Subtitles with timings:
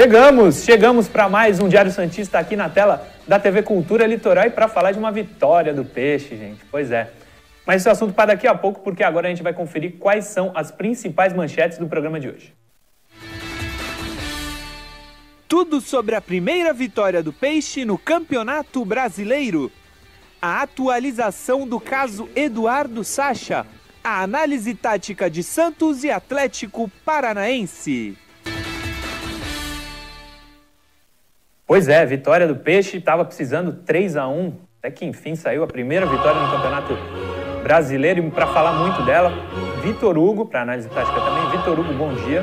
[0.00, 4.50] Chegamos, chegamos para mais um Diário Santista aqui na tela da TV Cultura Litoral e
[4.50, 6.64] para falar de uma vitória do Peixe, gente.
[6.70, 7.10] Pois é.
[7.66, 10.26] Mas esse é assunto para daqui a pouco, porque agora a gente vai conferir quais
[10.26, 12.54] são as principais manchetes do programa de hoje.
[15.48, 19.68] Tudo sobre a primeira vitória do Peixe no Campeonato Brasileiro.
[20.40, 23.66] A atualização do caso Eduardo Sacha.
[24.04, 28.16] A análise tática de Santos e Atlético Paranaense.
[31.68, 35.66] Pois é, vitória do Peixe, estava precisando 3 a 1 até que enfim saiu a
[35.66, 36.94] primeira vitória no Campeonato
[37.62, 38.24] Brasileiro.
[38.24, 39.30] E para falar muito dela,
[39.82, 41.50] Vitor Hugo, para análise tática também.
[41.50, 42.42] Vitor Hugo, bom dia.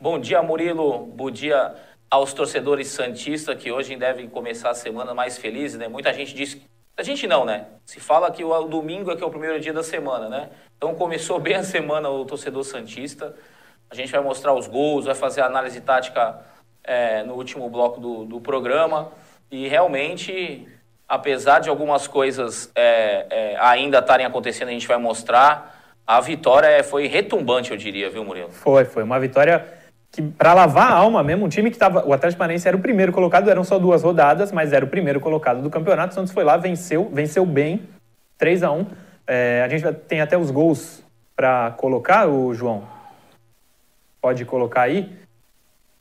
[0.00, 1.06] Bom dia, Murilo.
[1.06, 1.74] Bom dia
[2.08, 5.88] aos torcedores santistas que hoje devem começar a semana mais felizes, né?
[5.88, 6.56] Muita gente diz.
[6.96, 7.66] A gente não, né?
[7.84, 10.50] Se fala que o domingo é que é o primeiro dia da semana, né?
[10.76, 13.34] Então começou bem a semana o torcedor santista.
[13.90, 16.54] A gente vai mostrar os gols, vai fazer a análise tática
[16.86, 19.10] é, no último bloco do, do programa.
[19.50, 20.66] E realmente,
[21.08, 25.74] apesar de algumas coisas é, é, ainda estarem acontecendo, a gente vai mostrar.
[26.06, 28.50] A vitória é, foi retumbante, eu diria, viu, Murilo?
[28.50, 29.66] Foi, foi uma vitória
[30.12, 32.06] que, para lavar a alma mesmo, um time que estava.
[32.06, 35.20] O Atlético Paranaense era o primeiro colocado, eram só duas rodadas, mas era o primeiro
[35.20, 36.12] colocado do campeonato.
[36.12, 37.82] O Santos foi lá, venceu, venceu bem,
[38.38, 38.86] 3 a 1
[39.26, 41.02] é, A gente tem até os gols
[41.34, 42.84] para colocar, o João.
[44.20, 45.12] Pode colocar aí.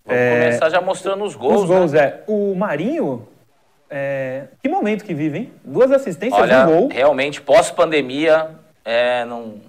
[0.05, 1.61] Vamos é, começar já mostrando os gols.
[1.61, 1.99] Os gols, né?
[1.99, 2.23] é.
[2.27, 3.27] O Marinho,
[3.89, 5.53] é, que momento que vive, hein?
[5.63, 6.89] Duas assistências, Olha, um gol.
[6.91, 8.51] Realmente, pós-pandemia,
[8.83, 9.61] é, não...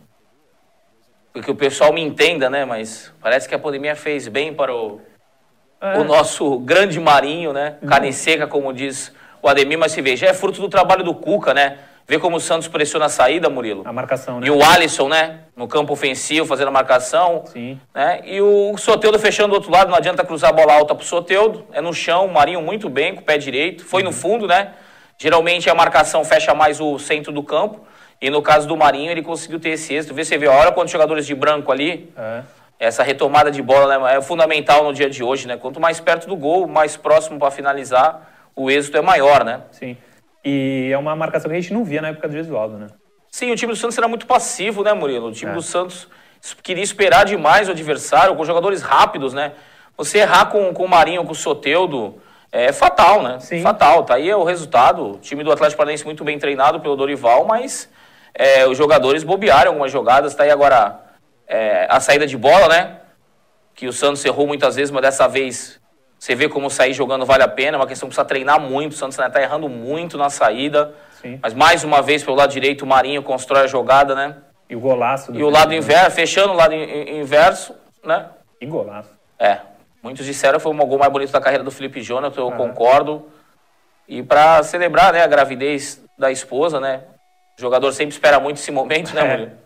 [1.33, 2.65] porque o pessoal me entenda, né?
[2.65, 5.01] Mas parece que a pandemia fez bem para o,
[5.81, 5.99] é.
[5.99, 7.77] o nosso grande Marinho, né?
[7.81, 7.89] Uhum.
[7.89, 11.55] Carne seca, como diz o Ademir, mas se veja, é fruto do trabalho do Cuca,
[11.55, 11.79] né?
[12.09, 13.83] Vê como o Santos pressiona a saída, Murilo.
[13.85, 14.47] A marcação, né?
[14.47, 15.41] E o Alisson, né?
[15.57, 17.43] No campo ofensivo, fazendo a marcação.
[17.47, 17.81] Sim.
[17.93, 18.21] Né?
[18.25, 21.67] E o Soteudo fechando do outro lado, não adianta cruzar a bola alta pro Soteudo.
[21.73, 23.85] É no chão, o Marinho muito bem, com o pé direito.
[23.85, 24.11] Foi uhum.
[24.11, 24.75] no fundo, né?
[25.19, 27.81] Geralmente a marcação fecha mais o centro do campo.
[28.21, 30.15] E no caso do Marinho, ele conseguiu ter esse êxito.
[30.15, 32.13] Vê, você vê, olha quantos jogadores de branco ali.
[32.17, 32.43] É.
[32.79, 35.57] Essa retomada de bola né, é fundamental no dia de hoje, né?
[35.57, 39.63] Quanto mais perto do gol, mais próximo para finalizar, o êxito é maior, né?
[39.73, 39.97] Sim.
[40.49, 42.87] E é uma marcação que a gente não via na época do Gesualdo, né?
[43.29, 45.27] Sim, o time do Santos era muito passivo, né, Murilo?
[45.27, 45.55] O time é.
[45.55, 46.09] do Santos
[46.63, 49.55] queria esperar demais o adversário, com jogadores rápidos, né?
[49.97, 53.41] Você errar com, com o Marinho, com o Soteudo, é fatal, né?
[53.41, 53.61] Sim.
[53.61, 54.05] Fatal.
[54.05, 55.15] Tá aí é o resultado.
[55.15, 57.91] O time do Atlético Paranaense muito bem treinado pelo Dorival, mas
[58.33, 60.33] é, os jogadores bobearam algumas jogadas.
[60.33, 61.01] Tá aí agora
[61.49, 62.99] é, a saída de bola, né?
[63.75, 65.81] Que o Santos errou muitas vezes, mas dessa vez
[66.19, 68.93] você vê como sair jogando vale a pena, é uma questão que precisa treinar muito.
[68.93, 70.95] O Santos está errando muito na saída.
[71.21, 71.39] Sim.
[71.43, 74.37] Mas mais uma vez, pelo lado direito, o Marinho constrói a jogada, né?
[74.69, 75.35] E o golaço.
[75.35, 78.27] E o lado inverso, fechando o lado inverso, né?
[78.61, 79.11] E golaço.
[79.39, 79.59] É.
[80.03, 83.29] Muitos disseram que foi o gol mais bonito da carreira do Felipe Jonathan, eu concordo.
[84.09, 87.03] E para celebrar né, a gravidez da esposa, né?
[87.59, 89.53] O jogador sempre espera muito esse momento, né, Murilo?
[89.53, 89.66] É.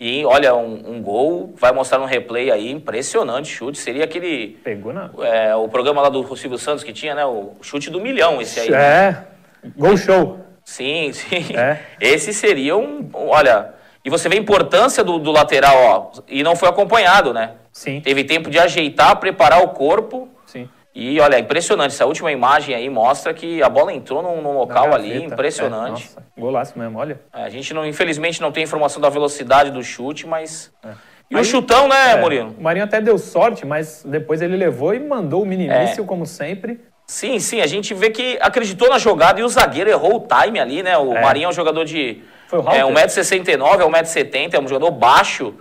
[0.00, 3.78] E olha, um, um, gol, vai mostrar um replay aí, impressionante chute.
[3.78, 4.58] Seria aquele.
[4.62, 5.10] Pegou na.
[5.22, 7.24] É, o programa lá do Silvio Santos que tinha, né?
[7.26, 8.70] O chute do milhão, esse aí.
[8.70, 8.78] Né?
[8.78, 9.10] É.
[9.10, 9.24] Né?
[9.76, 10.38] Gol show.
[10.64, 11.56] Sim, sim.
[11.56, 11.80] É.
[12.00, 13.10] Esse seria um.
[13.12, 13.74] Olha.
[14.04, 16.22] E você vê a importância do, do lateral, ó.
[16.28, 17.54] E não foi acompanhado, né?
[17.72, 18.00] Sim.
[18.00, 20.28] Teve tempo de ajeitar, preparar o corpo.
[21.00, 21.92] E olha, é impressionante.
[21.92, 26.08] Essa última imagem aí mostra que a bola entrou num, num local ali, impressionante.
[26.10, 27.20] É, nossa, golaço mesmo, olha.
[27.32, 30.72] É, a gente, não, infelizmente, não tem informação da velocidade do chute, mas.
[30.84, 30.88] É.
[31.30, 32.52] E aí, o chutão, né, é, Murilo?
[32.58, 36.04] O Marinho até deu sorte, mas depois ele levou e mandou o minimício, é.
[36.04, 36.80] como sempre.
[37.06, 40.58] Sim, sim, a gente vê que acreditou na jogada e o zagueiro errou o time
[40.58, 40.98] ali, né?
[40.98, 41.22] O é.
[41.22, 45.54] Marinho é um jogador de Foi o é, 1,69m, é 1,70m, é um jogador baixo.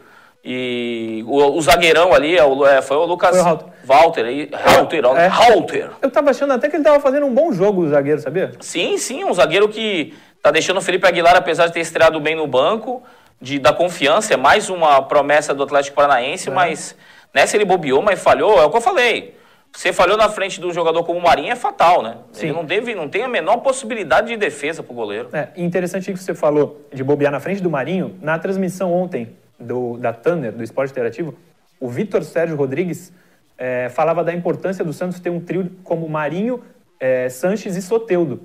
[0.49, 4.23] E o, o zagueirão ali é o, é, foi o Lucas foi o Walter.
[4.23, 5.27] Aí, Walter, é.
[5.27, 5.89] Walter.
[6.01, 8.53] Eu tava achando até que ele tava fazendo um bom jogo, o zagueiro, sabia?
[8.61, 12.33] Sim, sim, um zagueiro que tá deixando o Felipe Aguilar, apesar de ter estreado bem
[12.33, 13.03] no banco,
[13.41, 16.53] de, da confiança, é mais uma promessa do Atlético Paranaense, é.
[16.53, 16.95] mas
[17.33, 19.35] nessa ele bobeou, mas falhou, é o que eu falei.
[19.75, 22.15] Você falhou na frente do jogador como o Marinho é fatal, né?
[22.31, 22.45] Sim.
[22.45, 25.27] Ele não, deve, não tem a menor possibilidade de defesa pro goleiro.
[25.33, 28.15] É interessante que você falou de bobear na frente do Marinho.
[28.21, 31.35] Na transmissão ontem, do, da Tanner, do Esporte Interativo,
[31.79, 33.11] o Vitor Sérgio Rodrigues
[33.57, 36.61] é, falava da importância do Santos ter um trio como Marinho,
[36.99, 38.41] é, Sanches e Soteudo.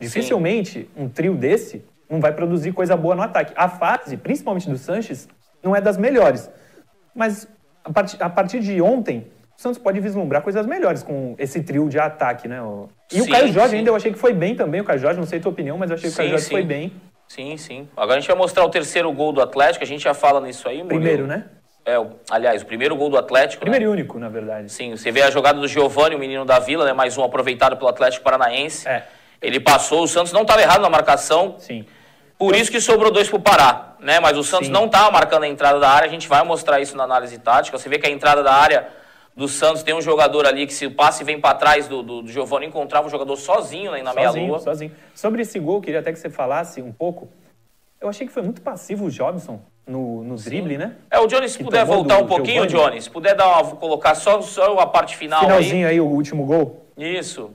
[0.00, 1.04] Dificilmente Sim.
[1.04, 3.52] um trio desse não vai produzir coisa boa no ataque.
[3.56, 5.28] A fase, principalmente do Sanches,
[5.62, 6.50] não é das melhores.
[7.14, 7.48] Mas
[7.84, 9.26] a, part a partir de ontem,
[9.58, 12.58] o Santos pode vislumbrar coisas melhores com esse trio de ataque, né?
[13.10, 13.76] E sim, o Caio Jorge sim.
[13.78, 15.78] ainda eu achei que foi bem também, o Caio Jorge, não sei a tua opinião,
[15.78, 16.92] mas eu achei que o Caio Jorge foi bem.
[17.28, 17.88] Sim, sim.
[17.96, 20.68] Agora a gente vai mostrar o terceiro gol do Atlético, a gente já fala nisso
[20.68, 20.82] aí.
[20.84, 21.44] Primeiro, né?
[21.84, 21.94] É,
[22.30, 23.60] aliás, o primeiro gol do Atlético.
[23.60, 23.90] Primeiro né?
[23.90, 24.70] e único, na verdade.
[24.70, 26.92] Sim, você vê a jogada do Giovani, o menino da Vila, né?
[26.92, 28.88] Mais um aproveitado pelo Atlético Paranaense.
[28.88, 29.06] É.
[29.40, 31.56] Ele passou, o Santos não estava errado na marcação.
[31.58, 31.86] Sim.
[32.38, 34.18] Por isso que sobrou dois pro Pará, né?
[34.18, 34.72] Mas o Santos Sim.
[34.72, 37.78] não estava marcando a entrada da área, a gente vai mostrar isso na análise tática.
[37.78, 38.88] Você vê que a entrada da área
[39.36, 42.22] do Santos tem um jogador ali que se o passe vem para trás do, do,
[42.22, 44.58] do Giovani, encontrava o jogador sozinho né, na meia-lua.
[44.58, 44.90] sozinho.
[45.14, 47.28] Sobre esse gol, queria até que você falasse um pouco.
[48.00, 50.96] Eu achei que foi muito passivo o Jobson no, no drible, né?
[51.10, 52.66] É, o Johnny, se Que puder voltar um pouquinho.
[52.66, 56.46] Johnny, se puder dar uma, colocar só, só a parte final Finalzinho aí, o último
[56.46, 56.86] gol.
[56.96, 57.18] aí.
[57.18, 57.50] Isso.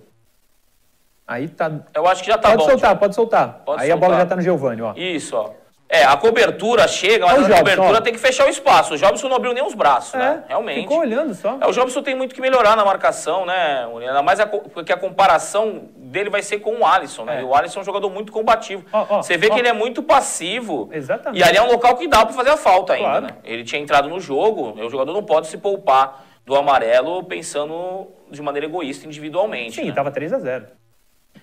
[1.27, 1.72] Aí tá.
[1.95, 2.69] Eu acho que já tá pode bom.
[2.69, 3.62] soltar, pode soltar.
[3.66, 4.25] Pode aí a bola soltar.
[4.25, 4.94] já tá no Giovani, ó.
[4.95, 5.50] Isso, ó.
[5.93, 8.93] É, a cobertura chega, mas o a cobertura tem que fechar o espaço.
[8.93, 10.41] O Jobson não abriu nem os braços, né?
[10.47, 10.79] Realmente.
[10.79, 11.57] É, Ficou olhando só.
[11.59, 13.85] É, o Jobson tem muito que melhorar na marcação, né?
[13.99, 17.39] Ainda mais a, porque a comparação dele vai ser com o Alisson, né?
[17.39, 17.41] É.
[17.41, 18.85] E o Alisson é um jogador muito combativo.
[18.93, 19.53] Ó, ó, Você vê ó.
[19.53, 20.89] que ele é muito passivo.
[20.93, 21.41] Exatamente.
[21.41, 23.25] E ali é um local que dá pra fazer a falta ainda, Claro.
[23.25, 23.31] né?
[23.43, 28.07] Ele tinha entrado no jogo, e o jogador não pode se poupar do amarelo pensando
[28.31, 29.75] de maneira egoísta individualmente.
[29.81, 29.91] Sim, né?
[29.91, 30.65] tava 3 a 0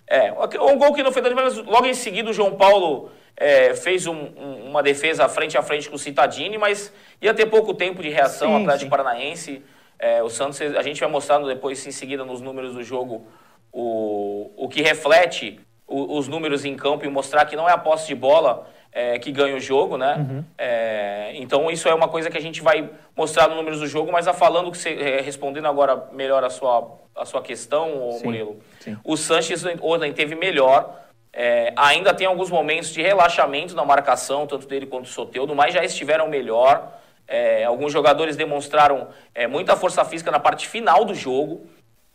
[0.09, 3.75] É, um gol que não foi tanto, mas logo em seguida o João Paulo é,
[3.75, 7.75] fez um- um- uma defesa frente a frente com o Citadini, mas ia ter pouco
[7.75, 8.91] tempo de reação Sim, Atlético sim.
[8.91, 9.63] Paranaense.
[9.99, 13.27] É, o Santos, a gente vai mostrar depois em seguida nos números do jogo
[13.73, 17.79] o, o que reflete o- os números em campo e mostrar que não é a
[17.79, 20.17] posse de bola é, que ganha o jogo, né?
[20.19, 20.45] Uhum.
[20.57, 24.11] É, então isso é uma coisa que a gente vai mostrar nos números do jogo,
[24.13, 28.25] mas a falando que você, é, respondendo agora melhor a sua, a sua questão, Sim,
[28.25, 28.97] Murilo, sim.
[29.05, 31.05] o Sanches ontem teve melhor.
[31.33, 35.73] é, ainda tem alguns momentos de relaxamento na marcação, tanto dele quanto do Soteudo, mas
[35.75, 36.91] já estiveram melhor.
[37.29, 39.09] É, alguns jogadores demonstraram
[39.51, 41.67] muita força física na parte final do jogo,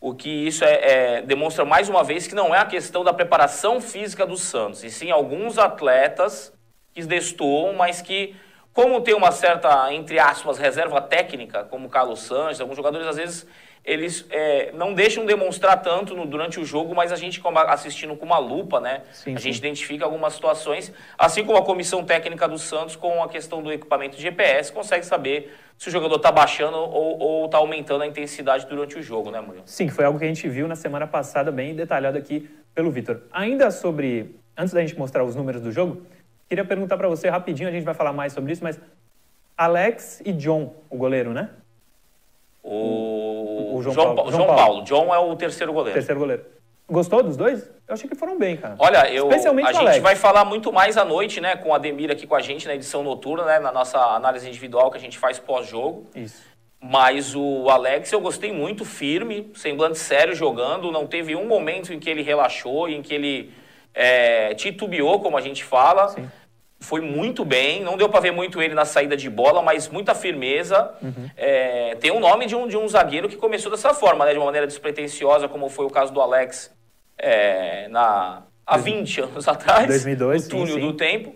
[0.04, 3.14] o que isso é, é, demonstra mais uma vez que não é a questão da
[3.14, 6.52] preparação física do Santos, e sim alguns atletas
[6.94, 8.36] que destoam, mas que,
[8.74, 13.48] como tem uma certa, entre aspas, reserva técnica, como Carlos Sanches, alguns jogadores às vezes
[13.84, 18.26] eles é, não deixam demonstrar tanto no- durante o jogo, mas a gente assistindo com
[18.26, 19.02] uma lupa, né?
[19.12, 19.60] Sim, a gente sim.
[19.60, 24.16] identifica algumas situações, assim como a comissão técnica do Santos com a questão do equipamento
[24.16, 28.98] de GPS, consegue saber se o jogador está baixando ou está aumentando a intensidade durante
[28.98, 29.64] o jogo, né, Murilo?
[29.66, 32.90] Sim, que foi algo que a gente viu na semana passada, bem detalhado aqui pelo
[32.90, 33.22] Vitor.
[33.32, 34.36] Ainda sobre.
[34.56, 36.04] Antes da gente mostrar os números do jogo,
[36.48, 38.80] queria perguntar para você rapidinho, a gente vai falar mais sobre isso, mas.
[39.58, 41.50] Alex e John, o goleiro, né?
[42.64, 44.32] O, O João João, Paulo.
[44.32, 44.84] João João Paulo.
[44.84, 45.94] John é o terceiro goleiro.
[45.94, 46.46] Terceiro goleiro.
[46.90, 47.70] Gostou dos dois?
[47.88, 48.76] Eu achei que foram bem, cara.
[48.78, 50.04] Olha, eu, Especialmente a gente Alex.
[50.04, 52.76] vai falar muito mais à noite, né, com o Ademir aqui com a gente na
[52.76, 56.08] edição noturna, né, na nossa análise individual que a gente faz pós-jogo.
[56.16, 56.42] Isso.
[56.80, 60.92] Mas o Alex eu gostei muito, firme, semblante sério jogando.
[60.92, 63.54] Não teve um momento em que ele relaxou, em que ele
[63.94, 66.10] é, titubeou, como a gente fala.
[66.10, 66.30] Sim.
[66.84, 70.14] Foi muito bem, não deu para ver muito ele na saída de bola, mas muita
[70.14, 70.94] firmeza.
[71.02, 71.30] Uhum.
[71.38, 74.38] É, tem o nome de um, de um zagueiro que começou dessa forma, né, de
[74.38, 76.76] uma maneira despretensiosa, como foi o caso do Alex
[77.18, 79.88] é, na, há 20 anos atrás.
[79.88, 80.80] 2002, no túnel sim, sim.
[80.82, 81.36] do tempo.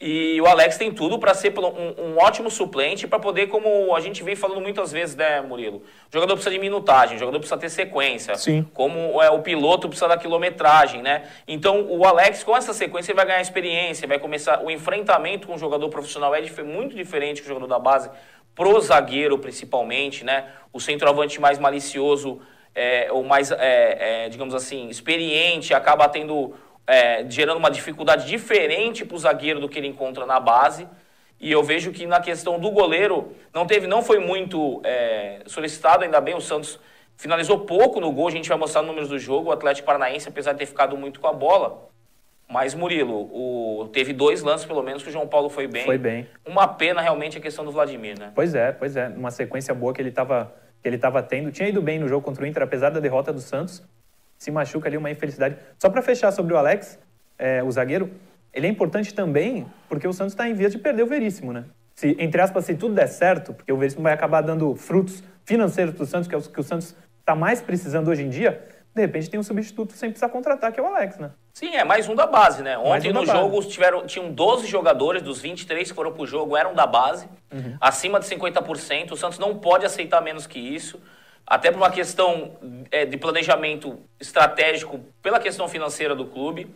[0.00, 4.00] E o Alex tem tudo para ser um, um ótimo suplente, para poder, como a
[4.00, 5.78] gente vem falando muitas vezes, né, Murilo?
[5.78, 8.34] O jogador precisa de minutagem, o jogador precisa ter sequência.
[8.36, 8.66] Sim.
[8.72, 11.28] Como é, o piloto precisa da quilometragem, né?
[11.46, 14.64] Então, o Alex, com essa sequência, ele vai ganhar experiência, vai começar.
[14.64, 18.08] O enfrentamento com o jogador profissional é muito diferente que o jogador da base,
[18.54, 20.46] pro zagueiro principalmente, né?
[20.72, 22.40] O centroavante mais malicioso,
[22.74, 26.54] é, ou mais, é, é, digamos assim, experiente, acaba tendo.
[26.90, 30.88] É, gerando uma dificuldade diferente para o zagueiro do que ele encontra na base.
[31.38, 36.02] E eu vejo que na questão do goleiro, não teve, não foi muito é, solicitado,
[36.02, 36.80] ainda bem o Santos
[37.16, 40.52] finalizou pouco no gol, a gente vai mostrar números do jogo, o Atlético Paranaense, apesar
[40.52, 41.88] de ter ficado muito com a bola.
[42.48, 45.84] Mas, Murilo, o, teve dois lances, pelo menos, que o João Paulo foi bem.
[45.84, 46.26] Foi bem.
[46.44, 48.32] Uma pena, realmente, a questão do Vladimir, né?
[48.34, 49.06] Pois é, pois é.
[49.08, 51.52] Uma sequência boa que ele estava que ele tava tendo.
[51.52, 53.82] Tinha ido bem no jogo contra o Inter, apesar da derrota do Santos.
[54.40, 55.56] Se machuca ali, uma infelicidade.
[55.78, 56.98] Só para fechar sobre o Alex,
[57.38, 58.10] é, o zagueiro,
[58.54, 61.64] ele é importante também porque o Santos está em vias de perder o Veríssimo, né?
[61.94, 65.94] Se, entre aspas, se tudo der certo, porque o Veríssimo vai acabar dando frutos financeiros
[65.94, 68.66] para o Santos, que é o que o Santos está mais precisando hoje em dia,
[68.94, 71.32] de repente tem um substituto sem precisar contratar, que é o Alex, né?
[71.52, 72.78] Sim, é mais um da base, né?
[72.78, 73.32] Ontem um no base.
[73.38, 77.76] jogo tiveram, tinham 12 jogadores, dos 23 que foram pro jogo eram da base, Uhum.
[77.78, 79.10] acima de 50%.
[79.12, 80.98] O Santos não pode aceitar menos que isso,
[81.50, 82.52] até por uma questão
[82.92, 86.72] é, de planejamento estratégico, pela questão financeira do clube.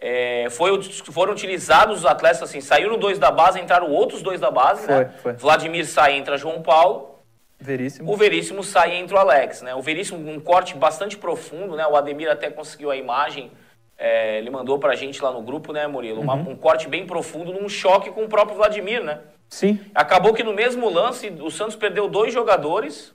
[0.00, 4.50] É, foi, foram utilizados os atletas, assim, saíram dois da base, entraram outros dois da
[4.50, 5.14] base, Foi, né?
[5.22, 5.32] foi.
[5.34, 7.18] Vladimir sai, entra João Paulo.
[7.60, 8.10] Veríssimo.
[8.10, 9.74] O Veríssimo sai entre o Alex, né?
[9.74, 11.86] O Veríssimo, um corte bastante profundo, né?
[11.86, 13.50] O Ademir até conseguiu a imagem,
[13.96, 16.20] é, ele mandou pra gente lá no grupo, né, Murilo?
[16.20, 16.50] Uma- Uhum.
[16.50, 19.20] um corte bem profundo num choque com o próprio Vladimir, né?
[19.48, 19.78] Sim.
[19.94, 23.14] Acabou que no mesmo lance o Santos perdeu dois jogadores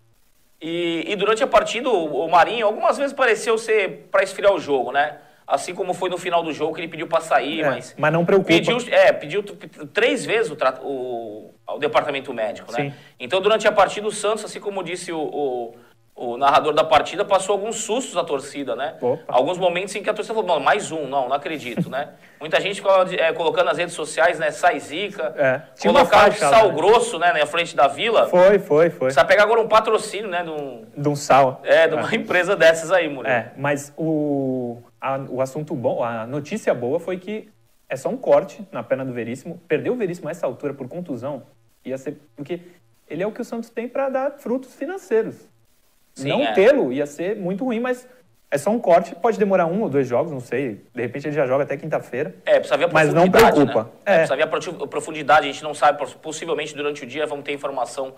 [0.62, 4.60] e, e durante a partida o, o Marinho algumas vezes pareceu ser para esfriar o
[4.60, 5.18] jogo, né?
[5.48, 8.14] Assim como foi no final do jogo que ele pediu para sair, É, mas mas
[8.14, 8.50] não preocupa.
[8.54, 9.44] Pediu, é, pediu
[9.92, 12.78] três vezes o, o, o departamento médico, né?
[12.78, 12.94] Sim.
[13.20, 15.76] Então, durante a partida, o Santos, assim como disse o, o,
[16.22, 18.96] o narrador da partida, passou alguns sustos à torcida, né?
[19.00, 19.24] Opa.
[19.26, 22.10] Alguns momentos em que a torcida falou, mais um, não, não acredito, né?
[22.42, 26.18] Muita gente ficava é, colocando nas redes sociais, né, sai zica, É, tinha uma colocar
[26.18, 26.74] o faixa sal né?
[26.76, 28.28] grosso, né, na frente da vila.
[28.28, 29.08] Foi, foi, foi.
[29.08, 31.62] Precisa pegar agora um patrocínio, né, de, um, De um sal.
[31.64, 33.34] é, de uma empresa dessas aí, Murilo.
[33.34, 37.48] É, mas o, a- o assunto bom, a notícia boa foi que
[37.88, 39.62] é só um corte na perna do Veríssimo.
[39.70, 41.44] Perdeu o Veríssimo a essa altura por contusão,
[41.86, 42.18] ia ser.
[42.36, 42.60] Porque
[43.08, 45.48] ele é o que o Santos tem para dar frutos financeiros.
[46.20, 46.54] Sim, não é.
[46.54, 48.08] tê-lo ia ser muito ruim, mas
[48.52, 50.82] é só um corte, pode demorar um ou dois jogos, não sei.
[50.94, 52.36] De repente ele já joga até quinta-feira.
[52.46, 53.84] É, precisa ver a Mas não profundidade, preocupa.
[53.84, 53.90] Né?
[54.06, 54.14] É.
[54.18, 57.44] Precisa ver a profu- a profundidade, a gente não sabe, possivelmente durante o dia vamos
[57.46, 58.14] ter informação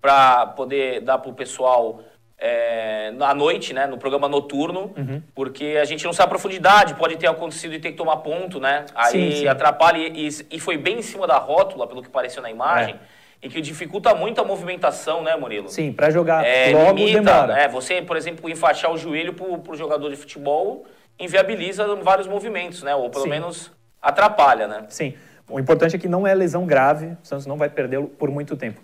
[0.00, 2.00] para poder dar para o pessoal
[2.44, 5.22] é, à noite, né, no programa noturno, Uhum.
[5.32, 8.58] porque a gente não sabe a profundidade, pode ter acontecido e ter que tomar ponto,
[8.58, 8.84] né?
[8.96, 9.46] Aí Sim, sim.
[9.46, 12.96] atrapalha e, e foi bem em cima da rótula, pelo que pareceu na imagem,
[13.42, 15.66] e que dificulta muito a movimentação, né, Murilo?
[15.66, 15.70] É.
[15.70, 17.54] Sim, para jogar É, logo limita, demora.
[17.54, 17.68] né?
[17.68, 20.84] Você, por exemplo, enfaixar o joelho pro, pro jogador de futebol
[21.18, 22.94] inviabiliza vários movimentos, né?
[22.94, 23.30] Ou pelo Sim.
[23.30, 24.84] menos atrapalha, né?
[24.88, 25.14] Sim.
[25.50, 28.56] O importante é que não é lesão grave, o Santos não vai perdê-lo por muito
[28.56, 28.80] tempo.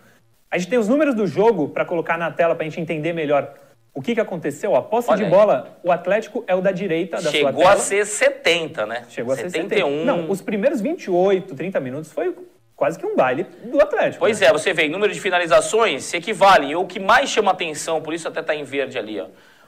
[0.51, 3.13] A gente tem os números do jogo para colocar na tela para a gente entender
[3.13, 3.55] melhor
[3.95, 4.75] o que, que aconteceu.
[4.75, 5.31] A posse Olha de aí.
[5.31, 7.73] bola, o Atlético é o da direita da sua Chegou tela.
[7.73, 9.05] a ser 70, né?
[9.09, 9.87] Chegou a ser 71.
[9.89, 10.05] 71.
[10.05, 12.35] Não, os primeiros 28, 30 minutos foi
[12.79, 14.21] quase que um baile do Atlético.
[14.21, 14.47] Pois né?
[14.47, 16.71] é, você vê, em número de finalizações se equivalem.
[16.71, 19.27] E o que mais chama atenção, por isso até está em verde ali, ó.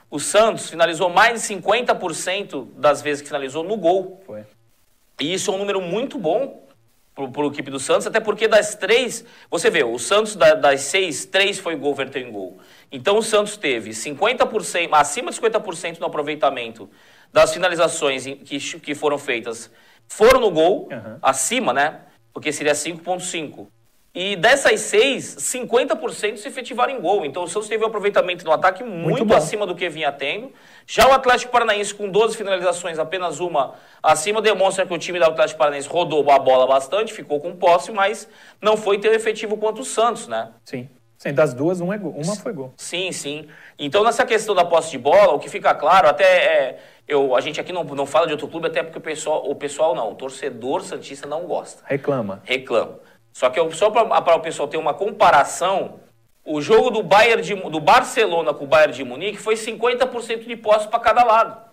[0.09, 4.23] O Santos finalizou mais de 50% das vezes que finalizou no gol.
[4.25, 4.43] Foi.
[5.19, 6.63] E isso é um número muito bom
[7.13, 9.25] para a equipe do Santos, até porque das três.
[9.49, 12.59] Você vê, o Santos da- das seis, três foi gol, verteu em gol.
[12.89, 16.89] Então o Santos teve 50%, acima de 50% no aproveitamento
[17.33, 19.69] das finalizações que, que foram feitas
[20.07, 21.19] foram no gol, Aham.
[21.21, 21.99] acima, né?
[22.33, 23.67] Porque seria 5,5.
[24.13, 27.25] E dessas seis, 50% se efetivaram em gol.
[27.25, 29.35] Então o Santos teve um aproveitamento no ataque muito, bom.
[29.35, 30.51] acima do que vinha tendo.
[30.85, 35.25] Já o Atlético Paranaense, com 12 finalizações, apenas uma acima, demonstra que o time do
[35.25, 38.27] Atlético Paranaense rodou a bola bastante, ficou com posse, mas
[38.61, 40.49] não foi tão efetivo quanto o Santos, né?
[40.65, 40.89] Sim.
[41.21, 42.73] Sim, das duas, um é gol- uma foi gol.
[42.77, 43.47] Sim, sim.
[43.77, 47.41] Então, nessa questão da posse de bola, o que fica claro, até é, eu, a
[47.41, 50.11] gente aqui não, não fala de outro clube, até porque o pessoal, o pessoal não,
[50.11, 52.41] o torcedor Santista não gosta Reclama.
[52.43, 52.97] reclama.
[53.31, 55.99] Só que eu- só para o pessoal ter uma comparação,
[56.43, 60.55] o jogo do Bayern de, do Barcelona com o Bayern de Munique foi 50% de
[60.55, 61.70] posse para cada lado.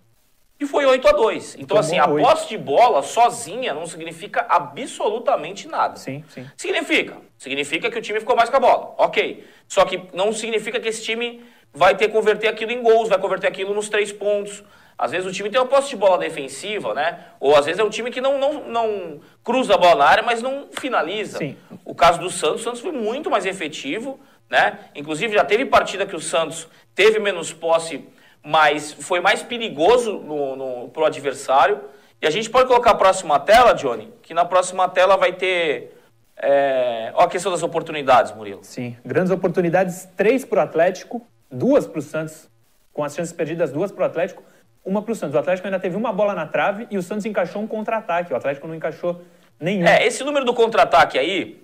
[0.61, 1.55] E foi 8 a 2.
[1.55, 2.27] Então, Tomou assim, a oito.
[2.27, 5.97] posse de bola sozinha não significa absolutamente nada.
[5.97, 6.45] Sim, sim.
[6.57, 7.17] Significa.
[7.37, 8.95] Significa que o time ficou mais com a bola.
[8.99, 9.47] Ok.
[9.69, 13.19] Só que não significa que esse time vai ter que converter aquilo em gols, vai
[13.19, 14.65] converter aquilo nos três pontos.
[14.99, 17.21] Às vezes o time tem uma posse de bola defensiva, né?
[17.39, 20.23] Ou às vezes é um time que não, não, não cruza a bola na área,
[20.25, 21.39] mas não finaliza.
[21.39, 21.57] Sim.
[21.85, 24.19] O caso do Santos, o Santos foi muito mais efetivo,
[24.51, 24.77] né?
[24.97, 28.05] Inclusive já teve partida que o Santos teve menos posse,
[28.49, 31.83] mas foi mais perigoso no, no, pro adversário.
[32.19, 35.95] E a gente pode colocar a próxima tela, Johnny, que na próxima tela vai ter.
[36.35, 37.13] É...
[37.15, 38.61] Ó, a questão das oportunidades, Murilo.
[38.63, 38.97] Sim.
[39.05, 42.49] Grandes oportunidades, três para o Atlético, duas para o Santos,
[42.91, 44.43] com as chances perdidas, duas para o Atlético,
[44.83, 45.35] uma para o Santos.
[45.35, 48.33] O Atlético ainda teve uma bola na trave e o Santos encaixou um contra-ataque.
[48.33, 49.21] O Atlético não encaixou
[49.61, 49.87] nenhum.
[49.87, 51.63] É, esse número do contra-ataque aí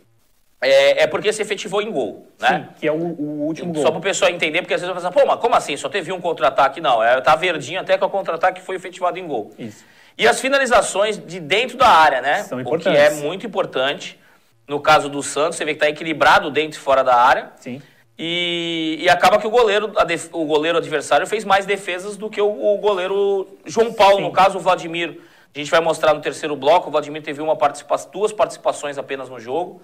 [0.61, 2.49] é, é porque se efetivou em gol, né?
[2.49, 3.82] Sim, que é o, o último gol.
[3.82, 5.76] Só para o pessoal entender, porque às vezes vai pensar, pô, mas como assim?
[5.76, 6.80] Só teve um contra-ataque?
[6.80, 9.52] Não, é, tá verdinho até que o contra-ataque foi efetivado em gol.
[9.58, 9.84] Isso.
[10.16, 12.44] E as finalizações de dentro da área, né?
[12.44, 13.20] São O que é importantes.
[13.23, 14.18] muito importante.
[14.66, 17.50] No caso do Santos, você vê que está equilibrado dentro e fora da área.
[17.56, 17.82] Sim.
[18.18, 22.40] E, e acaba que o goleiro, def- o goleiro adversário fez mais defesas do que
[22.40, 24.23] o, o goleiro João Paulo, Sim.
[24.23, 25.20] no caso o Vladimir.
[25.54, 29.28] A gente vai mostrar no terceiro bloco, o Vladimir teve uma participa duas participações apenas
[29.28, 29.82] no jogo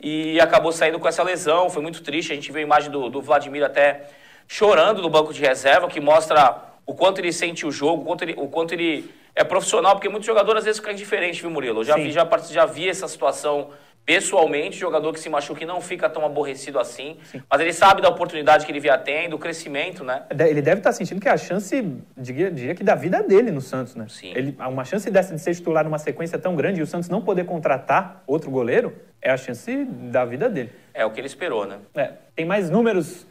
[0.00, 2.32] e acabou saindo com essa lesão, foi muito triste.
[2.32, 4.08] A gente vê a imagem do, do Vladimir até
[4.48, 8.22] chorando no banco de reserva, que mostra o quanto ele sente o jogo, o quanto
[8.22, 11.80] ele, o quanto ele é profissional, porque muitos jogadores às vezes ficam diferentes, viu, Murilo?
[11.80, 12.04] Eu já Sim.
[12.04, 13.70] vi, já, já vi essa situação
[14.04, 17.16] pessoalmente, jogador que se machuca e não fica tão aborrecido assim,
[17.48, 20.24] mas ele sabe da oportunidade que ele via tendo, o crescimento, né?
[20.30, 21.82] Ele deve estar sentindo que é a chance,
[22.16, 24.06] diria, diria que da vida dele no Santos, né?
[24.08, 24.32] Sim.
[24.34, 27.22] Ele, uma chance dessa de ser titular numa sequência tão grande e o Santos não
[27.22, 30.72] poder contratar outro goleiro é a chance da vida dele.
[30.92, 31.78] É o que ele esperou, né?
[31.94, 33.24] É, tem mais números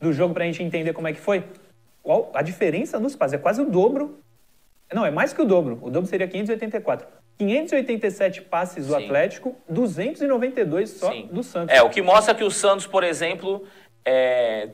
[0.00, 1.44] do jogo pra gente entender como é que foi?
[2.02, 3.34] Qual a diferença nos passes?
[3.34, 4.18] É quase o dobro
[4.92, 5.78] Não, é mais que o dobro.
[5.82, 7.06] O dobro seria 584.
[7.44, 9.04] 587 passes do Sim.
[9.04, 11.28] Atlético, 292 só Sim.
[11.32, 11.74] do Santos.
[11.74, 13.64] É, o que mostra que o Santos, por exemplo,
[14.04, 14.68] é,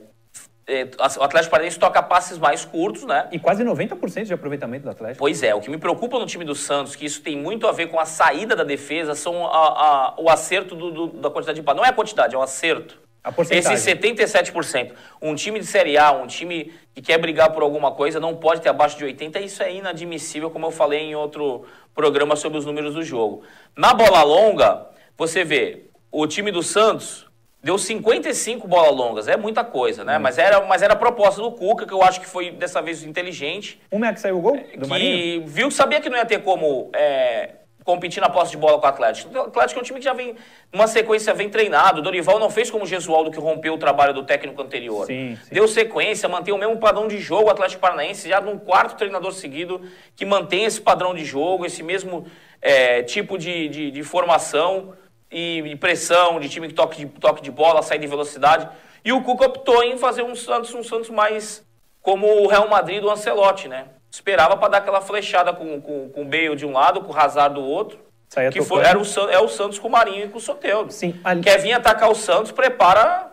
[0.67, 0.83] é,
[1.17, 3.29] o Atlético Paranaense toca passes mais curtos, né?
[3.31, 5.19] E quase 90% de aproveitamento do Atlético.
[5.19, 7.71] Pois é, o que me preocupa no time do Santos, que isso tem muito a
[7.71, 11.57] ver com a saída da defesa, são a- a- o acerto do- do- da quantidade
[11.57, 11.77] de passes.
[11.77, 12.99] Não é a quantidade, é o acerto.
[13.27, 13.73] A porcentagem.
[13.73, 14.93] Esse 77%.
[15.21, 18.61] Um time de Série A, um time que quer brigar por alguma coisa, não pode
[18.61, 19.43] ter abaixo de 80%.
[19.43, 23.43] Isso é inadmissível, como eu falei em outro programa sobre os números do jogo.
[23.75, 27.27] Na bola longa, você vê, o time do Santos
[27.61, 29.27] deu 55 bolas longas.
[29.27, 30.17] É muita coisa, né?
[30.17, 33.03] Mas, era, mas era a proposta do Cuca, que eu acho que foi dessa vez
[33.03, 35.43] inteligente Como é que saiu o gol do Marinho?
[35.43, 37.55] que viu que sabia que não ia ter como é,
[37.87, 39.33] competir na posse de bola com o Atlético.
[39.33, 40.35] O Atlético é um time que já vem,
[40.73, 41.99] numa sequência, vem treinado.
[41.99, 45.05] O Dorival não fez como o Gesualdo, que rompeu o trabalho do técnico anterior.
[45.05, 45.55] Sim, sim.
[45.55, 47.45] Deu sequência, mantém o mesmo padrão de jogo.
[47.45, 49.81] O Atlético Paranaense já num quarto treinador seguido
[50.17, 52.27] que mantém esse padrão de jogo, esse mesmo
[52.61, 54.93] é, tipo de, de, de formação
[55.31, 58.67] e, e pressão, de time que toque de, toque de bola, saída de velocidade.
[59.05, 61.65] E o Cuca optou em fazer um Santos, um Santos mais
[62.01, 63.85] como o Real Madrid do Ancelotti, né?
[64.11, 67.17] Esperava para dar aquela flechada com, com, com o Bale de um lado, com o
[67.17, 67.99] Hazard do outro.
[68.29, 70.91] Saía que foi, era o, é o Santos com o Marinho e com o Soteldo.
[70.91, 73.31] Sim, ali- Quer vir atacar o Santos, prepara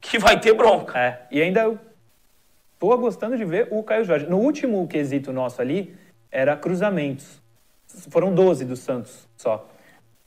[0.00, 0.98] que vai ter bronca.
[0.98, 1.78] É, e ainda eu
[2.78, 4.26] tô gostando de ver o Caio Jorge.
[4.26, 5.94] No último quesito nosso ali,
[6.30, 7.40] era cruzamentos.
[8.10, 9.68] Foram 12 do Santos só.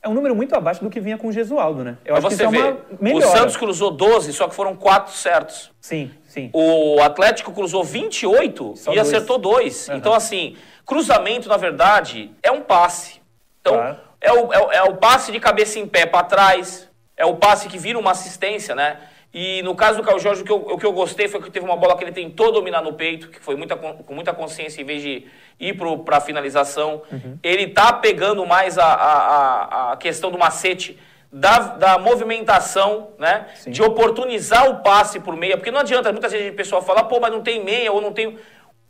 [0.04, 1.96] É um número muito abaixo do que vinha com o Gesualdo, né?
[2.04, 3.26] Eu Mas acho que você isso é vê, uma o melhora.
[3.38, 5.70] Santos cruzou 12, só que foram 4 certos.
[5.80, 6.50] Sim, sim.
[6.52, 9.08] O Atlético cruzou 28 Só e dois.
[9.08, 9.88] acertou dois.
[9.88, 9.96] Aham.
[9.96, 13.22] Então, assim, cruzamento, na verdade, é um passe.
[13.62, 13.96] Então, Claro.
[14.20, 17.36] é, o, é, o- é o passe de cabeça em pé para trás, é o
[17.36, 18.98] passe que vira uma assistência, né?
[19.34, 21.50] E no caso do Caio Jorge, o que, eu, o que eu gostei foi que
[21.50, 24.80] teve uma bola que ele tentou dominar no peito, que foi muita, com muita consciência
[24.80, 25.26] em vez de
[25.58, 27.02] ir para a finalização.
[27.10, 27.36] Uhum.
[27.42, 30.96] Ele tá pegando mais a, a, a, a questão do macete
[31.32, 33.46] da, da movimentação, né?
[33.56, 33.72] Sim.
[33.72, 37.18] De oportunizar o passe por meia, porque não adianta, muitas vezes o pessoal fala, pô,
[37.18, 38.38] mas não tem meia ou não tem.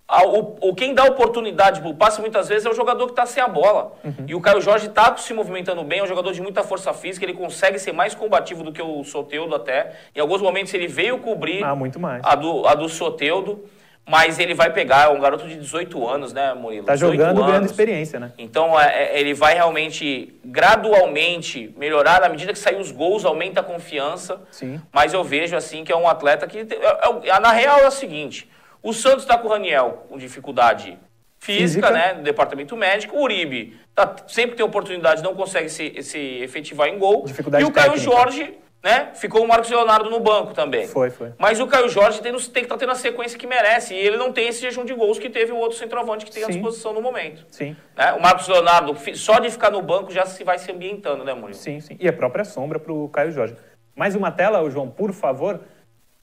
[0.06, 3.42] O, o- quem dá oportunidade pro passe muitas vezes é o jogador que está sem
[3.42, 3.94] a bola.
[4.28, 7.24] E o Caio Jorge está se movimentando bem, é um jogador de muita força física,
[7.24, 9.92] ele consegue ser mais combativo do que o Soteudo até.
[10.14, 11.74] Em alguns momentos ele veio cobrir Ah,
[12.22, 13.64] a do, a do Soteudo,
[14.06, 16.84] mas ele vai pegar, é um garoto de 18 anos, né, Murilo?
[16.84, 17.70] Tá 18 jogando ganhando anos.
[17.70, 18.32] experiência, né?
[18.36, 23.60] Então é, é, ele vai realmente gradualmente melhorar na medida que sair os gols, aumenta
[23.60, 24.42] a confiança.
[24.50, 24.78] Sim.
[24.92, 26.58] Mas eu vejo assim que é um atleta que.
[26.58, 28.50] é- é- na real é o seguinte:
[28.84, 30.98] o Santos está com o Raniel com dificuldade
[31.38, 31.90] física, Física.
[31.90, 32.12] né?
[32.14, 33.16] No departamento médico.
[33.16, 37.24] O Uribe tá, sempre tem oportunidade, não consegue se, se efetivar em gol.
[37.24, 38.12] Dificuldade e o Caio técnica.
[38.12, 39.10] Jorge, né?
[39.14, 40.86] Ficou o Marcos Leonardo no banco também.
[40.86, 41.32] Foi, foi.
[41.38, 43.94] Mas o Caio Jorge tem, tem que estar tendo a sequência que merece.
[43.94, 46.42] E ele não tem esse jejum de gols que teve o outro centroavante que tem
[46.42, 46.52] à Sim.
[46.52, 47.46] disposição no momento.
[47.50, 48.12] Sim, né?
[48.12, 51.54] O Marcos Leonardo, só de ficar no banco já se vai se ambientando, né, Murilo?
[51.58, 51.96] sim, sim.
[51.98, 53.54] E a própria sombra pro Caio Jorge.
[53.96, 55.60] Mais uma tela, João, por favor.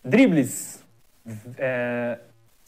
[0.03, 0.83] Dribles.
[1.57, 2.17] É,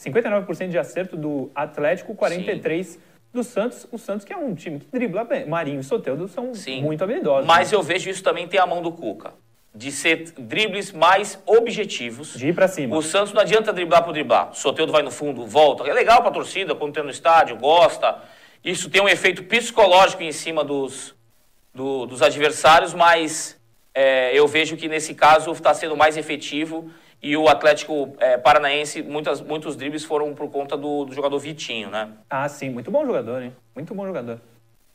[0.03, 2.97] 59% de acerto do Atlético, 43%
[3.33, 3.87] do Santos.
[3.91, 5.45] O Santos que é um time que dribla bem.
[5.47, 6.81] Marinho e Soteldo são Sim.
[6.81, 7.45] muito habilidosos.
[7.47, 9.33] Mas eu vejo isso também tem a mão do Cuca.
[9.75, 12.35] De ser dribles mais objetivos.
[12.37, 12.95] De ir pra cima.
[12.95, 14.51] O Santos não adianta driblar por driblar.
[14.51, 15.83] O Soteldo vai no fundo, volta.
[15.89, 18.19] É legal pra torcida, quando tem no estádio, gosta.
[18.63, 21.15] Isso tem um efeito psicológico em cima dos,
[21.73, 23.59] do- dos adversários, mas
[23.95, 26.91] é, eu vejo que nesse caso está sendo mais efetivo.
[27.23, 31.89] E o Atlético é, Paranaense, muitas, muitos dribles foram por conta do, do jogador Vitinho,
[31.89, 32.09] né?
[32.29, 32.69] Ah, sim.
[32.69, 33.55] Muito bom jogador, hein?
[33.73, 34.41] Muito bom jogador.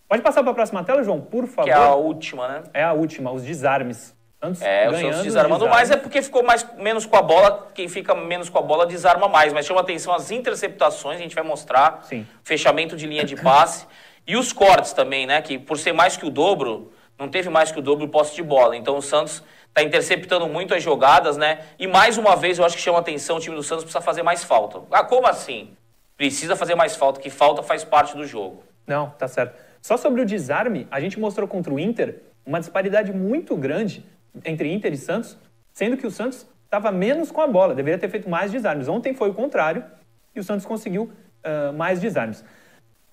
[0.06, 1.64] Pode passar para a próxima tela, João, por favor?
[1.64, 2.62] Que é a última, né?
[2.74, 4.14] É a última, os desarmes.
[4.42, 7.70] Santos É, o Santos os desarmando mais é porque ficou mais, menos com a bola.
[7.74, 9.54] Quem fica menos com a bola desarma mais.
[9.54, 12.00] Mas chama atenção as interceptações, a gente vai mostrar.
[12.04, 12.26] Sim.
[12.44, 13.86] Fechamento de linha de passe.
[14.26, 15.40] e os cortes também, né?
[15.40, 18.42] Que por ser mais que o dobro, não teve mais que o dobro posse de
[18.42, 18.76] bola.
[18.76, 21.60] Então o Santos está interceptando muito as jogadas, né?
[21.78, 24.22] E mais uma vez eu acho que chama atenção, o time do Santos precisa fazer
[24.22, 24.80] mais falta.
[24.90, 25.70] Ah, como assim?
[26.16, 28.62] Precisa fazer mais falta, que falta faz parte do jogo.
[28.86, 29.56] Não, tá certo.
[29.80, 34.04] Só sobre o desarme, a gente mostrou contra o Inter uma disparidade muito grande
[34.44, 35.36] entre Inter e Santos,
[35.72, 38.88] sendo que o Santos estava menos com a bola, deveria ter feito mais desarmes.
[38.88, 39.84] Ontem foi o contrário
[40.34, 41.10] e o Santos conseguiu
[41.44, 42.44] ah, mais desarmes.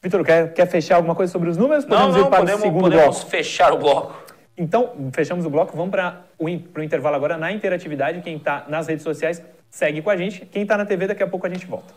[0.02, 1.86] Vitor, quer, quer fechar alguma coisa sobre os números?
[1.86, 3.30] Não, Podemos não, ir para podemos, o segundo podemos bloco.
[3.30, 4.25] fechar o bloco.
[4.58, 8.22] Então, fechamos o bloco, vamos para o, intervalo agora na interatividade.
[8.22, 10.46] Quem está nas redes sociais, segue com a gente.
[10.46, 11.94] Quem está na TV, daqui a pouco a gente volta.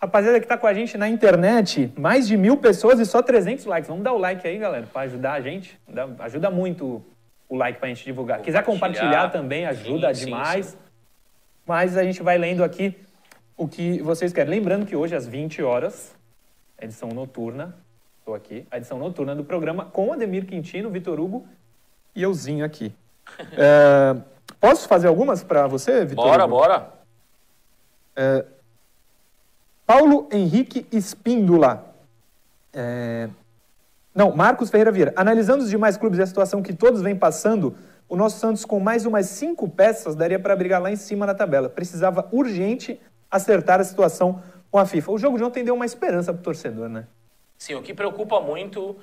[0.00, 3.64] Rapaziada que está com a gente na internet, mais de mil pessoas e só 300
[3.66, 3.88] likes.
[3.88, 5.78] Vamos dar o like aí, galera, para ajudar a gente.
[5.86, 7.04] Dá- ajuda muito
[7.48, 8.40] o like para a gente divulgar.
[8.40, 9.30] Quiser Compartilhar.
[9.30, 10.66] também, ajuda Sim, sim, demais.
[10.66, 10.76] sim.
[11.64, 12.96] Mas a gente vai lendo aqui
[13.56, 14.50] o que vocês querem.
[14.50, 16.16] Lembrando que hoje às 20 horas,
[16.84, 17.76] edição noturna,
[18.18, 21.46] estou aqui, a edição noturna do programa com Ademir Quintino, Vitor Hugo
[22.14, 22.92] e euzinho aqui.
[23.56, 24.16] é,
[24.60, 26.24] posso fazer algumas para você, Vitor?
[26.24, 26.54] Bora, Hugo?
[26.54, 26.92] bora.
[28.16, 28.44] É,
[29.86, 31.94] Paulo Henrique Espíndola.
[32.72, 33.28] É,
[34.14, 35.12] não, Marcos Ferreira Vieira.
[35.16, 37.74] Analisando os demais clubes e a situação que todos vêm passando,
[38.08, 41.34] o nosso Santos, com mais umas cinco peças, daria para brigar lá em cima na
[41.34, 41.68] tabela.
[41.68, 44.42] Precisava urgente acertar a situação
[44.72, 45.12] com a FIFA.
[45.12, 47.06] O jogo de ontem deu uma esperança para o torcedor, né?
[47.58, 48.96] Sim, o que preocupa muito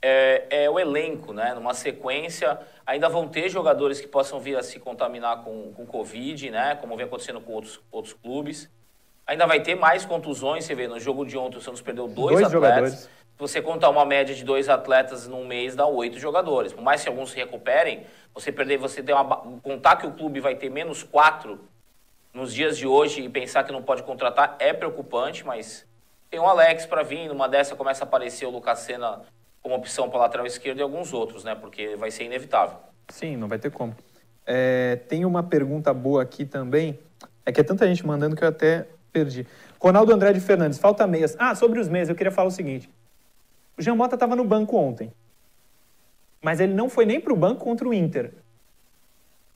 [0.00, 1.52] é, é, o elenco, né?
[1.52, 6.48] Numa sequência, ainda vão ter jogadores que possam vir a se contaminar com, com Covid,
[6.50, 6.76] né?
[6.76, 8.70] Como vem acontecendo com outros, outros clubes.
[9.26, 12.36] Ainda vai ter mais contusões, você vê, no jogo de ontem o Santos perdeu dois,
[12.36, 12.52] Dois atletas.
[12.52, 12.94] jogadores.
[12.94, 16.72] Se você contar uma média de dois atletas num mês, dá oito jogadores.
[16.72, 20.38] Por mais que alguns se recuperem, você perder, você ter uma, contar que o clube
[20.38, 21.60] vai ter menos quatro
[22.36, 25.86] nos dias de hoje e pensar que não pode contratar é preocupante, mas
[26.30, 29.22] tem o Alex para vir, numa dessa começa a aparecer o Lucas Senna
[29.62, 31.54] como opção para lateral esquerdo e alguns outros, né?
[31.54, 32.76] Porque vai ser inevitável.
[33.08, 33.96] Sim, não vai ter como.
[34.44, 36.98] É, tem uma pergunta boa aqui também.
[37.46, 39.46] É que é tanta gente mandando que eu até perdi.
[39.80, 41.34] Ronaldo Andrade Fernandes, falta meias.
[41.38, 42.90] Ah, sobre os meias, eu queria falar o seguinte.
[43.78, 45.10] O Jean Mota estava no banco ontem.
[46.42, 48.34] Mas ele não foi nem para o banco contra o Inter.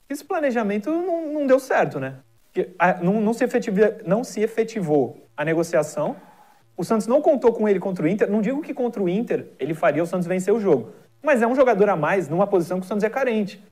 [0.08, 2.20] Esse planejamento não, não deu certo, né?
[3.02, 3.44] Não, não se
[4.04, 6.16] não se efetivou a negociação.
[6.76, 8.30] O Santos não contou com ele contra o Inter.
[8.30, 10.92] Não digo que contra o Inter ele faria o Santos vencer o jogo.
[11.22, 13.62] Mas é um jogador a mais numa posição que o Santos é carente.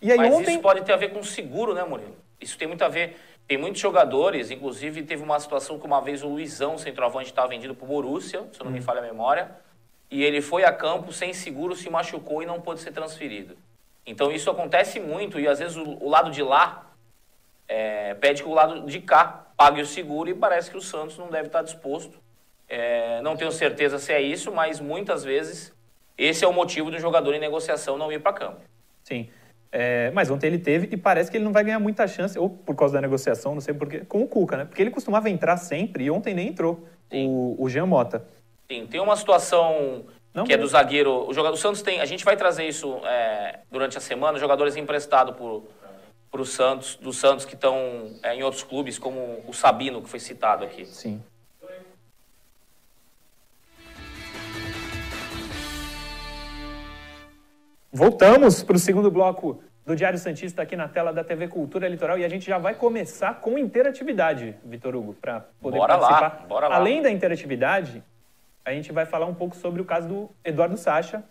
[0.00, 0.52] E aí Mas ontem.
[0.52, 2.16] isso pode ter a ver com seguro, né, Murilo?
[2.40, 3.16] Isso tem muito a ver.
[3.46, 7.74] Tem muitos jogadores, inclusive teve uma situação que uma vez o Luizão, centroavante, estava vendido
[7.74, 9.50] para o Borussia, se eu não me falha a memória,
[10.10, 13.56] e ele foi a campo sem seguro, se machucou e não pôde ser transferido.
[14.06, 16.87] Então isso acontece muito e às vezes o, o lado de lá
[17.68, 21.18] é, pede que o lado de cá pague o seguro e parece que o Santos
[21.18, 22.18] não deve estar disposto.
[22.68, 25.72] É, não tenho certeza se é isso, mas muitas vezes
[26.16, 28.60] esse é o motivo do jogador em negociação não ir para campo.
[29.04, 29.28] Sim.
[29.70, 32.48] É, mas ontem ele teve e parece que ele não vai ganhar muita chance, ou
[32.48, 34.64] por causa da negociação, não sei porquê, com o Cuca, né?
[34.64, 36.88] Porque ele costumava entrar sempre e ontem nem entrou.
[37.12, 38.24] O, o Jean Mota.
[38.70, 40.04] Sim, tem uma situação
[40.34, 40.68] Não que é mesmo.
[40.68, 41.26] do zagueiro.
[41.26, 42.00] O jogador o Santos tem.
[42.00, 45.64] A gente vai trazer isso é, durante a semana, jogadores emprestados por
[46.30, 50.20] pro Santos, do Santos que estão é, em outros clubes, como o Sabino, que foi
[50.20, 50.84] citado aqui.
[50.84, 51.22] Sim.
[57.90, 62.18] Voltamos para o segundo bloco do Diário Santista aqui na tela da TV Cultura Litoral
[62.18, 66.46] e a gente já vai começar com interatividade, Vitor Hugo, para poder Bora lá, participar.
[66.46, 66.76] bora lá.
[66.76, 68.04] Além da interatividade,
[68.62, 71.24] a gente vai falar um pouco sobre o caso do Eduardo Sacha,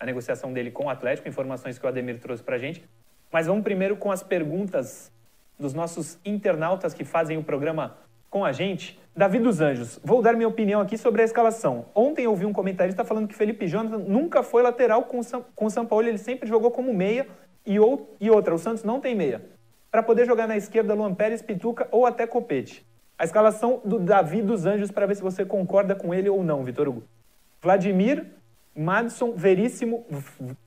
[0.00, 2.84] a negociação dele com o Atlético, informações que o Ademir trouxe para a gente.
[3.34, 5.10] Mas vamos primeiro com as perguntas
[5.58, 7.96] dos nossos internautas que fazem o programa
[8.30, 8.96] com a gente.
[9.12, 11.86] Davi dos Anjos, vou dar minha opinião aqui sobre a escalação.
[11.96, 15.44] Ontem eu vi um comentarista falando que Felipe Jonathan nunca foi lateral com o São,
[15.52, 17.26] com o São Paulo, ele sempre jogou como meia
[17.66, 19.44] e, ou, e outra, o Santos não tem meia.
[19.90, 22.86] Para poder jogar na esquerda, Luan Pérez, Pituca ou até Copete.
[23.18, 26.62] A escalação do Davi dos Anjos para ver se você concorda com ele ou não,
[26.62, 27.02] Vitor Hugo.
[27.60, 28.26] Vladimir,
[28.76, 30.06] Madison, Veríssimo,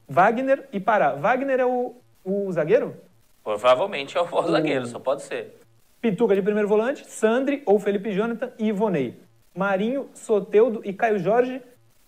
[0.06, 1.16] Wagner e Pará.
[1.16, 1.96] Wagner é o,
[2.28, 2.96] o zagueiro?
[3.44, 5.56] Provavelmente é o zagueiro, só pode ser.
[6.02, 9.18] Pituca de primeiro volante, Sandri ou Felipe Jonathan e Ivonei.
[9.56, 11.62] Marinho, Soteudo e Caio Jorge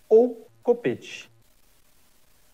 [0.10, 1.30] ou Copete.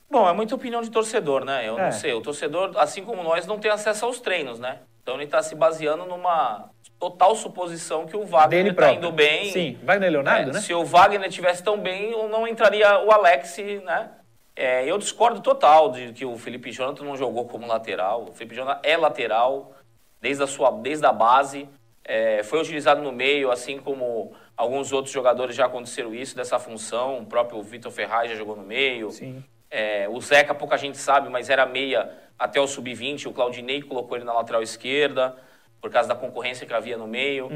[0.10, 1.68] Bom, é muita opinião de torcedor, né?
[1.68, 1.86] Eu É.
[1.86, 2.14] não sei.
[2.14, 4.80] O torcedor, assim como nós, não tem acesso aos treinos, né?
[5.02, 9.52] Então ele está se baseando numa total suposição que o Wagner está indo bem.
[9.52, 10.62] Sim, Wagner Leonardo, É, né?
[10.62, 14.12] Se o Wagner tivesse tão bem, não entraria o Alex, né?
[14.56, 18.30] É, eu discordo total de que o Felipe Jonathan não jogou como lateral.
[18.30, 19.74] O Felipe Jonathan é lateral
[20.22, 21.68] desde a sua desde a base.
[22.04, 27.20] É, foi utilizado no meio, assim como alguns outros jogadores já aconteceram isso dessa função.
[27.20, 29.12] O próprio Vitor Ferraz já jogou no meio.
[29.12, 29.44] Sim.
[29.70, 33.26] É, o Zeca, pouca gente sabe, mas era meia até o sub-20.
[33.26, 35.36] O Claudinei colocou ele na lateral esquerda,
[35.82, 37.50] por causa da concorrência que havia no meio.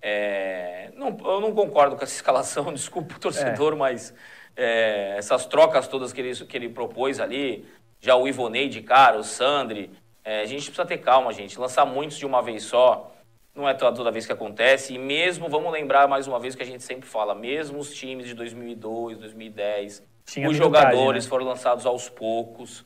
[0.00, 4.14] É, não, eu não concordo com essa escalação, desculpa o torcedor, mas
[4.56, 7.66] é, essas trocas todas que ele, que ele propôs ali,
[8.00, 9.90] já o Ivonei de cara, o Sandri,
[10.24, 11.58] é, a gente precisa ter calma, gente.
[11.58, 13.12] Lançar muitos de uma vez só
[13.54, 14.94] não é toda toda vez que acontece.
[14.94, 18.26] E mesmo, vamos lembrar mais uma vez que a gente sempre fala, mesmo os times
[18.26, 21.30] de 2002, 2010, Tinha os jogadores né?
[21.30, 22.84] foram lançados aos poucos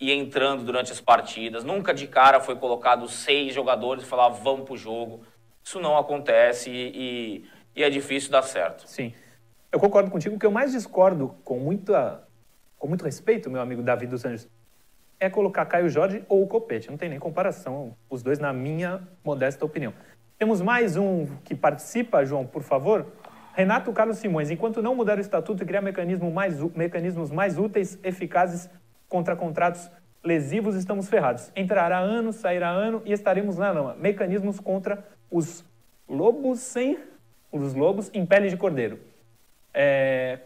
[0.00, 1.64] e entrando durante as partidas.
[1.64, 5.22] Nunca de cara foi colocado seis jogadores e falar vamos pro jogo.
[5.62, 8.86] Isso não acontece e, e é difícil dar certo.
[8.86, 9.12] Sim.
[9.76, 10.36] Eu concordo contigo.
[10.36, 12.26] O que eu mais discordo, com, muita,
[12.78, 14.48] com muito respeito, meu amigo Davi dos Anjos,
[15.20, 16.90] é colocar Caio Jorge ou o Copete.
[16.90, 19.92] Não tem nem comparação, os dois, na minha modesta opinião.
[20.38, 23.04] Temos mais um que participa, João, por favor.
[23.52, 27.98] Renato Carlos Simões, enquanto não mudar o estatuto e criar mecanismo mais, mecanismos mais úteis,
[28.02, 28.70] eficazes
[29.10, 29.90] contra contratos
[30.24, 31.52] lesivos, estamos ferrados.
[31.54, 33.94] Entrará ano, sairá ano e estaremos na lama.
[34.00, 35.62] Mecanismos contra os
[36.08, 36.98] lobos sem
[37.52, 39.14] os lobos em pele de cordeiro.
[39.78, 40.38] É,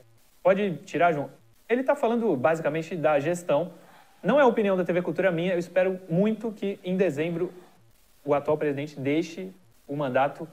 [0.43, 1.31] pode tirar, João?
[1.69, 3.73] Ele está falando basicamente da gestão.
[4.21, 5.53] Não é a opinião da TV Cultura minha.
[5.53, 7.55] Eu espero muito que em dezembro
[8.25, 9.53] o atual presidente deixe
[9.87, 10.49] o mandato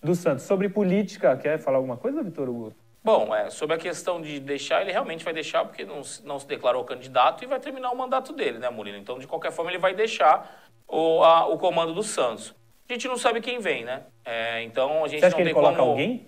[0.00, 0.44] do Santos.
[0.44, 2.72] Sobre política, quer falar alguma coisa, Vitor Hugo?
[3.02, 6.46] Bom, é, sobre a questão de deixar, ele realmente vai deixar, porque não, não se
[6.46, 8.98] declarou candidato e vai terminar o mandato dele, né, Murilo?
[8.98, 12.54] Então, de qualquer forma, ele vai deixar o, a, o comando do Santos.
[12.88, 14.04] A gente não sabe quem vem, né?
[14.24, 15.90] É, então, a gente Você acha não que ele tem coloca como...
[15.90, 16.26] alguém?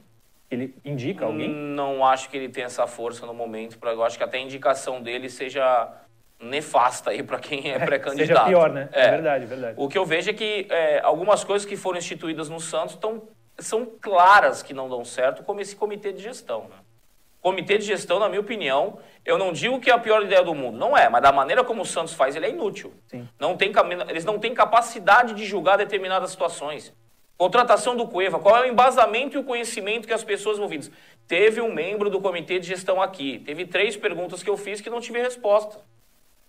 [0.51, 1.49] Ele indica alguém?
[1.49, 3.79] Não acho que ele tenha essa força no momento.
[3.79, 5.93] Pra, eu acho que até a indicação dele seja
[6.41, 8.29] nefasta aí para quem é pré-candidato.
[8.29, 8.89] Seja pior, né?
[8.93, 9.75] É, verdade, verdade.
[9.77, 13.29] O que eu vejo é que é, algumas coisas que foram instituídas no Santos tão,
[13.59, 16.63] são claras que não dão certo, como esse comitê de gestão.
[16.63, 16.77] Né?
[17.43, 20.55] Comitê de gestão, na minha opinião, eu não digo que é a pior ideia do
[20.55, 22.93] mundo, não é, mas da maneira como o Santos faz, ele é inútil.
[23.07, 23.29] Sim.
[23.39, 23.71] Não tem,
[24.09, 26.93] eles não têm capacidade de julgar determinadas situações.
[27.38, 30.90] Contratação do Cueva, qual é o embasamento e o conhecimento que as pessoas envolvidas?
[31.29, 34.90] Teve um membro do comitê de gestão aqui, teve três perguntas que eu fiz que
[34.90, 35.79] não tive resposta.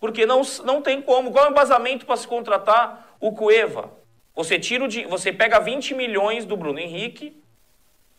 [0.00, 1.30] Porque não, não tem como.
[1.30, 3.92] Qual é o embasamento para se contratar o Cueva?
[4.34, 7.40] Você tira de, você pega 20 milhões do Bruno Henrique,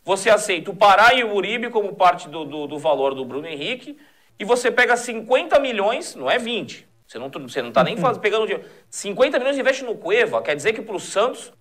[0.05, 3.47] você aceita o Pará e o Uribe como parte do, do, do valor do Bruno
[3.47, 3.97] Henrique,
[4.39, 8.17] e você pega 50 milhões, não é 20, você não, você não tá nem faz,
[8.17, 8.67] pegando dinheiro.
[8.89, 11.51] 50 milhões e investe no Cueva, quer dizer que para o Santos,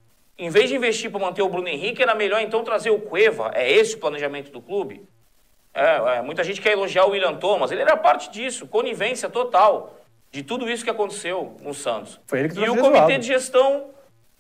[0.45, 3.51] em vez de investir para manter o Bruno Henrique, era melhor então trazer o Cueva.
[3.55, 5.07] É esse o planejamento do clube?
[5.73, 9.97] É, é, muita gente quer elogiar o William Thomas, ele era parte disso, conivência total
[10.33, 12.19] de tudo isso que aconteceu no Santos.
[12.27, 13.91] Foi ele que E o comitê de gestão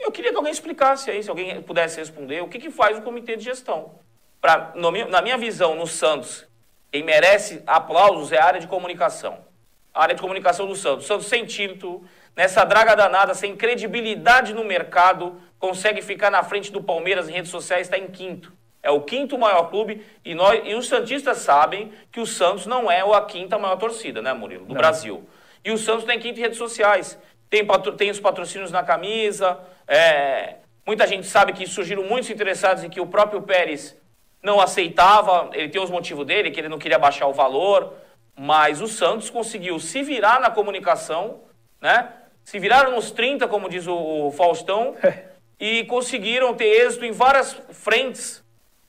[0.01, 3.03] eu queria que alguém explicasse aí, se alguém pudesse responder, o que, que faz o
[3.03, 3.97] comitê de gestão.
[4.41, 6.47] Pra, no, na minha visão, no Santos,
[6.91, 9.45] quem merece aplausos é a área de comunicação.
[9.93, 11.05] A área de comunicação do Santos.
[11.05, 12.03] O Santos sem título,
[12.35, 17.51] nessa draga danada, sem credibilidade no mercado, consegue ficar na frente do Palmeiras em redes
[17.51, 18.53] sociais, está em quinto.
[18.83, 22.91] É o quinto maior clube e, nós, e os Santistas sabem que o Santos não
[22.91, 24.65] é a quinta maior torcida, né, Murilo?
[24.65, 24.81] Do não.
[24.81, 25.29] Brasil.
[25.63, 27.19] E o Santos tem quinto em redes sociais.
[27.51, 32.89] Tem, tem os patrocínios na camisa, é, muita gente sabe que surgiram muitos interessados em
[32.89, 33.97] que o próprio Pérez
[34.43, 37.95] não aceitava, ele tem os motivos dele, que ele não queria baixar o valor,
[38.35, 41.43] mas o Santos conseguiu se virar na comunicação,
[41.81, 42.09] né?
[42.45, 44.95] Se viraram nos 30, como diz o Faustão,
[45.61, 48.43] e conseguiram ter êxito em várias frentes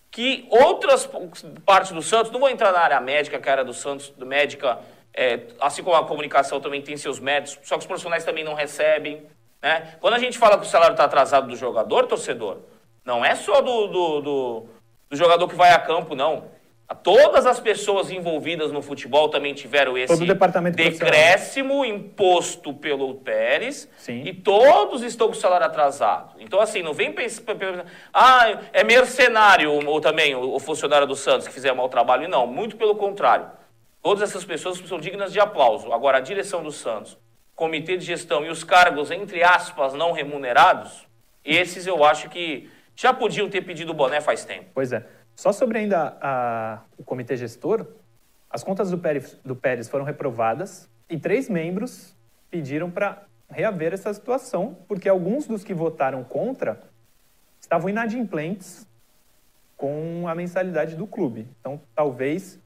[0.09, 1.09] que outras
[1.65, 4.79] partes do Santos, não vou entrar na área médica, que a área do Santos, médica,
[5.13, 8.53] é, assim como a comunicação também tem seus méritos, só que os profissionais também não
[8.53, 9.25] recebem.
[9.61, 9.95] Né?
[9.99, 12.59] Quando a gente fala que o salário está atrasado do jogador, torcedor,
[13.05, 14.65] não é só do, do, do,
[15.09, 16.45] do, jogador que vai a campo, não.
[16.95, 20.25] Todas as pessoas envolvidas no futebol também tiveram esse
[20.73, 24.23] decréscimo imposto pelo Pérez Sim.
[24.25, 26.35] e todos estão com o salário atrasado.
[26.39, 27.43] Então, assim, não vem pensar,
[28.13, 32.27] ah, é mercenário ou também o funcionário do Santos que fizer mau trabalho.
[32.27, 33.47] Não, muito pelo contrário.
[34.01, 35.93] Todas essas pessoas são dignas de aplauso.
[35.93, 37.17] Agora, a direção do Santos
[37.55, 41.07] comitê de gestão e os cargos, entre aspas, não remunerados,
[41.45, 44.65] esses eu acho que já podiam ter pedido o boné faz tempo.
[44.73, 45.05] Pois é.
[45.41, 47.87] Só sobre ainda a, o comitê gestor,
[48.47, 52.15] as contas do Pérez, do Pérez foram reprovadas e três membros
[52.51, 56.79] pediram para reaver essa situação, porque alguns dos que votaram contra
[57.59, 58.87] estavam inadimplentes
[59.75, 61.47] com a mensalidade do clube.
[61.59, 62.59] Então, talvez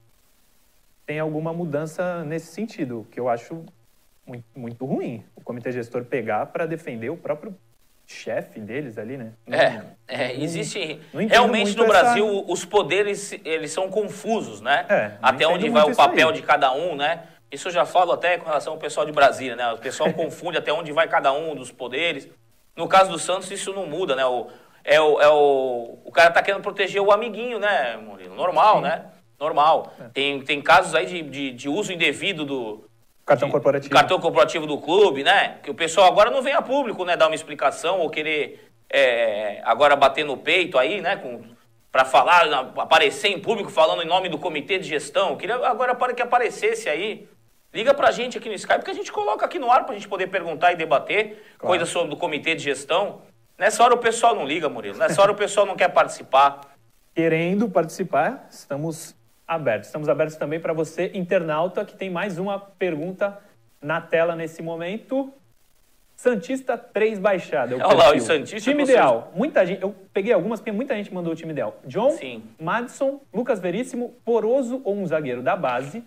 [1.05, 3.63] tenha alguma mudança nesse sentido, que eu acho
[4.27, 7.55] muito, muito ruim o comitê gestor pegar para defender o próprio
[8.05, 9.33] chefe deles ali, né?
[9.47, 12.51] Não, é, é, existe realmente no Brasil essa...
[12.51, 14.85] os poderes eles são confusos, né?
[14.89, 17.23] É, até onde vai o papel de cada um, né?
[17.51, 19.71] Isso eu já falo até com relação ao pessoal de Brasília, né?
[19.71, 22.29] O pessoal confunde até onde vai cada um dos poderes.
[22.75, 24.25] No caso do Santos isso não muda, né?
[24.25, 24.47] O,
[24.83, 28.35] é o, é o, o cara tá querendo proteger o amiguinho, né, Murilo?
[28.35, 28.81] Normal, Sim.
[28.83, 29.05] né?
[29.39, 29.93] Normal.
[29.99, 30.03] É.
[30.09, 32.87] Tem, tem casos aí de, de, de uso indevido do,
[33.25, 33.93] Cartão corporativo.
[33.93, 35.57] Cartão corporativo do clube, né?
[35.63, 37.17] Que o pessoal agora não vem a público, né?
[37.17, 41.15] Dar uma explicação ou querer é, agora bater no peito aí, né?
[41.15, 41.43] Com,
[41.91, 42.45] para falar,
[42.77, 45.31] aparecer em público falando em nome do comitê de gestão.
[45.31, 47.27] Eu queria agora para que aparecesse aí.
[47.73, 50.07] Liga pra gente aqui no Skype, que a gente coloca aqui no ar pra gente
[50.07, 51.67] poder perguntar e debater claro.
[51.67, 53.21] coisas sobre o comitê de gestão.
[53.57, 54.97] Nessa hora o pessoal não liga, Murilo.
[54.97, 56.61] Nessa hora o pessoal não quer participar.
[57.13, 59.15] Querendo participar, estamos
[59.47, 59.87] abertos.
[59.87, 63.37] Estamos abertos também para você, internauta, que tem mais uma pergunta
[63.81, 65.31] na tela nesse momento.
[66.15, 67.75] Santista 3 baixada.
[67.75, 69.31] Olha lá, o Santista Time ideal.
[69.35, 71.77] Muita gente, eu peguei algumas porque muita gente mandou o time ideal.
[71.85, 72.43] John, Sim.
[72.59, 76.03] Madison, Lucas Veríssimo, Poroso ou um zagueiro da base,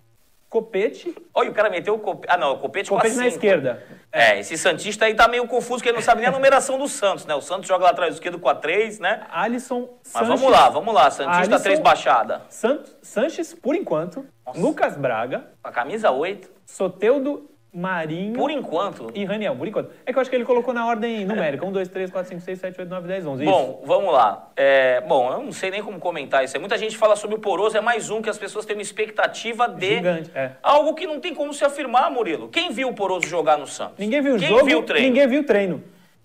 [0.48, 2.32] Copete, Olha, o cara meteu o copete.
[2.32, 3.82] Ah, não, o copete, com a Copete na esquerda.
[4.11, 6.88] É, esse Santista aí tá meio confuso, porque ele não sabe nem a numeração do
[6.88, 7.34] Santos, né?
[7.34, 9.26] O Santos joga lá atrás esquerdo com a 3, né?
[9.30, 11.11] Alisson, Mas Sanches, vamos lá, vamos lá.
[11.11, 11.62] Santista Alisson.
[11.62, 12.42] 3 baixada.
[12.48, 14.58] Sant, Sanches, por enquanto, Nossa.
[14.58, 16.50] Lucas Braga, A camisa 8.
[16.64, 19.11] Soteudo, Marinho Por enquanto.
[19.14, 19.90] e Raniel, por enquanto.
[20.07, 21.64] É que eu acho que ele colocou na ordem numérica.
[21.64, 23.42] 1, 2, 3, 4, 5, 6, 7, 8, 9, 10, 11.
[23.42, 23.52] Isso.
[23.52, 24.50] Bom, vamos lá.
[24.57, 26.57] É, bom, eu não sei nem como comentar isso.
[26.57, 26.61] aí.
[26.61, 29.68] Muita gente fala sobre o Poroso, é mais um que as pessoas têm uma expectativa
[29.68, 30.52] de Gigante, é.
[30.62, 32.48] algo que não tem como se afirmar, Murilo.
[32.48, 33.98] Quem viu o Poroso jogar no Santos?
[33.98, 35.07] Ninguém viu o Quem jogo, viu o treino?
[35.07, 35.85] ninguém viu o treino.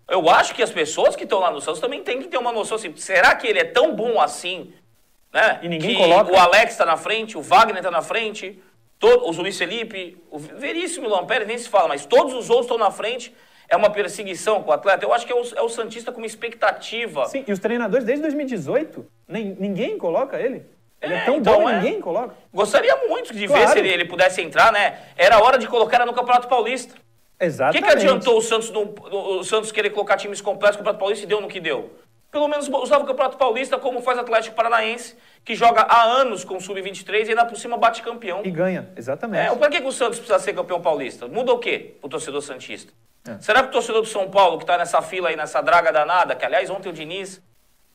[0.10, 2.52] Eu acho que as pessoas que estão lá no Santos também têm que ter uma
[2.52, 4.74] noção assim, será que ele é tão bom assim,
[5.34, 5.60] né?
[5.62, 6.32] E ninguém que coloca.
[6.32, 8.62] o Alex está na frente, o Wagner está na frente,
[9.04, 12.68] todo, o Luiz Felipe, o Veríssimo, o Lampere, nem se fala, mas todos os outros
[12.68, 13.34] estão na frente.
[13.68, 15.04] É uma perseguição com o atleta.
[15.04, 17.26] Eu acho que é o, é o Santista com uma expectativa.
[17.26, 20.66] Sim, e os treinadores desde 2018, nem, ninguém coloca ele.
[21.02, 21.76] Ele é, É, tão então bom, é.
[21.82, 22.34] ninguém coloca.
[22.54, 23.72] Gostaria muito de ver Claro.
[23.72, 25.00] se ele, ele pudesse entrar, né?
[25.18, 26.94] Era hora de colocar ela no Campeonato Paulista.
[26.96, 27.82] O Exatamente.
[27.84, 28.94] que, que adiantou o Santos, no-
[29.40, 31.92] o Santos querer colocar times completos no Campeonato Paulista e deu no que deu?
[32.34, 35.16] Pelo menos usava o Campeonato Paulista como faz o Atlético Paranaense,
[35.46, 38.42] que joga há anos com o Sub-23 e ainda por cima bate campeão.
[38.44, 39.52] E ganha, exatamente.
[39.52, 41.28] É, pra que, que o Santos precisa ser campeão paulista?
[41.28, 42.92] Muda o quê o torcedor Santista?
[43.28, 43.38] É.
[43.40, 46.34] Será que o torcedor do São Paulo, que tá nessa fila aí, nessa draga danada,
[46.36, 47.40] que aliás ontem o Diniz,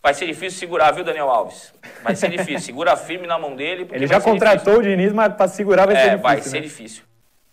[0.01, 1.74] vai ser difícil segurar, viu, Daniel Alves?
[2.05, 2.61] Vai ser difícil.
[2.64, 3.88] Segura firme na mão dele.
[3.90, 4.33] ele já ser difícil.
[4.33, 6.22] contratou o Diniz, mas pra segurar vai ser É, difícil.
[6.22, 6.42] vai né?
[6.42, 7.03] ser difícil.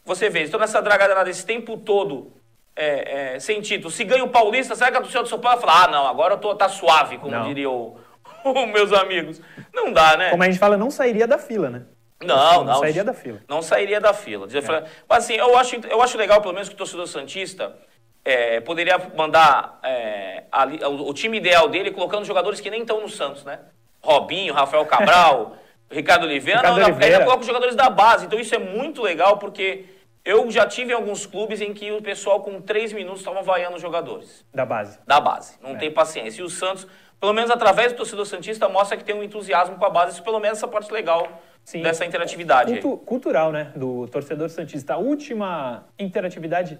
[0.05, 2.31] Você vê, estou nessa draga danada esse tempo todo
[2.75, 3.89] é, é, sem título.
[3.91, 6.07] Se ganha o Paulista, será que a torcida do São Paulo vai falar, ah, não,
[6.07, 7.47] agora eu tô, tá suave, como Não.
[7.47, 7.95] diriam
[8.43, 9.41] os meus amigos.
[9.73, 10.29] Não dá, né?
[10.31, 11.83] Como a gente fala, não sairia da fila, né?
[12.23, 12.79] Não, Não não.
[12.79, 13.39] sairia da fila.
[13.47, 14.47] Não sairia da fila.
[14.47, 14.63] Dizer,
[15.07, 17.75] Mas assim, eu acho, eu acho legal, pelo menos, que o torcedor Santista
[18.23, 23.01] é, poderia mandar é, ali- o, o time ideal dele colocando jogadores que nem estão
[23.01, 23.59] no Santos, né?
[24.01, 25.57] Robinho, Rafael Cabral,
[25.91, 26.59] Ricardo Oliveira.
[26.61, 27.13] Ricardo não, Oliveira.
[27.15, 28.25] ainda coloca os jogadores da base.
[28.25, 29.85] Então isso é muito legal, porque
[30.25, 33.75] eu já tive em alguns clubes em que o pessoal com três minutos estavam vaiando
[33.75, 34.97] os jogadores Da base.
[35.05, 35.57] da base.
[35.61, 35.75] Não É.
[35.75, 36.41] tem paciência.
[36.41, 36.87] E o Santos,
[37.19, 40.13] pelo menos através do torcedor Santista, mostra que tem um entusiasmo com a base.
[40.13, 41.27] Isso pelo menos essa parte legal
[41.63, 41.81] Sim.
[41.83, 42.79] dessa interatividade.
[42.79, 43.71] Cultu- cultural, né?
[43.75, 44.95] Do torcedor Santista.
[44.95, 46.79] A última interatividade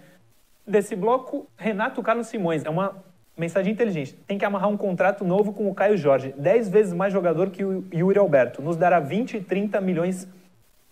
[0.65, 2.65] desse bloco, Renato Carlos Simões.
[2.65, 3.03] É uma
[3.37, 4.13] mensagem inteligente.
[4.25, 6.33] Tem que amarrar um contrato novo com o Caio Jorge.
[6.37, 8.61] Dez vezes mais jogador que o Yuri Alberto.
[8.61, 10.27] Nos dará 20 e 30 milhões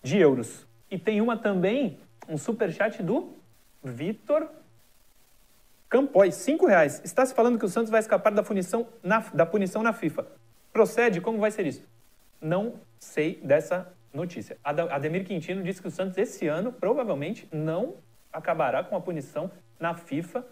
[0.04, 0.68] de euros.
[0.92, 3.34] E tem uma também, um superchat do
[3.84, 4.48] Vitor
[5.90, 7.02] Campois, cinco reais.
[7.04, 10.26] Está se falando que o Santos vai escapar da punição na, da punição na FIFA.
[10.72, 11.22] Procede?
[11.22, 11.88] Como vai ser isso?
[12.42, 14.58] Não sei dessa notícia.
[14.64, 17.96] Ademir Quintino disse que o Santos esse ano provavelmente não
[18.32, 20.44] acabará com a punição na FIFA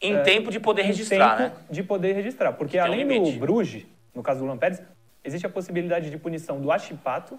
[0.00, 1.64] Em É, tempo de poder em registrar, tempo né?
[1.70, 2.52] de poder registrar.
[2.54, 3.38] Porque Tem um além do.
[3.38, 3.84] Bruges,
[4.14, 4.82] no caso do Lampérez,
[5.22, 7.38] existe a possibilidade de punição do Achipato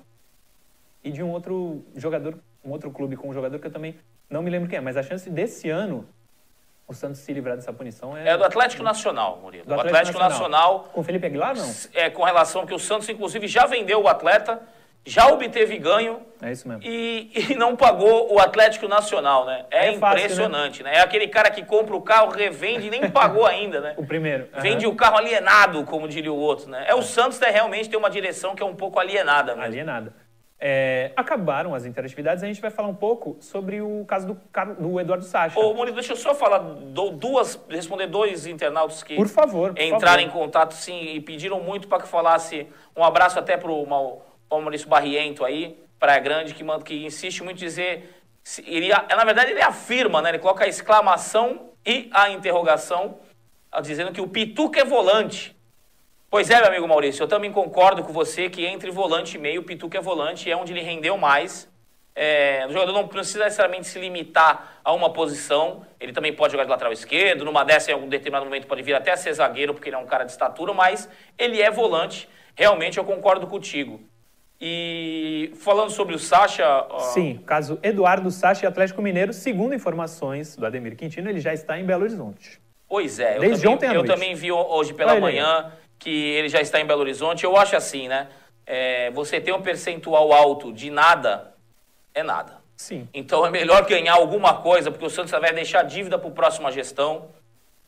[1.04, 3.95] e de um outro jogador, um outro clube com um jogador que eu também
[4.30, 4.82] não me lembro quem é.
[4.82, 6.08] Mas a chance desse ano
[6.88, 8.30] o Santos se livrar dessa punição é...
[8.30, 9.65] É do Atlético Nacional, Murilo.
[9.65, 11.69] do o Atlético Nacional, Com o Felipe Aguilar, não?
[11.93, 14.62] é, com relação que o Santos, inclusive, já vendeu o atleta,
[15.06, 16.82] já obteve ganho É isso mesmo.
[16.86, 19.65] e, e não pagou o Atlético Nacional, né?
[19.69, 20.95] É, É fácil, impressionante, né?
[20.95, 23.93] É aquele cara que compra o carro, revende e nem pagou ainda, né?
[23.97, 24.47] O primeiro.
[24.53, 24.62] aham.
[24.62, 26.86] Vende o carro alienado, como diria o outro, né?
[26.88, 29.63] É o Santos que realmente tem uma direção que é um pouco alienada mesmo.
[29.65, 30.13] Alienada.
[30.60, 34.41] É, acabaram as interatividades, a gente vai falar um pouco sobre o caso do,
[34.80, 35.60] do Eduardo Sacha.
[35.60, 39.82] Ô, Murilo, deixa eu só falar do- duas, responder dois internautas que Por favor, por
[39.82, 40.28] entraram favor.
[40.28, 42.67] em contato, sim, e pediram muito para que falasse.
[42.96, 47.43] Um abraço até pro Mau- Paulo Maurício Barriento aí, Praia Grande, que, manda, que insiste
[47.43, 48.13] muito em dizer.
[48.43, 50.30] se Iria, na verdade, ele afirma, né?
[50.30, 53.20] Ele coloca a exclamação e a interrogação,
[53.84, 55.56] dizendo que o Pituca é volante.
[56.38, 59.62] Pois é, meu amigo Maurício, eu também concordo com você que entre volante e meio,
[59.62, 61.67] o Pituca é volante, é onde ele rendeu mais.
[62.13, 66.66] É, o jogador não precisa necessariamente se limitar a uma posição, ele também pode jogar
[66.66, 69.74] de lateral esquerdo, numa dessa em algum determinado momento pode vir até a ser zagueiro,
[69.74, 71.09] porque ele é um cara de estatura, mas
[71.39, 73.99] ele é volante, realmente eu concordo contigo.
[74.61, 76.86] E falando sobre o Sacha,
[77.16, 81.80] Sim, caso Eduardo Sacha e Atlético Mineiro, segundo informações do Ademir Quintino, ele já está
[81.80, 82.61] em Belo Horizonte.
[82.88, 84.07] Pois é, eu, Desde também, ontem à eu noite.
[84.14, 85.34] também vi hoje pela Olha ele aí.
[85.34, 87.43] manhã que ele já está em Belo Horizonte.
[87.43, 88.28] Eu acho assim, né?
[88.66, 91.54] É, você ter um percentual alto de nada
[92.14, 92.58] é nada.
[92.76, 93.08] Sim.
[93.14, 96.72] Então é melhor ganhar alguma coisa, porque o Santos vai deixar dívida para a próxima
[96.72, 97.30] gestão.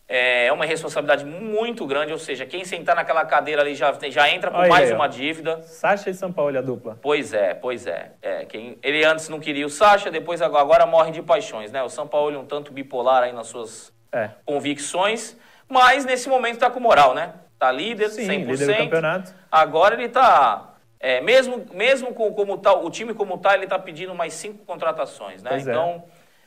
[0.07, 4.27] É, é uma responsabilidade muito grande, ou seja, quem sentar naquela cadeira ali já, já
[4.27, 4.95] entra com Olha mais aí, ó.
[4.95, 5.61] uma dívida.
[5.61, 6.97] Sacha e São Paulo, a dupla.
[6.99, 8.13] Pois é, pois é.
[8.19, 11.83] é quem, ele antes não queria o Sacha, depois agora, morre de paixões, né?
[11.83, 14.31] O São Paulo é um tanto bipolar aí nas suas É.
[14.43, 15.37] convicções,
[15.67, 17.33] mas nesse momento tá com moral, né?
[17.59, 18.45] Tá líder, Sim, 100%.
[18.45, 19.35] líder do campeonato.
[19.51, 23.77] Agora ele tá, é, mesmo, mesmo com como tá, o time como tá, ele tá
[23.77, 25.49] pedindo mais cinco contratações, né?
[25.51, 25.71] Pois é.
[25.71, 26.03] então,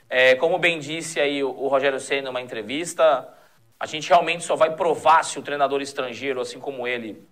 [0.09, 3.29] é, como bem disse aí o, o Rogério Senna numa entrevista,
[3.79, 7.23] a gente realmente só vai provar se o treinador estrangeiro, assim como ele,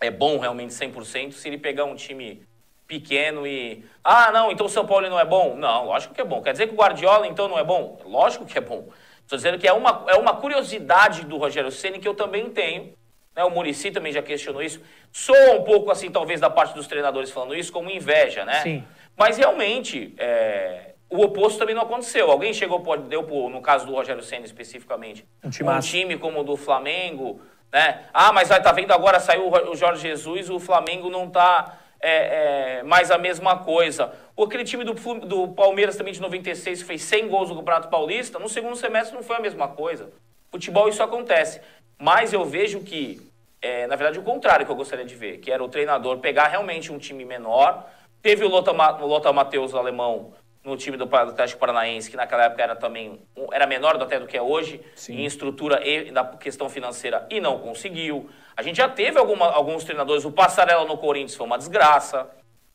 [0.00, 2.42] é bom realmente 100%, se ele pegar um time
[2.86, 3.84] pequeno e...
[4.02, 5.56] Ah, não, então o São Paulo não é bom?
[5.56, 6.42] Não, lógico que é bom.
[6.42, 7.98] Quer dizer que o Guardiola, então, não é bom?
[8.04, 8.88] Lógico que é bom.
[9.22, 12.92] Estou dizendo que é uma, é uma curiosidade do Rogério Ceni que eu também tenho.
[13.34, 13.44] Né?
[13.44, 14.80] O Murici também já questionou isso.
[15.12, 18.60] Soa um pouco, assim, talvez, da parte dos treinadores falando isso, como inveja, né?
[18.62, 18.84] Sim.
[19.16, 22.30] Mas, realmente, é, o oposto também não aconteceu.
[22.30, 25.88] Alguém chegou, pode, deu, pro- no caso do Rogério Ceni especificamente, Um timaço.
[25.88, 27.40] time como o do Flamengo,
[27.72, 28.04] né?
[28.12, 31.78] Ah, mas vai tá vendo agora, saiu o o Jorge Jesus, o Flamengo não tá
[32.00, 34.12] é, é, mais a mesma coisa.
[34.36, 37.88] Ou aquele time do, do Palmeiras também de 96, que fez 100 gols no Campeonato
[37.88, 40.10] Paulista, no segundo semestre não foi a mesma coisa.
[40.50, 41.60] Futebol isso acontece.
[41.98, 43.20] Mas eu vejo que,
[43.62, 46.48] é, na verdade, o contrário que eu gostaria de ver, que era o treinador pegar
[46.48, 47.88] realmente um time menor.
[48.22, 50.32] Teve o Lothar, Ma- o Lothar Matheus, alemão,
[50.64, 53.20] no time do Atlético Paranaense, que naquela época era também
[53.52, 55.16] era menor até do que é hoje, Sim.
[55.20, 58.30] em estrutura e na questão financeira, e não conseguiu.
[58.56, 62.30] A gente já teve alguma- alguns treinadores, o Passarela no Corinthians foi uma desgraça.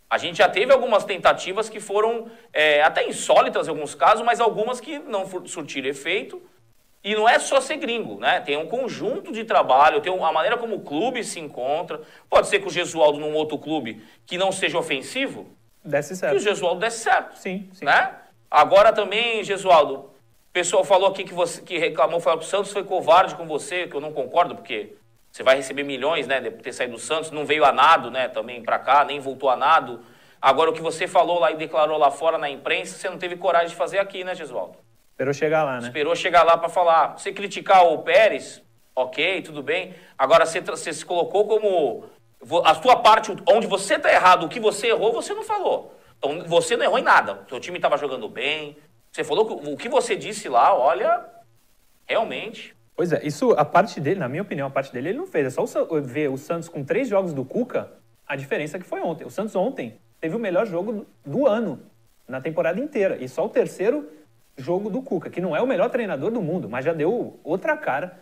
[0.08, 4.40] A gente já teve algumas tentativas que foram é, até insólitas em alguns casos, mas
[4.40, 6.42] algumas que não surtiram efeito.
[7.04, 8.42] E não é só ser gringo, né?
[8.42, 12.02] Tem um conjunto de trabalho, tem a maneira como o clube se encontra.
[12.30, 15.48] Pode ser que o Gesualdo num outro clube que não seja ofensivo,
[15.84, 16.40] Desce que o certo.
[16.40, 17.38] Gesualdo desse certo.
[17.38, 17.86] Sim, sim.
[17.86, 18.14] Né?
[18.52, 22.72] Agora também, Gesualdo, o pessoal falou aqui que você que reclamou, falou que o Santos
[22.72, 24.96] foi covarde com você, que eu não concordo, porque
[25.32, 28.28] você vai receber milhões, né, de ter saído do Santos, não veio a nado, né,
[28.28, 30.04] também pra cá, nem voltou a nado.
[30.42, 33.36] Agora o que você falou lá e declarou lá fora na imprensa, você não teve
[33.36, 34.78] coragem de fazer aqui, né, Gesualdo?
[35.20, 35.88] Esperou chegar lá, né?
[35.88, 37.18] Esperou chegar lá para falar.
[37.18, 38.64] Você criticar o Pérez,
[38.96, 39.94] ok, tudo bem.
[40.18, 42.06] Agora você, você se colocou como
[42.64, 45.94] a sua parte, onde você está errado, o que você errou, você não falou.
[46.18, 47.44] Então você não errou em nada.
[47.50, 48.78] Seu time estava jogando bem.
[49.12, 51.26] Você falou que o que você disse lá, olha,
[52.08, 52.74] realmente.
[52.96, 55.48] Pois é, isso, a parte dele, na minha opinião, a parte dele ele não fez.
[55.48, 57.92] É só o ver o Santos com três jogos do Cuca,
[58.26, 59.26] a diferença que foi ontem.
[59.26, 61.82] O Santos ontem teve o melhor jogo do ano,
[62.26, 63.18] na temporada inteira.
[63.22, 64.10] E só o terceiro
[64.60, 67.76] jogo do Cuca, que não é o melhor treinador do mundo, mas já deu outra
[67.76, 68.20] cara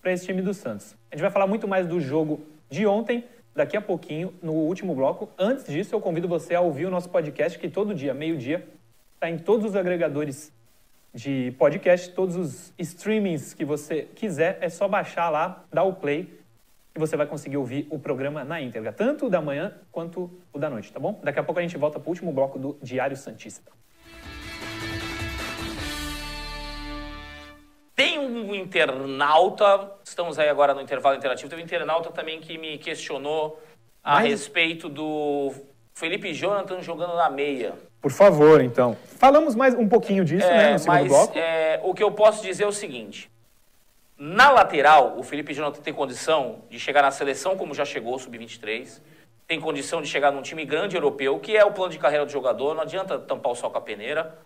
[0.00, 0.96] para esse time do Santos.
[1.10, 3.24] A gente vai falar muito mais do jogo de ontem,
[3.54, 5.28] daqui a pouquinho, no último bloco.
[5.38, 8.66] Antes disso, eu convido você a ouvir o nosso podcast, que todo dia, meio-dia,
[9.14, 10.52] está em todos os agregadores
[11.12, 16.38] de podcast, todos os streamings que você quiser, é só baixar lá, dar o play
[16.94, 20.58] e você vai conseguir ouvir o programa na íntegra, tanto o da manhã quanto o
[20.58, 21.20] da noite, tá bom?
[21.22, 23.70] Daqui a pouco a gente volta para o último bloco do Diário Santista.
[28.00, 32.78] Tem um internauta, estamos aí agora no intervalo interativo, teve um internauta também que me
[32.78, 33.62] questionou
[34.02, 35.52] a Mas- respeito do
[35.92, 37.74] Felipe Jonathan jogando na meia.
[38.00, 38.96] Por favor, então.
[39.18, 41.38] Falamos mais um pouquinho disso, né, É, no segundo mas bloco.
[41.38, 43.30] é, o que eu posso dizer é o seguinte:
[44.16, 48.98] na lateral, o Felipe Jonathan tem condição de chegar na seleção, como já chegou, sub-23.
[49.46, 52.32] Tem condição de chegar num time grande europeu, que é o plano de carreira do
[52.32, 52.74] jogador.
[52.74, 54.38] Não adianta tampar o sol com a peneira.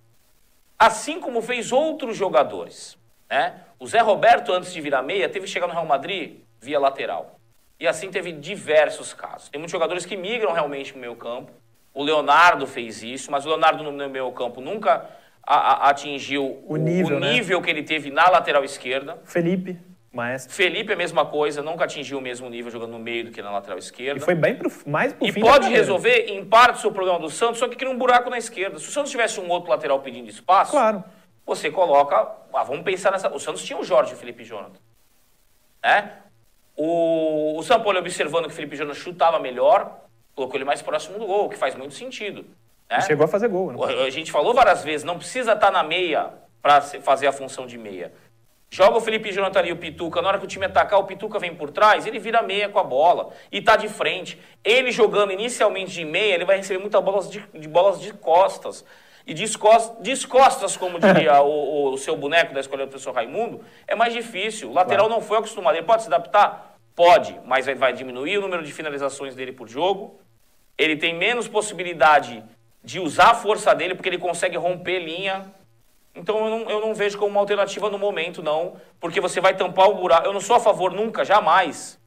[0.76, 2.98] Assim como fez outros jogadores.
[3.30, 3.54] Né?
[3.78, 7.38] O Zé Roberto, antes de virar meia, teve que chegar no Real Madrid via lateral.
[7.78, 9.48] E assim teve diversos casos.
[9.48, 11.50] Tem muitos jogadores que migram realmente para o meio campo.
[11.92, 15.06] O Leonardo fez isso, mas o Leonardo no meio campo nunca
[15.46, 17.32] a- a- atingiu O nível, né?
[17.32, 19.18] nível que ele teve na lateral esquerda.
[19.24, 19.78] Felipe,
[20.12, 20.54] maestro.
[20.54, 23.42] Felipe é a mesma coisa, nunca atingiu o mesmo nível jogando no meio do que
[23.42, 24.20] na lateral E esquerda.
[24.24, 27.68] foi bem pro, mais pro E pode resolver, em parte, o problema do Santos, só
[27.68, 28.78] que cria um buraco na esquerda.
[28.78, 31.04] Se o Santos tivesse um outro lateral pedindo espaço, Claro.
[31.46, 32.16] Você coloca.
[32.52, 33.28] Ah, vamos pensar nessa.
[33.34, 34.78] O Santos tinha o Jorge e o Felipe Jonathan.
[35.82, 36.18] Né?
[36.76, 40.00] O, o Paulo observando que o Felipe Jonathan chutava melhor,
[40.34, 42.44] colocou ele mais próximo do gol, o que faz muito sentido.
[42.90, 43.00] Né?
[43.02, 44.04] Chegou a fazer gol, né?
[44.06, 46.30] A gente falou várias vezes, não precisa estar na meia
[46.60, 48.12] para fazer a função de meia.
[48.70, 51.38] Joga o Felipe Jonathan ali, o Pituca, na hora que o time atacar, o Pituca
[51.38, 54.40] vem por trás, ele vira meia com a bola e tá de frente.
[54.64, 58.84] Ele jogando inicialmente de meia, ele vai receber muitas bolas de, de bolas de costas.
[59.26, 64.12] E descostas, como diria o, o seu boneco da escolha do professor Raimundo, é mais
[64.12, 64.70] difícil.
[64.70, 65.76] O lateral não foi acostumado.
[65.76, 66.76] Ele pode se adaptar?
[66.94, 70.20] Pode, mas vai, vai diminuir o número de finalizações dele por jogo.
[70.76, 72.44] Ele tem menos possibilidade
[72.82, 75.50] de usar a força dele, porque ele consegue romper linha.
[76.14, 79.56] Então eu não, eu não vejo como uma alternativa no momento, não, porque você vai
[79.56, 80.26] tampar o buraco.
[80.26, 81.98] Eu não sou a favor nunca, jamais.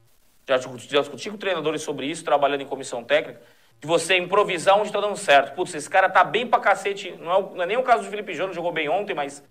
[0.46, 3.42] Já, já discuti com treinadores sobre isso, trabalhando em comissão técnica,
[3.80, 5.54] de você improvisar onde está dando certo.
[5.54, 7.14] Putz, esse cara tá bem pra cacete.
[7.20, 9.42] Não é, não é nem o caso do Felipe Jano, jogou bem ontem, mas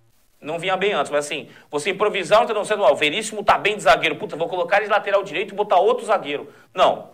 [0.42, 1.12] não vinha bem antes.
[1.12, 2.82] Mas assim, você improvisar onde está dando certo.
[2.82, 4.18] Ó, o Veríssimo tá bem de zagueiro.
[4.18, 6.52] Puta, vou colocar ele de lateral direito e botar outro zagueiro.
[6.74, 7.12] Não.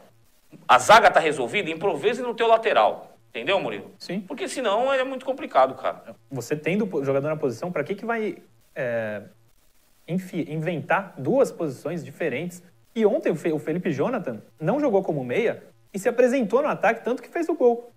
[0.67, 3.17] A zaga tá resolvida, improvise no teu lateral.
[3.29, 3.91] Entendeu, Murilo?
[3.97, 4.21] Sim.
[4.21, 6.15] Porque senão é muito complicado, cara.
[6.29, 8.37] Você tendo o jogador na posição, para que, que vai
[8.75, 9.23] é,
[10.07, 12.61] inventar duas posições diferentes?
[12.95, 17.21] E ontem o Felipe Jonathan não jogou como meia e se apresentou no ataque, tanto
[17.21, 17.91] que fez o gol.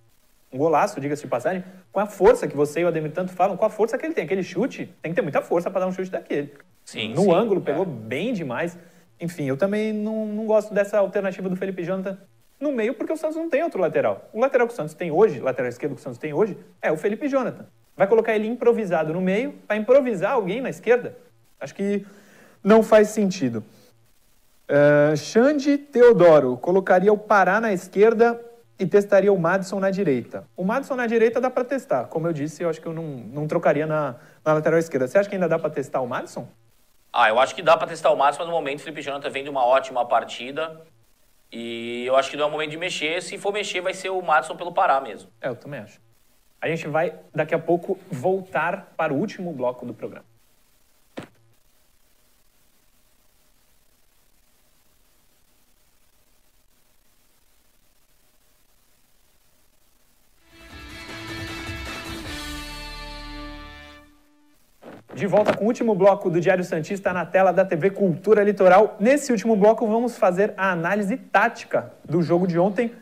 [0.52, 3.56] Um golaço, diga-se de passagem, com a força que você e o Ademir tanto falam,
[3.56, 4.24] com a força que ele tem.
[4.24, 6.54] Aquele chute, tem que ter muita força para dar um chute daquele.
[6.84, 7.86] Sim, no sim, ângulo, pegou é.
[7.86, 8.78] bem demais.
[9.20, 12.18] Enfim, eu também não, não gosto dessa alternativa do Felipe Jonathan
[12.60, 14.28] no meio, porque o Santos não tem outro lateral.
[14.32, 16.92] O lateral que o Santos tem hoje, lateral esquerdo que o Santos tem hoje, é
[16.92, 17.66] o Felipe Jonathan.
[17.96, 21.16] Vai colocar ele improvisado no meio para improvisar alguém na esquerda?
[21.58, 22.06] Acho que
[22.62, 23.64] não faz sentido.
[24.68, 28.40] Uh, Xande Teodoro colocaria o Pará na esquerda
[28.78, 30.46] e testaria o Madison na direita.
[30.56, 32.06] O Madison na direita dá para testar.
[32.06, 35.06] Como eu disse, eu acho que eu não, não trocaria na, na lateral esquerda.
[35.06, 36.48] Você acha que ainda dá para testar o Madison?
[37.12, 39.30] Ah, eu acho que dá para testar o máximo, mas no momento o Felipe Jonathan
[39.30, 40.82] vem de uma ótima partida.
[41.50, 43.22] E eu acho que não é o momento de mexer.
[43.22, 45.30] Se for mexer, vai ser o Madison pelo Pará mesmo.
[45.40, 45.98] É, eu também acho.
[46.60, 50.26] A gente vai, daqui a pouco, voltar para o último bloco do programa.
[65.16, 68.96] De volta com o último bloco do Diário Santista na tela da TV Cultura Litoral.
[69.00, 72.92] Nesse último bloco, vamos fazer a análise tática do jogo de ontem,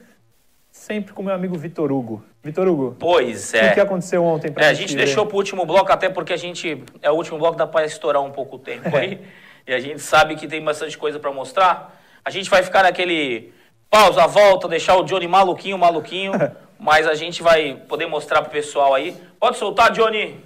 [0.70, 2.22] sempre com meu amigo Vitor Hugo.
[2.40, 3.70] Vitor Hugo, Pois o é.
[3.74, 4.52] que aconteceu ontem?
[4.52, 5.06] pra É, a gente ver?
[5.06, 6.84] deixou pro último bloco, até porque a gente.
[7.02, 9.20] É o último bloco, dá para estourar um pouco o tempo aí.
[9.66, 12.00] e a gente sabe que tem bastante coisa para mostrar.
[12.24, 13.52] A gente vai ficar naquele
[13.90, 16.32] pausa, volta, deixar o Johnny maluquinho, maluquinho.
[16.78, 19.16] mas a gente vai poder mostrar pro pessoal aí.
[19.40, 20.38] Pode soltar, Johnny.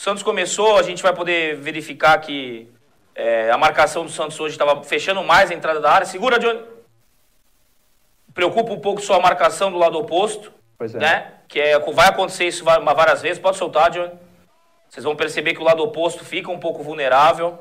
[0.00, 2.66] O Santos começou, a gente vai poder verificar que
[3.14, 6.06] é, a marcação do Santos hoje estava fechando mais a entrada da área.
[6.06, 6.58] Segura, Johnny.
[8.32, 10.54] Preocupa um pouco só a marcação do lado oposto.
[10.78, 10.98] Pois é.
[10.98, 11.32] Né?
[11.46, 13.38] Que é, vai acontecer isso várias vezes.
[13.38, 14.10] Pode soltar, Johnny.
[14.88, 17.58] Vocês vão perceber que o lado oposto fica um pouco vulnerável.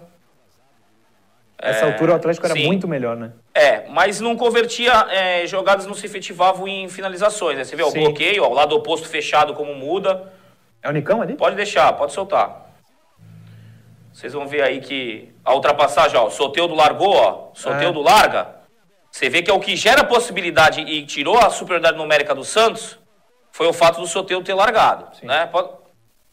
[1.57, 2.67] Essa altura o Atlético era sim.
[2.67, 3.33] muito melhor, né?
[3.53, 7.57] É, mas não convertia é, jogadas, não se efetivavam em finalizações.
[7.57, 7.65] Né?
[7.65, 10.38] Você vê o bloqueio, ó, o lado oposto fechado como muda.
[10.81, 11.35] É o Nicão ali?
[11.35, 12.69] Pode deixar, pode soltar.
[14.13, 18.55] Vocês vão ver aí que a ultrapassagem, ó, o Soteudo largou, ó, Soteudo larga.
[19.11, 22.99] Você vê que é o que gera possibilidade e tirou a superioridade numérica do Santos
[23.51, 25.45] foi o fato do Soteudo ter largado, né?
[25.47, 25.69] Pode,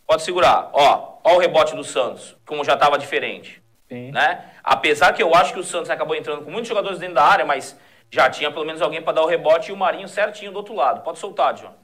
[0.07, 0.71] pode segurar.
[0.73, 4.13] Ó, ó o rebote do Santos, como já estava diferente, Sim.
[4.13, 4.45] né?
[4.63, 7.45] Apesar que eu acho que o Santos acabou entrando com muitos jogadores dentro da área,
[7.45, 7.79] mas
[8.11, 10.75] já tinha pelo menos alguém para dar o rebote e o Marinho certinho do outro
[10.75, 11.03] lado.
[11.03, 11.75] Pode soltar, John.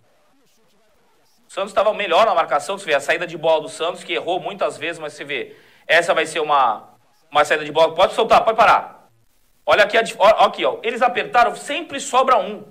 [1.52, 4.14] O Santos estava melhor na marcação, você vê a saída de bola do Santos, que
[4.14, 5.54] errou muitas vezes, mas você vê,
[5.86, 6.88] essa vai ser uma,
[7.30, 7.94] uma saída de bola.
[7.94, 9.10] Pode soltar, pode parar.
[9.66, 10.78] Olha aqui, ó, aqui, ó.
[10.82, 12.64] Eles apertaram, sempre sobra um.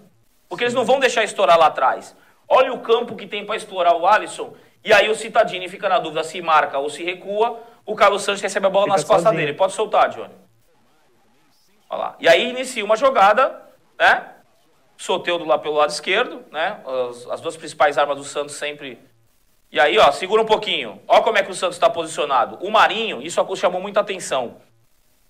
[0.50, 2.18] Porque eles não vão deixar estourar lá atrás.
[2.48, 4.56] Olha o campo que tem para explorar o Alisson.
[4.84, 7.62] E aí o Citadini fica na dúvida se marca ou se recua.
[7.86, 9.46] O Carlos Santos recebe a bola Fica nas costas sozinho.
[9.46, 9.56] dele.
[9.56, 10.34] Pode soltar, Johnny.
[11.88, 12.16] Olha lá.
[12.20, 13.62] E aí inicia uma jogada,
[14.00, 14.38] né?
[15.02, 16.80] Soteudo lá pelo lado esquerdo, né?
[16.86, 19.00] As, as duas principais armas do Santos sempre.
[19.72, 21.02] E aí, ó, segura um pouquinho.
[21.08, 22.60] Ó como é que o Santos está posicionado.
[22.62, 24.58] O Marinho, isso chamou muita atenção.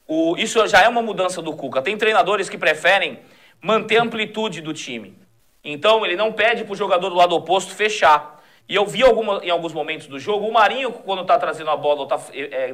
[0.05, 1.81] O, isso já é uma mudança do Cuca.
[1.81, 3.19] Tem treinadores que preferem
[3.61, 5.17] manter a amplitude do time.
[5.63, 8.43] Então, ele não pede para o jogador do lado oposto fechar.
[8.67, 11.77] E eu vi alguma, em alguns momentos do jogo, o Marinho, quando está trazendo a
[11.77, 12.19] bola ou está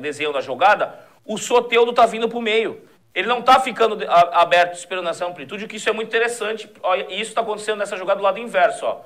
[0.02, 2.82] desenhando a jogada, o Soteudo está vindo para o meio.
[3.18, 6.70] Ele não está ficando aberto esperando essa amplitude, que isso é muito interessante.
[7.09, 8.86] E isso está acontecendo nessa jogada do lado inverso.
[8.86, 9.01] Ó.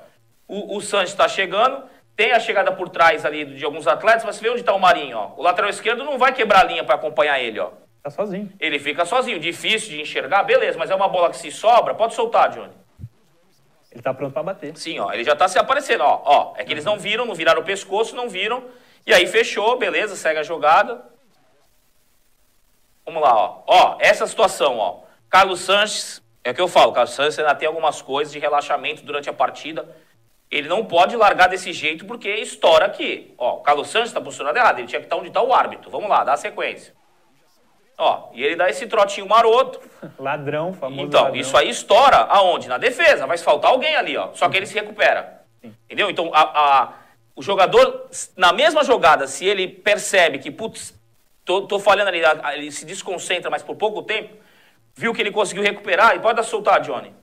[0.46, 1.82] O, o Sanches está chegando,
[2.14, 4.78] tem a chegada por trás ali de alguns atletas, mas você vê onde está o
[4.78, 5.16] Marinho.
[5.16, 5.32] Ó.
[5.38, 7.58] O lateral esquerdo não vai quebrar a linha para acompanhar ele.
[7.58, 7.70] Ó.
[8.02, 8.52] Tá sozinho.
[8.60, 12.12] Ele fica sozinho, difícil de enxergar, beleza, mas é uma bola que se sobra, pode
[12.12, 12.72] soltar, Johnny.
[13.90, 14.76] Ele tá pronto para bater.
[14.76, 17.34] Sim, ó, ele já tá se aparecendo, ó, ó, é que eles não viram, não
[17.34, 18.62] viraram o pescoço, não viram,
[19.06, 21.02] e aí fechou, beleza, segue a jogada.
[23.04, 27.14] Vamos lá, ó, ó, essa situação, ó, Carlos Sanches, é o que eu falo, Carlos
[27.14, 29.88] Sanches ainda tem algumas coisas de relaxamento durante a partida,
[30.50, 34.56] ele não pode largar desse jeito porque estoura aqui, ó, o Carlos Sanches tá posicionado
[34.58, 36.94] errado, ele tinha que estar onde tá o árbitro, vamos lá, dá a sequência.
[37.98, 39.80] Ó, e ele dá esse trotinho maroto,
[40.18, 41.40] Ladrão, famoso então, ladrão.
[41.40, 42.66] isso aí estoura aonde?
[42.68, 43.26] Na defesa.
[43.26, 44.30] Vai faltar alguém ali, ó.
[44.34, 45.42] Só que ele se recupera.
[45.62, 46.08] Entendeu?
[46.10, 46.92] Então, a, a-
[47.36, 50.98] O jogador, na mesma jogada, se ele percebe que, putz,
[51.44, 52.20] tô, tô falhando ali,
[52.54, 54.36] ele se desconcentra, mas por pouco tempo,
[54.94, 57.14] viu que ele conseguiu recuperar, e pode soltar, Johnny.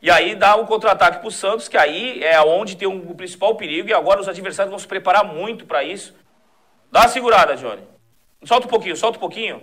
[0.00, 3.14] E aí dá um contra-ataque para o Santos, que aí é onde tem um, o
[3.14, 6.14] principal perigo, e agora os adversários vão se preparar muito para isso.
[6.90, 7.82] Dá uma segurada, Johnny.
[8.44, 9.62] Solta um pouquinho, solta um pouquinho.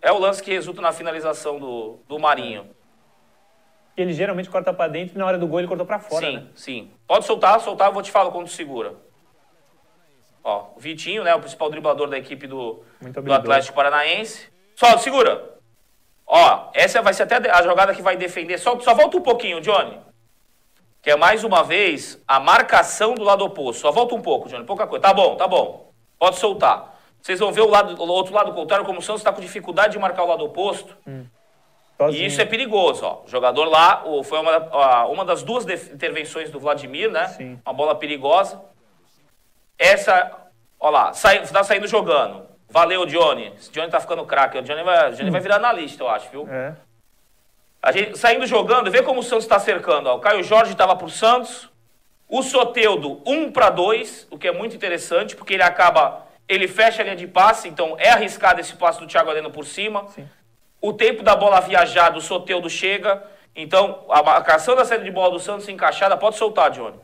[0.00, 2.70] É o lance que resulta na finalização do, do Marinho.
[3.96, 6.36] Ele geralmente corta para dentro e na hora do gol ele cortou para fora, sim,
[6.36, 6.46] né?
[6.54, 8.94] Sim, Pode soltar, soltar, eu vou te falar quando segura.
[10.46, 14.46] Ó, o Vitinho, né, o principal driblador da equipe do, do Atlético Paranaense.
[14.76, 15.56] Solta, segura.
[16.24, 18.56] Ó, essa vai ser até a jogada que vai defender.
[18.56, 19.98] Só, só volta um pouquinho, Johnny.
[21.02, 23.80] Que é mais uma vez a marcação do lado oposto.
[23.80, 24.64] Só volta um pouco, Johnny.
[24.64, 25.02] Pouca coisa.
[25.02, 25.90] Tá bom, tá bom.
[26.16, 26.96] Pode soltar.
[27.20, 29.94] Vocês vão ver o, lado, o outro lado contrário, como o Santos está com dificuldade
[29.94, 30.96] de marcar o lado oposto.
[31.04, 31.26] Hum.
[32.12, 33.24] E isso é perigoso, ó.
[33.24, 37.26] O jogador lá, foi uma, uma das duas intervenções do Vladimir, né?
[37.28, 37.58] Sim.
[37.66, 38.62] Uma bola perigosa.
[39.78, 40.30] Essa,
[40.78, 42.46] ó lá, sai, tá saindo jogando.
[42.68, 43.52] Valeu, Johnny.
[43.56, 44.58] Esse Johnny tá ficando craque.
[44.58, 45.32] O Johnny vai, Johnny hum.
[45.32, 46.48] vai virar analista, eu acho, viu?
[46.50, 46.74] É.
[47.82, 50.08] A gente, saindo jogando, vê como o Santos está cercando.
[50.08, 50.16] Ó.
[50.16, 51.70] O Caio Jorge estava pro Santos.
[52.28, 56.68] O Soteudo, 1 um para 2, o que é muito interessante, porque ele acaba ele
[56.68, 60.06] fecha a linha de passe, então é arriscado esse passe do Thiago Heleno por cima.
[60.08, 60.28] Sim.
[60.80, 63.22] O tempo da bola viajar do Soteudo chega.
[63.54, 66.98] Então, a marcação da saída de bola do Santos encaixada, pode soltar, Johnny.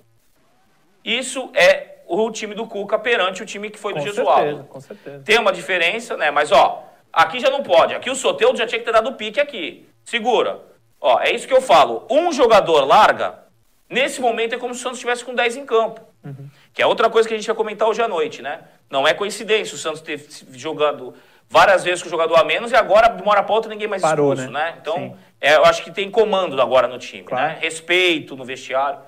[1.04, 4.64] Isso é o time do Cuca perante o time que foi com do Jesualdo.
[4.64, 5.22] Com certeza.
[5.24, 6.30] Tem uma diferença, né?
[6.30, 7.94] Mas, ó, aqui já não pode.
[7.94, 9.88] Aqui o Soteudo já tinha que ter dado pique aqui.
[10.04, 10.60] Segura.
[11.00, 12.06] Ó, é isso que eu falo.
[12.10, 13.40] Um jogador larga,
[13.88, 16.00] nesse momento é como se o Santos estivesse com 10 em campo.
[16.24, 16.48] Uhum.
[16.72, 18.60] Que é outra coisa que a gente vai comentar hoje à noite, né?
[18.88, 21.14] Não é coincidência o Santos ter jogando
[21.48, 23.88] várias vezes com o jogador a menos e agora, de uma hora para outra, ninguém
[23.88, 24.70] mais Parou, expulso, né?
[24.70, 24.78] né?
[24.80, 27.48] Então, é, eu acho que tem comando agora no time, claro.
[27.48, 27.58] né?
[27.60, 29.00] Respeito no vestiário.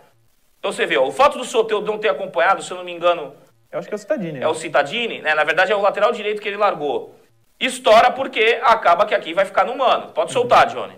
[0.64, 2.90] Então você vê, ó, o fato do Soteldo não ter acompanhado, se eu não me
[2.90, 3.34] engano...
[3.70, 4.38] Eu acho que é o Citadini.
[4.38, 4.48] É né?
[4.48, 5.34] o Citadini, né?
[5.34, 7.14] Na verdade é o lateral direito que ele largou.
[7.60, 10.12] Estoura porque acaba que aqui vai ficar no mano.
[10.12, 10.96] Pode soltar, Johnny.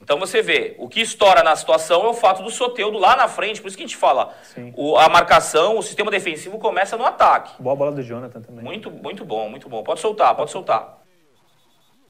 [0.00, 3.26] Então você vê, o que estoura na situação é o fato do Soteudo lá na
[3.26, 4.32] frente, por isso que a gente fala,
[4.76, 7.60] o, a marcação, o sistema defensivo começa no ataque.
[7.60, 8.64] Boa bola do Jonathan também.
[8.64, 9.82] Muito, muito bom, muito bom.
[9.82, 10.98] Pode soltar, pode soltar.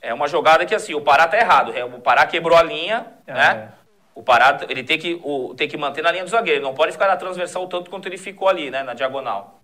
[0.02, 1.72] É uma jogada que assim, o Pará tá errado.
[1.74, 3.72] É, o Pará quebrou a linha, é, né?
[3.80, 3.84] É.
[4.14, 6.74] O Pará, ele tem que, o, tem que manter na linha do zagueiro, ele não
[6.74, 9.60] pode ficar na transversal tanto quanto ele ficou ali, né, na diagonal.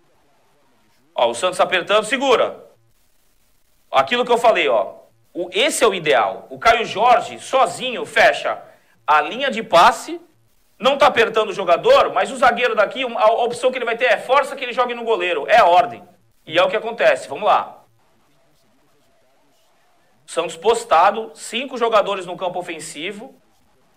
[1.14, 2.68] Ó, o Santos apertando, segura.
[3.90, 4.94] Aquilo que eu falei, ó,
[5.32, 6.46] o, esse é o ideal.
[6.50, 8.60] O Caio Jorge, sozinho, fecha
[9.06, 10.20] a linha de passe,
[10.78, 13.96] não está apertando o jogador, mas o zagueiro daqui, a, a opção que ele vai
[13.96, 15.46] ter é força que ele jogue no goleiro.
[15.48, 16.02] É a ordem.
[16.46, 17.28] E é o que acontece.
[17.28, 17.84] Vamos lá.
[20.26, 23.34] Santos postado, cinco jogadores no campo ofensivo,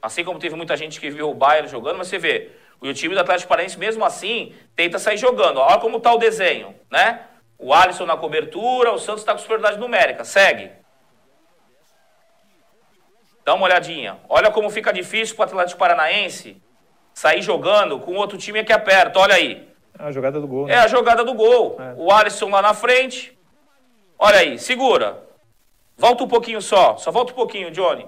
[0.03, 2.51] assim como teve muita gente que viu o Bayern jogando, mas você vê,
[2.81, 5.61] o time do Atlético Paranaense, mesmo assim, tenta sair jogando.
[5.61, 7.21] Olha como está o desenho, né?
[7.57, 10.25] O Alisson na cobertura, o Santos está com superioridade numérica.
[10.25, 10.71] Segue.
[13.45, 14.19] Dá uma olhadinha.
[14.27, 16.61] Olha como fica difícil para o Atlético Paranaense
[17.13, 19.17] sair jogando com outro time que aperta.
[19.19, 19.69] Olha aí.
[19.97, 20.67] É a jogada do gol.
[20.67, 20.73] Né?
[20.73, 21.77] É a jogada do gol.
[21.79, 21.93] É.
[21.95, 23.37] O Alisson lá na frente.
[24.19, 25.23] Olha aí, segura.
[25.95, 26.97] Volta um pouquinho só.
[26.97, 28.05] Só volta um pouquinho, Johnny.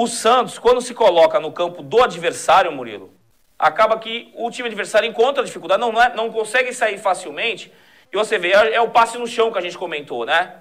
[0.00, 3.12] O Santos, quando se coloca no campo do adversário, Murilo,
[3.58, 7.72] acaba que o time adversário encontra dificuldade, não, não, é, não consegue sair facilmente.
[8.12, 10.58] E você vê, é, é o passe no chão que a gente comentou, né?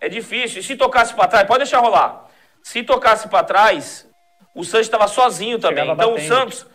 [0.00, 0.60] É difícil.
[0.60, 2.24] E se tocasse para trás, pode deixar rolar.
[2.62, 4.08] Se tocasse para trás,
[4.54, 5.84] o Santos estava sozinho também.
[5.84, 6.32] Chegava então batendo.
[6.32, 6.66] o Santos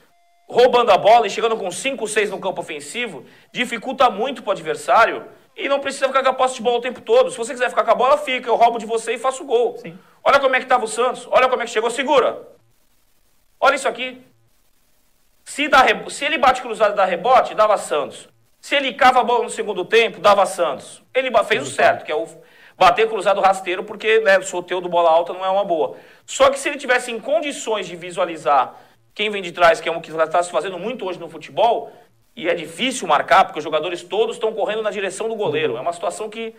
[0.48, 4.52] roubando a bola e chegando com 5, 6 no campo ofensivo, dificulta muito para o
[4.52, 5.26] adversário
[5.56, 7.32] e não precisa ficar com a posse de bola o tempo todo.
[7.32, 8.50] Se você quiser ficar com a bola, fica.
[8.50, 9.78] Eu roubo de você e faço gol.
[9.78, 9.98] Sim.
[10.24, 11.28] Olha como é que estava o Santos.
[11.32, 11.90] Olha como é que chegou.
[11.90, 12.48] Segura.
[13.60, 14.22] Olha isso aqui.
[15.46, 18.28] Se, dá, se ele bate cruzado e dá rebote, dava Santos.
[18.60, 21.04] Se ele cava a bola no segundo tempo, dava Santos.
[21.14, 22.28] Ele fez o certo, que é o
[22.78, 25.96] bater cruzado rasteiro, porque né, o sorteio do bola alta não é uma boa.
[26.26, 28.76] Só que se ele tivesse em condições de visualizar
[29.14, 31.94] quem vem de trás, que é um que está se fazendo muito hoje no futebol,
[32.36, 35.78] e é difícil marcar, porque os jogadores todos estão correndo na direção do goleiro.
[35.78, 36.54] É uma situação que,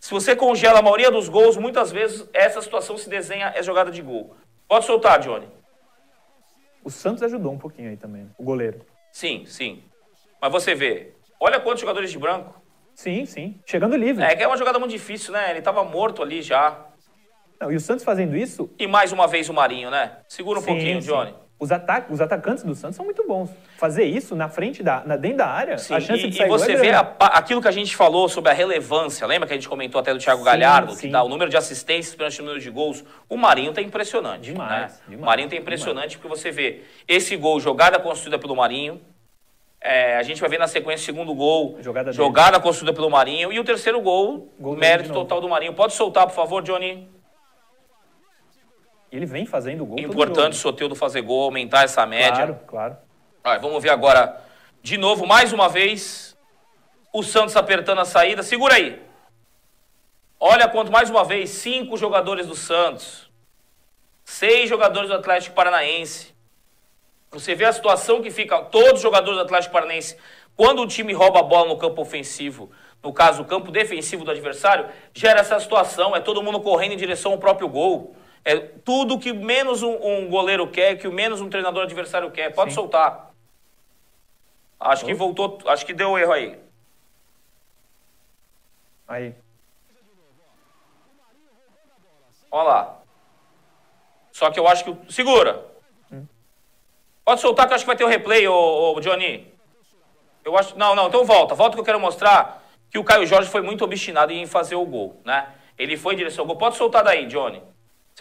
[0.00, 3.90] se você congela a maioria dos gols, muitas vezes essa situação se desenha, é jogada
[3.90, 4.34] de gol.
[4.66, 5.46] Pode soltar, Johnny.
[6.82, 8.84] O Santos ajudou um pouquinho aí também, o goleiro.
[9.12, 9.84] Sim, sim.
[10.40, 12.60] Mas você vê, olha quantos jogadores de branco.
[12.94, 13.60] Sim, sim.
[13.64, 14.24] Chegando livre.
[14.24, 15.50] É que é uma jogada muito difícil, né?
[15.50, 16.86] Ele estava morto ali já.
[17.60, 18.68] Não, e o Santos fazendo isso.
[18.76, 20.18] E mais uma vez o Marinho, né?
[20.28, 21.08] Segura um sim, pouquinho, sim.
[21.08, 21.34] Johnny.
[21.62, 21.70] Os,
[22.10, 23.48] os atacantes do Santos são muito bons.
[23.78, 26.46] Fazer isso na frente da, na, dentro da área, Sim, a chance e, de sair
[26.46, 27.08] e você é vê grande.
[27.20, 29.24] a- aquilo que a gente falou sobre a relevância.
[29.28, 31.00] Lembra que a gente comentou até do Thiago Sim, Galhardo, sim.
[31.02, 33.04] que dá o número de assistências perante o número de gols?
[33.28, 34.50] O Marinho tá impressionante.
[34.50, 34.98] Demais, né?
[35.06, 39.00] demais, o Marinho tá impressionante porque você vê esse gol, jogada construída pelo Marinho.
[39.80, 43.52] É, a gente vai ver na sequência o segundo gol, Jogada jogada construída pelo Marinho.
[43.52, 45.74] E o terceiro gol, Gol mérito total do Marinho.
[45.74, 47.08] Pode soltar, por favor, Johnny.
[49.12, 50.56] E ele vem fazendo gol Importante o.
[50.56, 52.58] Soteudo fazer gol, aumentar essa média.
[52.66, 52.96] Claro,
[53.42, 53.60] claro.
[53.60, 54.42] Vamos ver agora,
[54.82, 56.34] de novo, mais uma vez,
[57.12, 58.42] o Santos apertando a saída.
[58.42, 59.02] Segura aí.
[60.40, 63.30] Olha quanto, mais uma vez, cinco jogadores do Santos.
[64.24, 66.34] Seis jogadores do Atlético Paranaense.
[67.30, 70.16] Você vê a situação que fica, todos os jogadores do Atlético Paranaense,
[70.56, 72.70] quando o time rouba a bola no campo ofensivo,
[73.02, 76.96] no caso, o campo defensivo do adversário, gera essa situação, é todo mundo correndo em
[76.96, 78.16] direção ao próprio gol.
[78.44, 82.52] É tudo que menos um, um goleiro quer, que o menos um treinador adversário quer.
[82.52, 82.76] Pode Sim.
[82.76, 83.30] soltar.
[84.80, 86.58] Acho que voltou, acho que deu erro aí.
[89.06, 89.34] Aí.
[92.50, 93.02] Olha lá.
[94.32, 95.12] Só que eu acho que.
[95.12, 95.70] Segura!
[97.24, 99.52] Pode soltar que eu acho que vai ter o replay, ô, ô, Johnny.
[100.44, 100.76] Eu acho.
[100.76, 101.54] Não, não, então volta.
[101.54, 104.84] Volta que eu quero mostrar que o Caio Jorge foi muito obstinado em fazer o
[104.84, 105.54] gol, né?
[105.78, 106.56] Ele foi em direção ao gol.
[106.56, 107.62] Pode soltar daí, Johnny.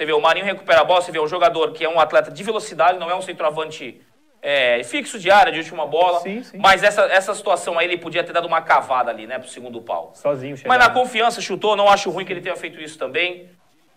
[0.02, 2.32] Você vê, o Marinho recupera a bola, você vê um jogador que é um atleta
[2.32, 4.02] de velocidade, não é um centroavante
[4.41, 6.22] é, fixo de área, de última bola.
[6.22, 6.58] Sim, sim.
[6.58, 9.80] Mas essa, essa situação aí, ele podia ter dado uma cavada ali, né, pro segundo
[9.80, 10.12] pau.
[10.16, 10.70] Sozinho chegando.
[10.70, 13.47] Mas na confiança chutou, não acho ruim que ele tenha feito isso também.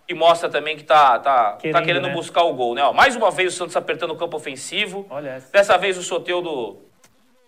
[0.07, 2.13] E mostra também que tá, tá, tá Querendo, querendo né?
[2.13, 2.83] buscar o gol, né?
[2.83, 5.07] Ó, mais uma vez o Santos apertando o campo ofensivo.
[5.09, 5.51] Olha essa.
[5.51, 6.83] Dessa vez o Soteudo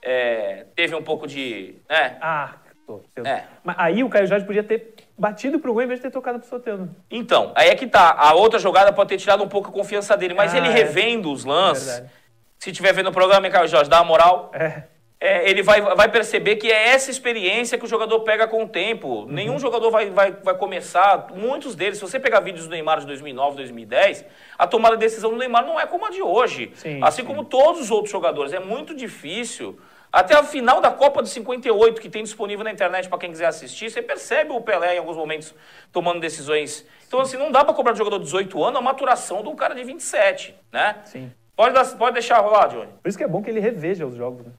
[0.02, 1.74] é, teve um pouco de.
[1.90, 2.16] Né?
[2.22, 2.54] Ah,
[2.86, 3.02] tô.
[3.22, 3.44] É.
[3.62, 6.38] Mas aí o Caio Jorge podia ter batido pro gol em vez de ter tocado
[6.38, 6.94] pro Soteldo.
[7.10, 8.14] Então, aí é que tá.
[8.18, 10.34] A outra jogada pode ter tirado um pouco a confiança dele.
[10.34, 10.70] Mas Ah, ele é.
[10.72, 12.10] revendo os lances, Verdade.
[12.58, 14.50] se tiver vendo o programa, hein, Caio Jorge, dá uma moral.
[14.54, 14.82] É.
[15.18, 18.68] é, ele vai, vai perceber que é essa experiência que o jogador pega com o
[18.68, 19.08] tempo.
[19.08, 19.26] Uhum.
[19.26, 23.06] Nenhum jogador vai, vai, vai começar, muitos deles, se você pegar vídeos do Neymar de
[23.06, 24.24] 2009, 2010,
[24.58, 26.70] a tomada de decisão do Neymar não é como a de hoje.
[26.74, 27.26] Sim, assim sim.
[27.28, 28.52] como todos os outros jogadores.
[28.52, 29.78] É muito difícil.
[30.12, 33.46] Até a final da Copa de 58, que tem disponível na internet para quem quiser
[33.46, 35.54] assistir, você percebe o Pelé em alguns momentos
[35.92, 36.86] tomando decisões.
[37.06, 39.56] Então, assim, não dá para cobrar do jogador de 18 anos a maturação de um
[39.56, 41.00] cara de 27, né?
[41.04, 41.32] Sim.
[41.54, 42.92] Pode, dar- pode deixar rolar, Johnny.
[43.02, 44.46] Por isso que é bom que ele reveja os jogos.
[44.46, 44.52] Né?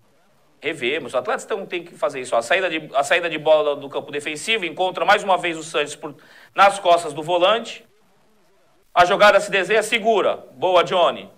[0.61, 1.09] Revemos.
[1.13, 2.35] Os atletas tão, têm que fazer isso.
[2.35, 5.63] A saída, de, a saída de bola do campo defensivo encontra mais uma vez o
[5.63, 6.15] Santos por-
[6.55, 7.85] nas costas do volante.
[8.93, 10.37] A jogada se desenha, segura.
[10.53, 11.29] Boa, Johnny.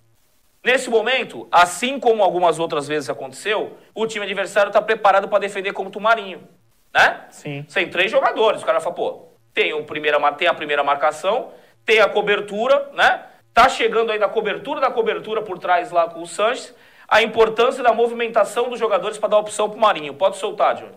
[0.64, 5.72] Nesse momento, assim como algumas outras vezes aconteceu, o time adversário está preparado para defender
[5.72, 6.47] como o Tumarinho.
[6.93, 7.26] Né?
[7.30, 7.66] Sim.
[7.68, 8.62] Sem três jogadores.
[8.62, 11.51] O cara fala, pô, tem, o primeira, tem a primeira marcação,
[11.86, 13.26] tem a cobertura, né?
[13.53, 16.76] Tá chegando aí na cobertura da cobertura por trás lá com o Sanches.
[17.07, 20.14] A importância da movimentação dos jogadores para dar opção pro Marinho.
[20.14, 20.95] Pode soltar, Júnior.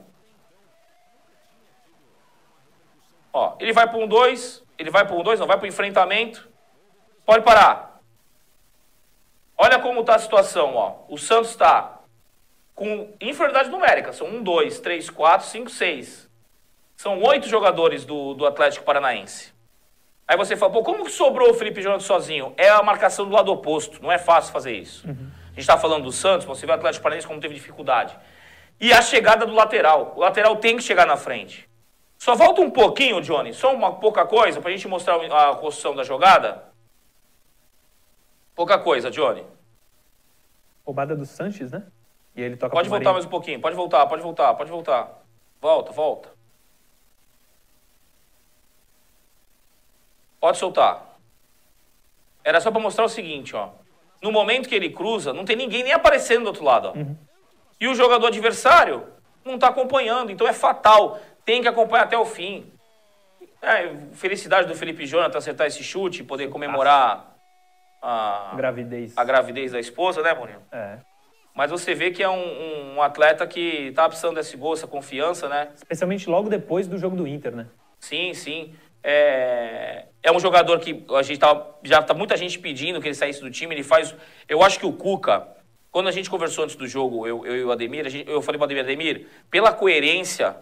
[3.32, 5.68] Ó, ele vai para um 2, ele vai para um 2, não, vai para o
[5.68, 6.48] enfrentamento.
[7.24, 7.91] Pode parar.
[9.64, 11.04] Olha como está a situação, ó.
[11.08, 12.00] O Santos está
[12.74, 14.12] com inferioridade numérica.
[14.12, 16.30] São 1, 2, 3, 4, 5, 6.
[16.96, 19.54] São oito jogadores do, do Atlético Paranaense.
[20.26, 22.52] Aí você fala, pô, como que sobrou o Felipe Jonathan sozinho?
[22.56, 24.02] É a marcação do lado oposto.
[24.02, 25.06] Não é fácil fazer isso.
[25.06, 28.18] A gente está falando do Santos, você vê o Atlético Paranaense como teve dificuldade.
[28.80, 30.14] E a chegada do lateral.
[30.16, 31.68] O lateral tem que chegar na frente.
[32.18, 36.02] Só volta um pouquinho, Johnny, só uma pouca coisa, pra gente mostrar a construção da
[36.02, 36.71] jogada.
[38.55, 39.44] Pouca coisa, Johnny.
[40.84, 41.84] Roubada do Sanches, né?
[42.34, 43.14] E ele toca Pode voltar Marinho.
[43.14, 45.22] mais um pouquinho, pode voltar, pode voltar, pode voltar.
[45.61, 46.30] Volta, volta.
[50.40, 51.18] Pode soltar.
[52.42, 53.70] Era só para mostrar o seguinte, ó.
[54.20, 56.94] No momento que ele cruza, não tem ninguém nem aparecendo do outro lado, ó.
[57.80, 59.07] E o jogador adversário
[59.44, 61.20] não está acompanhando, então é fatal.
[61.44, 62.72] Tem que acompanhar até o fim.
[63.61, 67.31] É, felicidade do Felipe Jonathan acertar esse chute e poder comemorar
[68.03, 69.16] a, Gravidez.
[69.16, 70.59] a gravidez da esposa, né, Mourinho?
[70.72, 70.98] É.
[71.55, 75.48] Mas você vê que é um, um- atleta que tá precisando desse gol, essa confiança,
[75.48, 75.68] né?
[75.74, 77.66] Especialmente logo depois do jogo do Inter, né?
[78.00, 78.74] Sim, sim.
[79.05, 83.14] É, é um jogador que a gente tá, já tá muita gente pedindo que ele
[83.14, 83.74] saísse do time.
[83.74, 84.14] Ele faz.
[84.48, 85.46] Eu acho que o Cuca,
[85.90, 88.59] quando a gente conversou antes do jogo, eu, eu e o Ademir, gente- eu falei
[88.59, 90.57] para o Ademir, Ademir, pela coerência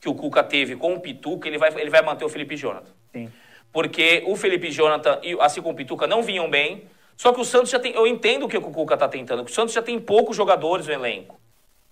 [0.00, 2.90] que o Cuca teve com o Pituca, ele vai, ele vai manter o Felipe Jonathan.
[3.12, 3.30] Sim.
[3.72, 6.84] Porque o Felipe Jonathan e assim como o Pituca não vinham bem.
[7.16, 7.92] Só que o Santos já tem.
[7.94, 9.44] Eu entendo o que o Cuca tá tentando.
[9.44, 11.40] que O Santos já tem poucos jogadores no elenco.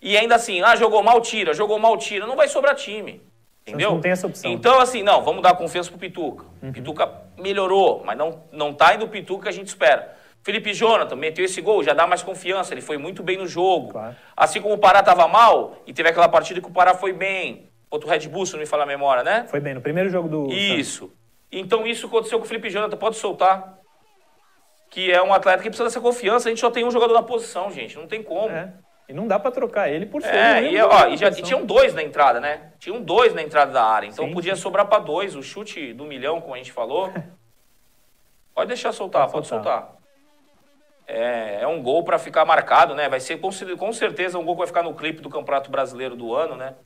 [0.02, 2.26] E ainda assim, ah, jogou mal, tira, jogou mal, tira.
[2.26, 3.22] Não vai sobrar time.
[3.66, 3.92] Entendeu?
[3.92, 4.50] não tem essa opção.
[4.50, 6.44] Então, assim, não, vamos dar confiança pro Pituca.
[6.72, 10.16] Pituca melhorou, mas não, não tá indo o Pituca que a gente espera.
[10.42, 13.92] Felipe Jonathan meteu esse gol, já dá mais confiança, ele foi muito bem no jogo.
[13.92, 14.16] Claro.
[14.34, 17.68] Assim como o Pará estava mal, e teve aquela partida que o Pará foi bem.
[17.90, 19.46] Outro Red Bull, se não me fala a memória, né?
[19.48, 20.52] Foi bem, no primeiro jogo do.
[20.52, 21.12] Isso.
[21.50, 23.78] Então isso aconteceu com o Felipe Jonathan, pode soltar.
[24.88, 26.48] Que é um atleta que precisa dessa confiança.
[26.48, 27.96] A gente só tem um jogador na posição, gente.
[27.96, 28.50] Não tem como.
[28.50, 28.72] É.
[29.08, 30.34] E não dá pra trocar ele por ser.
[30.34, 32.72] É, e, ó, e, já, e tinham dois na entrada, né?
[32.78, 34.06] Tinham dois na entrada da área.
[34.06, 34.62] Então Sim, podia sim.
[34.62, 35.34] sobrar para dois.
[35.34, 37.12] O chute do milhão, como a gente falou.
[38.54, 39.80] pode deixar soltar, Pode pode, soltar.
[39.80, 40.00] soltar.
[41.06, 43.08] É, é um gol para ficar marcado, né?
[43.08, 46.14] Vai ser com, com certeza um gol que vai ficar no clipe do Campeonato Brasileiro
[46.14, 46.76] do ano, né?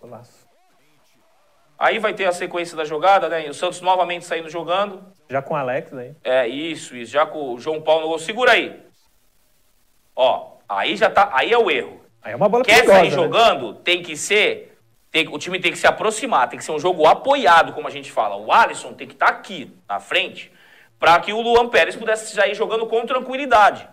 [0.00, 0.45] Golaço.
[1.78, 3.46] Aí vai ter a sequência da jogada, né?
[3.46, 5.02] E o Santos novamente saindo jogando.
[5.28, 6.14] Já com o Alex aí.
[6.24, 7.12] É, isso, isso.
[7.12, 8.18] Já com o João Paulo no gol.
[8.18, 8.80] Segura aí.
[10.14, 11.30] Ó, aí já tá.
[11.32, 12.00] Aí é o erro.
[12.22, 13.14] Aí é uma bola Quer perigosa, sair né?
[13.14, 14.76] jogando, tem que ser.
[15.12, 17.90] tem- o time tem que se aproximar, tem que ser um jogo apoiado, como a
[17.90, 18.36] gente fala.
[18.36, 20.50] O Alisson tem que estar aqui na frente
[20.98, 23.86] para que o Luan Pérez pudesse sair jogando com tranquilidade.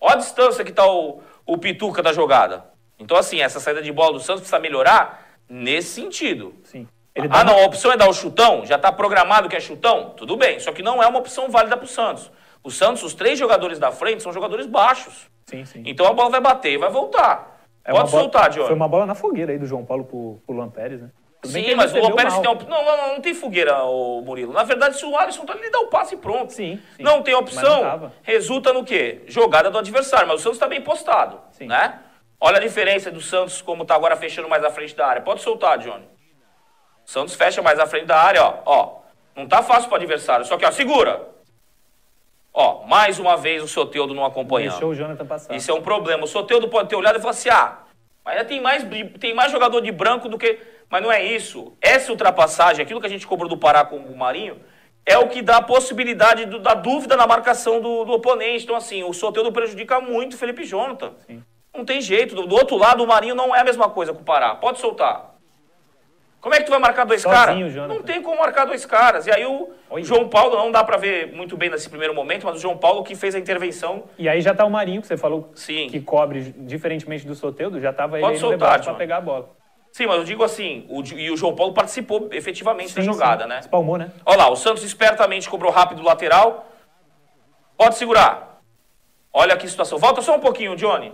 [0.00, 2.64] Olha a distância que está o, o Pituca da jogada.
[2.98, 6.54] Então, assim, essa saída de bola do Santos precisa melhorar nesse sentido.
[6.62, 6.86] Sim.
[7.30, 8.66] Ah, não, a opção é dar o chutão?
[8.66, 10.10] Já está programado que é chutão?
[10.16, 12.30] Tudo bem, só que não é uma opção válida para o Santos.
[12.62, 15.28] O Santos, os três jogadores da frente são jogadores baixos.
[15.46, 15.82] Sim, sim.
[15.86, 17.60] Então a bola vai bater e vai voltar.
[17.84, 18.66] É Pode bola- soltar, Diogo.
[18.66, 21.10] Foi uma bola na fogueira aí do João Paulo pro, pro Luan Pérez, né?
[21.40, 22.42] Tudo Sim, mas o Luan Pérez mal.
[22.42, 22.64] tem op...
[22.66, 24.52] não, não, não, não tem fogueira, o Murilo.
[24.52, 26.52] Na verdade, se o Alisson tá ele dá o passe e pronto.
[26.52, 27.02] Sim, sim.
[27.02, 28.12] Não tem não opção, tava.
[28.22, 29.22] resulta no quê?
[29.28, 31.66] Jogada do adversário, mas o Santos tá bem postado, Sim.
[31.66, 32.00] né?
[32.40, 35.22] Olha a diferença do Santos, como tá agora fechando mais à frente da área.
[35.22, 36.04] Pode soltar, Johnny.
[37.04, 38.54] Santos fecha mais à frente da área, ó.
[38.64, 38.98] ó.
[39.36, 41.28] Não tá fácil pro adversário, só que, ó, segura.
[42.52, 44.70] Ó, mais uma vez o Soteudo não acompanhando.
[44.72, 45.54] Deixou o Jonathan passar.
[45.56, 46.24] Isso é um problema.
[46.24, 47.78] O Soteudo pode ter olhado e falar assim: ah,
[48.24, 48.84] mas ainda tem mais,
[49.18, 50.58] tem mais jogador de branco do que.
[50.88, 51.76] Mas não é isso.
[51.80, 54.60] Essa ultrapassagem, aquilo que a gente cobrou do Pará com o Marinho,
[55.04, 58.62] é o que dá a possibilidade do- da dúvida na marcação do, do oponente.
[58.64, 61.12] Então, assim, o Soteudo prejudica muito o Felipe Jonathan.
[61.26, 61.42] Sim.
[61.74, 62.36] Não tem jeito.
[62.36, 64.54] Do, do outro lado, o Marinho não é a mesma coisa com o Pará.
[64.54, 65.33] Pode soltar.
[66.44, 67.56] Como é que tu vai marcar dois caras?
[67.74, 69.26] Não tem como marcar dois caras.
[69.26, 70.04] E aí o Olha.
[70.04, 73.02] João Paulo, não dá pra ver muito bem nesse primeiro momento, mas o João Paulo
[73.02, 75.88] que fez a intervenção E aí já tá o Marinho, que você falou Sim.
[75.88, 78.94] que cobre diferentemente do Soteudo, já tava ele Pode aí no soltar, John.
[78.94, 79.56] pegar a bola.
[79.90, 83.44] Sim, mas eu digo assim, o, e o João Paulo participou efetivamente da Sim, jogada,
[83.44, 83.48] sim.
[83.48, 83.60] né?
[83.60, 84.12] Espalmou, né?
[84.26, 86.70] Olha lá, o Santos espertamente cobrou rápido o lateral.
[87.74, 88.60] Pode segurar.
[89.32, 89.96] Olha que situação.
[89.96, 91.10] Volta só um pouquinho, Johnny.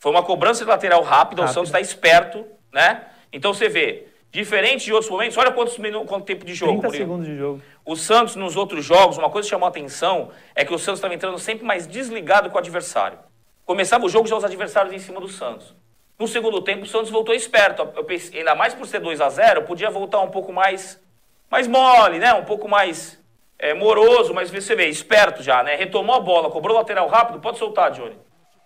[0.00, 1.46] Foi uma cobrança de lateral rápida, o.
[1.46, 3.02] Santos está esperto, né?
[3.32, 6.72] Então você vê, diferente de outros momentos, olha quantos minutos, quanto tempo de jogo.
[6.72, 7.04] 30 Murilo.
[7.04, 7.62] segundos de jogo.
[7.84, 10.98] O Santos, nos outros jogos, uma coisa que chamou a atenção é que o Santos
[10.98, 13.18] estava entrando sempre mais desligado com o adversário.
[13.64, 15.74] Começava o jogo já os adversários em cima do Santos.
[16.18, 17.88] No segundo tempo, o Santos voltou esperto.
[17.96, 21.02] Eu pensei, ainda mais por ser 2 a 0 podia voltar um pouco mais,
[21.50, 22.34] mais mole, né?
[22.34, 23.18] Um pouco mais
[23.58, 25.76] é, moroso, mas você vê, esperto já, né?
[25.76, 28.18] Retomou a bola, cobrou o lateral rápido, pode soltar, Johnny.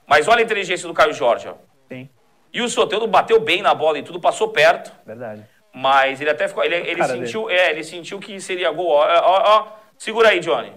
[0.04, 1.54] Mas olha a inteligência do Caio Jorge, ó.
[1.88, 2.08] Sim,
[2.52, 4.92] E o Soteldo bateu bem na bola e tudo, passou perto.
[5.06, 5.44] verdade.
[5.72, 6.64] Mas ele até ficou.
[6.64, 7.48] Ele, ele sentiu.
[7.48, 8.88] É, ele sentiu que seria gol.
[8.88, 9.66] Ó, ó, ó.
[9.96, 10.72] Segura aí, Johnny.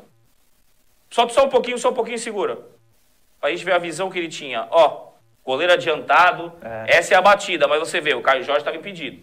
[1.09, 2.59] Solta só um pouquinho, só um pouquinho, segura.
[3.39, 4.67] Pra gente ver a visão que ele tinha.
[4.71, 5.09] Ó,
[5.43, 6.53] goleiro adiantado.
[6.61, 6.97] É.
[6.97, 9.21] Essa é a batida, mas você vê, o Caio Jorge estava impedido.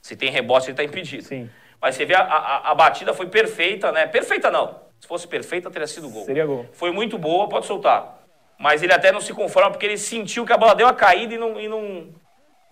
[0.00, 1.22] Se tem rebote, ele tá impedido.
[1.22, 1.50] Sim.
[1.80, 4.06] Mas você vê, a, a, a batida foi perfeita, né?
[4.06, 4.80] Perfeita não.
[5.00, 6.24] Se fosse perfeita, teria sido gol.
[6.24, 6.66] Seria gol.
[6.72, 8.22] Foi muito boa, pode soltar.
[8.58, 11.34] Mas ele até não se conforma porque ele sentiu que a bola deu a caída
[11.34, 11.58] e não.
[11.58, 12.14] E não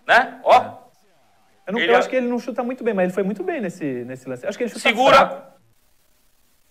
[0.07, 0.41] né?
[0.45, 0.90] Ó.
[1.71, 3.45] Eu, não, Ele eu acho que ele não chuta muito bem, mas ele foi muito
[3.45, 4.45] bem nesse, nesse lance.
[4.45, 5.17] Eu acho que ele chuta Segura.
[5.17, 5.43] fraco.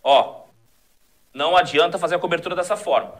[0.04, 0.43] Ó,
[1.34, 3.14] não adianta fazer a cobertura dessa forma.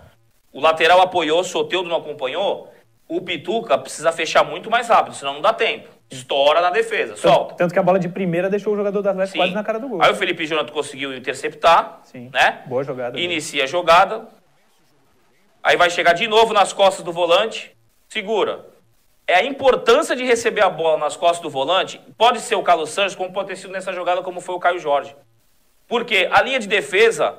[0.52, 2.74] O lateral apoiou, o Soteudo não acompanhou.
[3.08, 5.88] O Pituca precisa fechar muito mais rápido, senão não dá tempo.
[6.12, 7.56] Estoura na defesa, solta.
[7.56, 9.40] Tanto que a bola de primeira deixou o jogador do Atlético Sim.
[9.40, 10.02] quase na cara do gol.
[10.02, 12.30] Aí o Felipe Jonathan conseguiu interceptar, Sim.
[12.34, 12.64] né?
[12.66, 13.12] Boa jogada.
[13.12, 13.26] dele.
[13.26, 14.28] Inicia a jogada.
[15.64, 17.76] Aí vai chegar de novo nas costas do volante.
[18.08, 18.66] Segura.
[19.30, 22.02] É a importância de receber a bola nas costas do volante.
[22.18, 24.80] Pode ser o Carlos Santos, como pode ter sido nessa jogada, como foi o Caio
[24.80, 25.16] Jorge.
[25.88, 27.38] Porque a linha de defesa,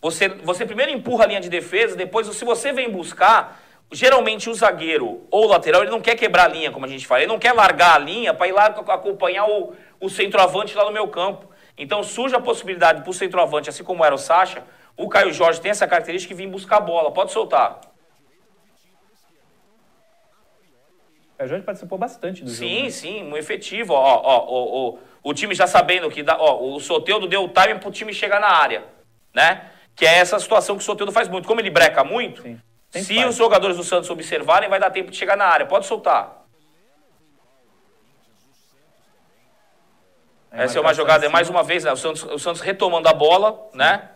[0.00, 3.60] você, você primeiro empurra a linha de defesa, depois, se você vem buscar,
[3.90, 7.04] geralmente o zagueiro ou o lateral, ele não quer quebrar a linha, como a gente
[7.04, 7.22] fala.
[7.22, 10.84] Ele não quer largar a linha para ir lá ac- acompanhar o, o centroavante lá
[10.84, 11.50] no meu campo.
[11.76, 14.62] Então surge a possibilidade para o centroavante, assim como era o Sacha,
[14.96, 17.10] o Caio Jorge tem essa característica de vir buscar a bola.
[17.10, 17.80] Pode soltar.
[21.38, 22.68] O Jorge participou bastante do jogo.
[22.68, 22.90] Sim, né?
[22.90, 23.92] sim, muito efetivo.
[23.92, 27.48] Ó, ó, ó, ó, o time já sabendo que dá, ó, o Soteudo deu o
[27.48, 28.84] time pro time chegar na área,
[29.34, 29.70] né?
[29.96, 31.46] Que é essa situação que o Soteudo faz muito.
[31.46, 32.60] Como ele breca muito, Sim.
[32.90, 33.30] Se faz.
[33.30, 35.66] os jogadores do Santos observarem, vai dar tempo de chegar na área.
[35.66, 36.44] Pode soltar.
[40.52, 41.90] Aí Essa é uma jogada, é mais uma vez, né?
[41.90, 44.10] O Santos, o Santos retomando a bola, né?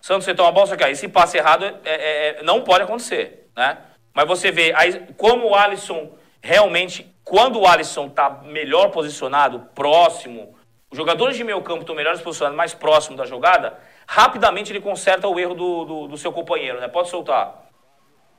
[0.00, 2.82] Santos retoma a bola, só que aí esse passe errado é, é, é, não pode
[2.82, 3.78] acontecer, né?
[4.12, 6.10] Mas você vê aí, como o Alisson
[6.46, 10.54] realmente, quando o Alisson está melhor posicionado, próximo,
[10.90, 13.76] os jogadores de meio campo estão melhores posicionados, mais próximo da jogada,
[14.06, 16.86] rapidamente ele conserta o erro do, do, do seu companheiro, né?
[16.86, 17.64] Pode soltar.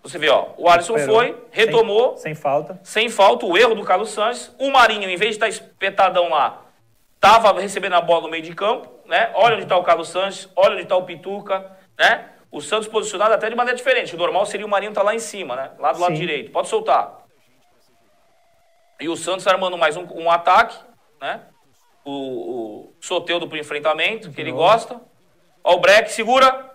[0.01, 1.19] Você vê, ó, o Alisson Recuperou.
[1.19, 2.79] foi, retomou, Sem, sem falta.
[2.81, 4.55] sem falta, o erro do Carlos Sanches.
[4.57, 6.61] O Marinho, em vez de estar espetadão lá,
[7.15, 9.31] estava recebendo a bola no meio de campo, né?
[9.35, 12.29] Olha onde está o Carlos Sanches, olha onde está o Pituca, né?
[12.49, 14.15] O Santos posicionado até de maneira diferente.
[14.15, 15.71] O normal seria o Marinho estar lá em cima, né?
[15.77, 16.21] Lá do lado Sim.
[16.21, 16.51] direito.
[16.51, 17.26] Pode soltar.
[18.99, 20.77] E o Santos armando mais um, um ataque,
[21.21, 21.41] né?
[22.03, 24.99] O, o Soteudo pro enfrentamento, que ele gosta.
[25.63, 26.71] Ó, o break, segura.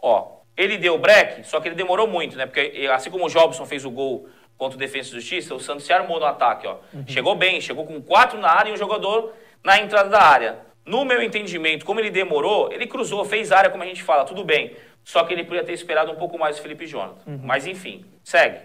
[0.00, 2.46] Ó, ele deu break, só que ele demorou muito, né?
[2.46, 5.84] Porque assim como o Jobson fez o gol contra o Defesa e Justiça, o Santos
[5.84, 6.76] se armou no ataque, ó.
[7.06, 10.58] Chegou bem, chegou com quatro na área e um jogador na entrada da área.
[10.86, 14.44] No meu entendimento, como ele demorou, ele cruzou, fez área, como a gente fala, tudo
[14.44, 14.76] bem.
[15.02, 17.22] Só que ele podia ter esperado um pouco mais o Felipe Jonathan.
[17.42, 18.58] Mas enfim, segue.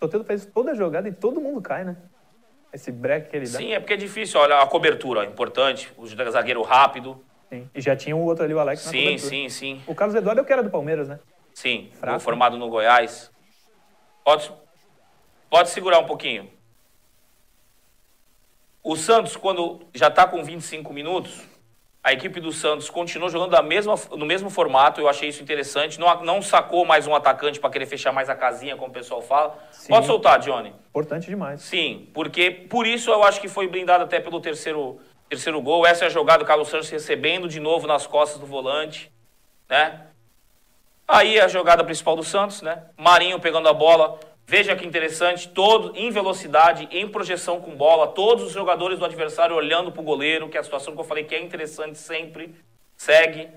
[0.00, 1.96] O Soteldo fez toda a jogada e todo mundo cai, né?
[2.72, 3.58] Esse break que ele dá.
[3.58, 7.24] Sim, é porque é difícil, olha, a cobertura, ó, importante, o zagueiro rápido.
[7.48, 7.70] Sim.
[7.74, 9.28] E já tinha o outro ali, o Alex, na Sim, cobertura.
[9.30, 9.82] sim, sim.
[9.86, 11.20] O Carlos Eduardo é o que era do Palmeiras, né?
[11.54, 12.18] Sim, Fraco.
[12.18, 13.30] formado no Goiás.
[14.24, 14.50] Pode,
[15.48, 16.50] pode segurar um pouquinho.
[18.82, 21.42] O Santos, quando já está com 25 minutos,
[22.04, 25.00] a equipe do Santos continuou jogando da mesma, no mesmo formato.
[25.00, 25.98] Eu achei isso interessante.
[25.98, 29.22] Não, não sacou mais um atacante para querer fechar mais a casinha, como o pessoal
[29.22, 29.58] fala.
[29.70, 29.88] Sim.
[29.88, 30.74] Pode soltar, Johnny.
[30.90, 31.62] Importante demais.
[31.62, 35.00] Sim, porque por isso eu acho que foi blindado até pelo terceiro,
[35.30, 35.86] terceiro gol.
[35.86, 39.10] Essa é a jogada, o Carlos Santos recebendo de novo nas costas do volante,
[39.66, 40.08] né?
[41.08, 42.82] Aí a jogada principal do Santos, né?
[42.98, 44.20] Marinho pegando a bola.
[44.46, 49.56] Veja que interessante, todo em velocidade, em projeção com bola, todos os jogadores do adversário
[49.56, 52.54] olhando para o goleiro, que é a situação que eu falei que é interessante sempre.
[52.96, 53.48] Segue.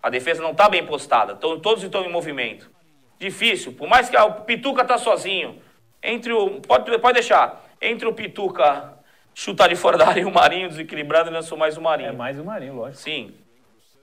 [0.00, 2.70] A defesa não está bem postada, então, todos estão em movimento.
[3.18, 5.60] Difícil, por mais que o Pituca tá sozinho,
[6.02, 8.94] entre o pode, pode deixar, entre o Pituca
[9.34, 12.10] chutar de fora da área e o Marinho desequilibrado, ele lançou mais o Marinho.
[12.10, 13.02] É mais o Marinho, lógico.
[13.02, 13.34] Sim.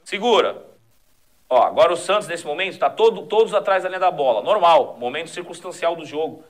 [0.04, 0.71] Segura.
[1.52, 4.42] Ó, agora o Santos, nesse momento, está todo, todos atrás da linha da bola.
[4.42, 6.46] Normal, momento circunstancial do jogo.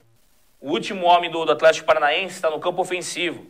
[0.62, 3.47] O último homem do, do Atlético Paranaense está no campo ofensivo.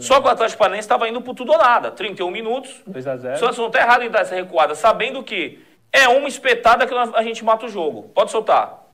[0.00, 1.90] Só que o Atlético Paranaense estava indo por tudo ou nada.
[1.90, 2.82] 31 minutos.
[2.86, 6.08] 2 a O 0 Santos não está errado em dar essa recuada, sabendo que é
[6.08, 8.04] uma espetada que a gente mata o jogo.
[8.14, 8.86] Pode soltar.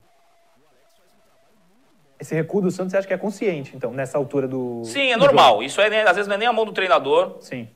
[2.19, 4.83] Esse recuo do Santos você acha que é consciente, então, nessa altura do.
[4.83, 5.51] Sim, é do normal.
[5.51, 5.63] jogo?
[5.63, 7.37] Isso é, às vezes não é nem a mão do treinador.
[7.39, 7.69] Sim.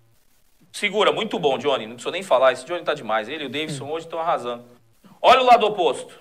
[0.78, 1.88] Segura, muito bom, Johnny.
[1.88, 2.52] Não precisa nem falar.
[2.52, 3.28] Esse Johnny tá demais.
[3.28, 4.64] Ele e o Davidson hoje estão arrasando.
[5.20, 6.14] Olha o lado oposto.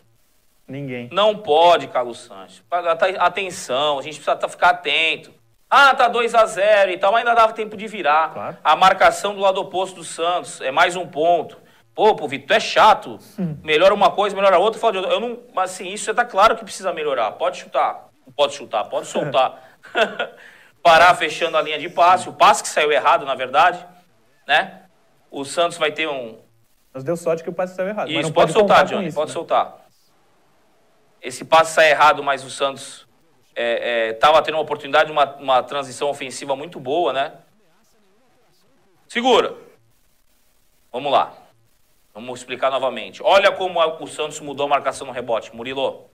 [0.66, 1.10] Ninguém.
[1.12, 2.62] Não pode, Carlos Sanches.
[2.70, 5.30] Tá- Atenção, a gente precisa tá- ficar atento.
[5.68, 8.32] Ah, tá 2 a 0 e tal, mas ainda dava tempo de virar.
[8.32, 8.56] Claro.
[8.64, 11.58] A marcação do lado oposto do Santos é mais um ponto.
[11.94, 13.18] Pô, pô, Vitor, tu é chato.
[13.62, 14.80] Melhora uma coisa, melhora outra.
[14.80, 14.96] Fala.
[14.96, 17.32] Eu não, mas assim, isso tá claro que precisa melhorar.
[17.32, 18.08] Pode chutar.
[18.34, 19.62] Pode chutar, pode soltar.
[20.82, 22.26] Parar fechando a linha de passe.
[22.26, 23.84] O passe que saiu errado, na verdade.
[24.46, 24.82] Né?
[25.30, 26.38] O Santos vai ter um,
[26.92, 28.10] Mas deu sorte que o passe saiu errado.
[28.10, 29.34] isso, pode, contar soltar, Johnny, isso, pode né?
[29.34, 29.86] soltar.
[31.20, 33.06] Esse passe sai errado, mas o Santos
[34.12, 37.32] estava tendo uma oportunidade, uma, uma transição ofensiva muito boa, né?
[39.08, 39.54] Segura.
[40.92, 41.34] Vamos lá.
[42.14, 43.22] Vamos explicar novamente.
[43.22, 46.08] Olha como o Santos mudou a marcação no rebote, Murilo.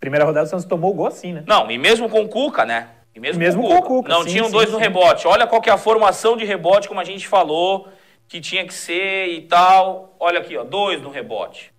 [0.00, 1.44] Primeira rodada o Santos tomou o gol assim, né?
[1.46, 2.97] Não, e mesmo com o Cuca, né?
[3.18, 4.08] E mesmo, mesmo com, o Cuca.
[4.08, 4.82] Não sim, tinham sim, dois no sim.
[4.82, 5.26] rebote.
[5.26, 7.88] Olha qual que é a formação de rebote, como a gente falou,
[8.28, 10.14] que tinha que ser e tal.
[10.20, 11.72] Olha aqui, ó, dois no rebote.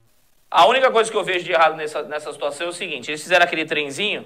[0.52, 3.24] A única coisa que eu vejo de errado nessa, nessa situação é o seguinte: eles
[3.24, 4.26] fizeram aquele trenzinho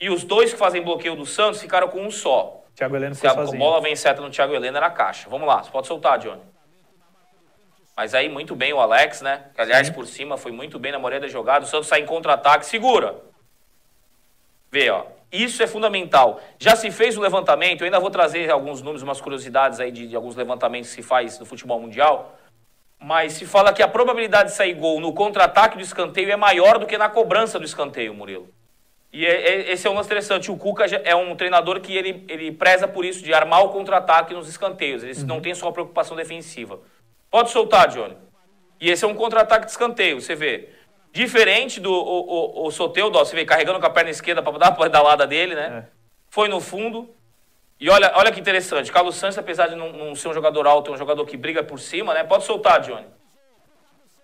[0.00, 2.64] e os dois que fazem bloqueio do Santos ficaram com um só.
[2.74, 3.58] Thiago Heleno Se a sozinho.
[3.58, 5.28] bola vem certa no Thiago Helena, era caixa.
[5.28, 6.42] Vamos lá, você pode soltar, Johnny.
[7.96, 9.44] Mas aí, muito bem o Alex, né?
[9.54, 11.68] Que, aliás, por cima, foi muito bem na maioria das jogadas.
[11.68, 13.16] O Santos sai em contra-ataque, segura.
[14.72, 15.04] Vê, ó.
[15.32, 16.40] Isso é fundamental.
[16.58, 20.08] Já se fez o levantamento, eu ainda vou trazer alguns números, umas curiosidades aí de,
[20.08, 22.36] de alguns levantamentos que se faz no futebol mundial.
[22.98, 26.78] Mas se fala que a probabilidade de sair gol no contra-ataque do escanteio é maior
[26.78, 28.48] do que na cobrança do escanteio, Murilo.
[29.12, 30.50] E é- é- esse é um lance interessante.
[30.50, 34.34] O Cuca é um treinador que ele, ele preza por isso, de armar o contra-ataque
[34.34, 35.02] nos escanteios.
[35.02, 36.80] Ele não tem só preocupação defensiva.
[37.30, 38.16] Pode soltar, Johnny.
[38.80, 40.70] E esse é um contra-ataque de escanteio, você vê.
[41.12, 44.58] Diferente do o, o, o Soteldo, ó, você vê carregando com a perna esquerda para
[44.58, 45.84] dar a pedalada dele, né?
[45.86, 45.90] É.
[46.28, 47.12] Foi no fundo.
[47.80, 48.92] E olha, olha que interessante.
[48.92, 51.62] Carlos Santos, apesar de não, não ser um jogador alto, é um jogador que briga
[51.64, 52.22] por cima, né?
[52.22, 53.06] Pode soltar, Johnny.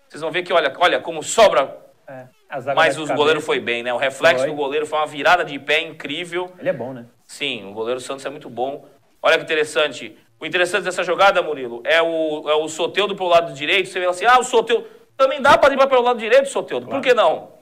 [0.07, 1.77] Vocês vão ver que, olha, olha como sobra
[2.07, 2.27] É.
[2.73, 3.45] Mas goleiros bem.
[3.45, 3.93] foi bem, né?
[3.93, 4.49] O reflexo Foi.
[4.49, 6.53] do goleiro foi uma virada de pé incrível.
[6.57, 7.05] Ele é bom, né?
[7.25, 8.85] Sim, o goleiro Santos é muito bom.
[9.21, 10.17] Olha que interessante.
[10.39, 13.89] O interessante dessa jogada, Murilo, é o, é o Soteudo pelo lado direito.
[13.89, 14.87] Você vê assim, ah, o Soteudo...
[15.17, 16.85] Também dá para driblar pelo lado direito, Soteudo.
[16.85, 17.01] Claro.
[17.01, 17.57] Por que não?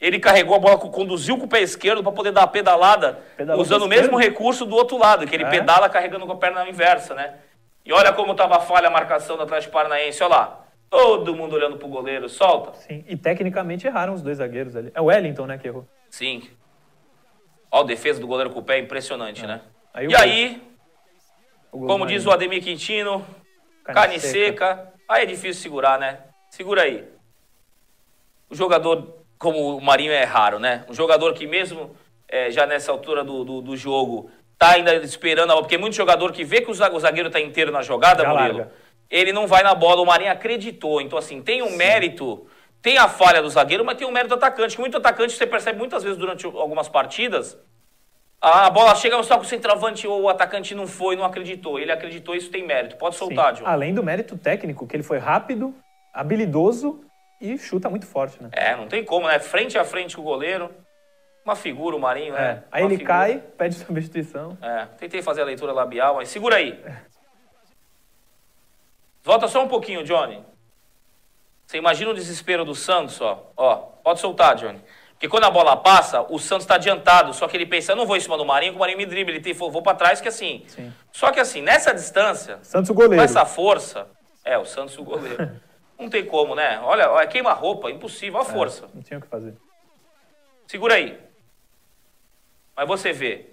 [0.00, 3.60] Ele carregou a bola, conduziu com o pé esquerdo para poder dar a pedalada, Pedalou
[3.60, 5.50] usando o mesmo recurso do outro lado, que ele é.
[5.50, 7.34] pedala carregando com a perna inversa, né?
[7.84, 10.60] E olha como estava a falha a marcação do Atlético Paranaense, olha lá.
[10.88, 12.72] Todo mundo olhando pro goleiro, solta.
[12.74, 14.90] Sim, e tecnicamente erraram os dois zagueiros ali.
[14.94, 15.86] É o Wellington, né, que errou.
[16.08, 16.48] Sim.
[17.70, 19.46] Ó, a defesa do goleiro com o pé impressionante, é.
[19.46, 19.60] né?
[19.94, 20.62] Aí e aí,
[21.70, 23.24] como diz o Ademir Quintino,
[23.84, 24.76] carne, carne seca.
[24.76, 24.92] seca.
[25.08, 26.18] Aí é difícil segurar, né?
[26.50, 27.04] Segura aí.
[28.50, 30.84] O jogador, como o Marinho é raro, né?
[30.88, 31.94] Um jogador que mesmo
[32.28, 35.94] é, já nessa altura do, do, do, jogo tá ainda esperando a bola, porque muito
[35.94, 38.72] jogador que vê que o zagueiro tá inteiro na jogada, já Murilo, larga.
[39.08, 41.00] ele não vai na bola, o Marinho acreditou.
[41.00, 41.76] Então, assim, tem um Sim.
[41.76, 42.46] mérito,
[42.82, 44.74] tem a falha do zagueiro, mas tem um mérito do atacante.
[44.74, 47.56] Que muito atacante você percebe muitas vezes durante algumas partidas,
[48.40, 51.78] a bola chega só com o centroavante ou o atacante não foi, não acreditou.
[51.78, 52.96] Ele acreditou, isso tem mérito.
[52.96, 53.62] Pode soltar, Sim.
[53.62, 53.68] John.
[53.68, 55.74] Além do mérito técnico, que ele foi rápido,
[56.12, 57.04] habilidoso
[57.40, 58.50] e chuta muito forte, né?
[58.52, 59.38] É, não tem como, né?
[59.38, 60.70] Frente a frente com o goleiro.
[61.44, 62.40] Uma figura, o Marinho, é.
[62.40, 62.64] né?
[62.70, 63.18] Aí uma ele figura.
[63.18, 64.58] cai, pede substituição.
[64.60, 66.78] É, tentei fazer a leitura labial, mas segura aí.
[69.22, 70.44] Volta só um pouquinho, Johnny.
[71.66, 73.52] Você imagina o desespero do Santos, ó.
[73.56, 74.80] Ó, pode soltar, Johnny.
[75.12, 77.32] Porque quando a bola passa, o Santos está adiantado.
[77.32, 79.06] Só que ele pensa, eu não vou em cima do Marinho, que o Marinho me
[79.06, 79.32] dribla.
[79.32, 80.64] Ele tem, vou para trás, que assim.
[80.66, 80.92] Sim.
[81.12, 83.16] Só que assim, nessa distância, Santos o goleiro.
[83.16, 84.06] com essa força,
[84.44, 85.60] é, o Santos o goleiro.
[86.00, 86.80] não tem como, né?
[86.82, 88.88] Olha, olha queima roupa, impossível, a é, força.
[88.94, 89.54] Não tinha o que fazer.
[90.66, 91.18] Segura aí.
[92.76, 93.50] Mas você vê,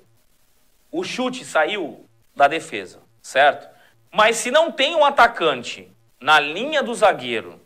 [0.92, 3.68] o chute saiu da defesa, certo?
[4.12, 7.60] Mas se não tem um atacante na linha do zagueiro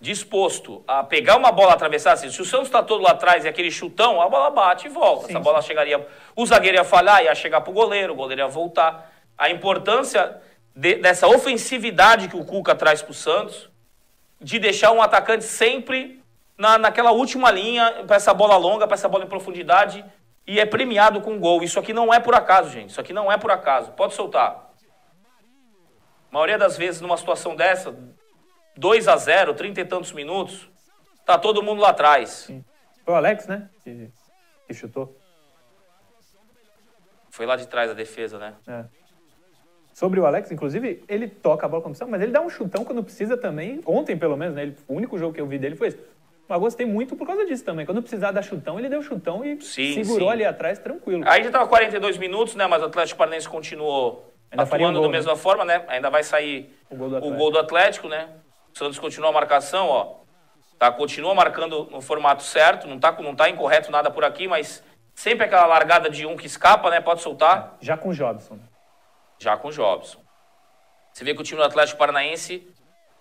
[0.00, 3.48] disposto a pegar uma bola atravessar, assim, se o Santos está todo lá atrás e
[3.48, 5.26] aquele chutão, a bola bate e volta.
[5.26, 5.68] Sim, Essa bola sim.
[5.68, 6.06] chegaria.
[6.36, 9.12] O zagueiro ia falhar, ia chegar para o goleiro, o goleiro ia voltar.
[9.36, 10.40] A importância
[10.74, 13.67] de, dessa ofensividade que o Cuca traz para o Santos,
[14.40, 16.22] de deixar um atacante sempre
[16.56, 20.04] na, naquela última linha, para essa bola longa, para essa bola em profundidade,
[20.46, 21.62] e é premiado com gol.
[21.62, 22.90] Isso aqui não é por acaso, gente.
[22.90, 23.92] Isso aqui não é por acaso.
[23.92, 24.72] Pode soltar.
[26.30, 27.94] A maioria das vezes, numa situação dessa,
[28.76, 30.70] 2 a 0 30 e tantos minutos,
[31.24, 32.30] tá todo mundo lá atrás.
[32.30, 32.64] Sim.
[33.04, 33.68] Foi o Alex, né?
[33.82, 34.10] Que,
[34.66, 35.16] que, chutou.
[37.30, 38.56] Foi lá de trás a defesa, né?
[38.66, 38.84] É.
[39.98, 42.84] Sobre o Alex, inclusive, ele toca a bola quando precisa, mas ele dá um chutão
[42.84, 43.80] quando precisa também.
[43.84, 44.62] Ontem, pelo menos, né?
[44.62, 45.98] Ele, o único jogo que eu vi dele foi esse.
[46.48, 47.84] Mas gostei muito por causa disso também.
[47.84, 50.34] Quando precisar dar chutão, ele deu chutão e sim, segurou sim.
[50.34, 51.24] ali atrás tranquilo.
[51.26, 52.64] Aí já tava 42 minutos, né?
[52.68, 55.36] Mas o Atlético Paranaense continuou Ainda atuando um gol, da mesma né?
[55.36, 55.84] forma, né?
[55.88, 58.28] Ainda vai sair o gol, o gol do Atlético, né?
[58.72, 60.14] O Santos continua a marcação, ó.
[60.78, 64.80] Tá, continua marcando no formato certo, não tá, não tá incorreto nada por aqui, mas
[65.12, 67.00] sempre aquela largada de um que escapa, né?
[67.00, 67.76] Pode soltar.
[67.82, 68.60] É, já com o Jobson.
[69.38, 70.20] Já com o Jobson.
[71.12, 72.66] Você vê que o time do Atlético Paranaense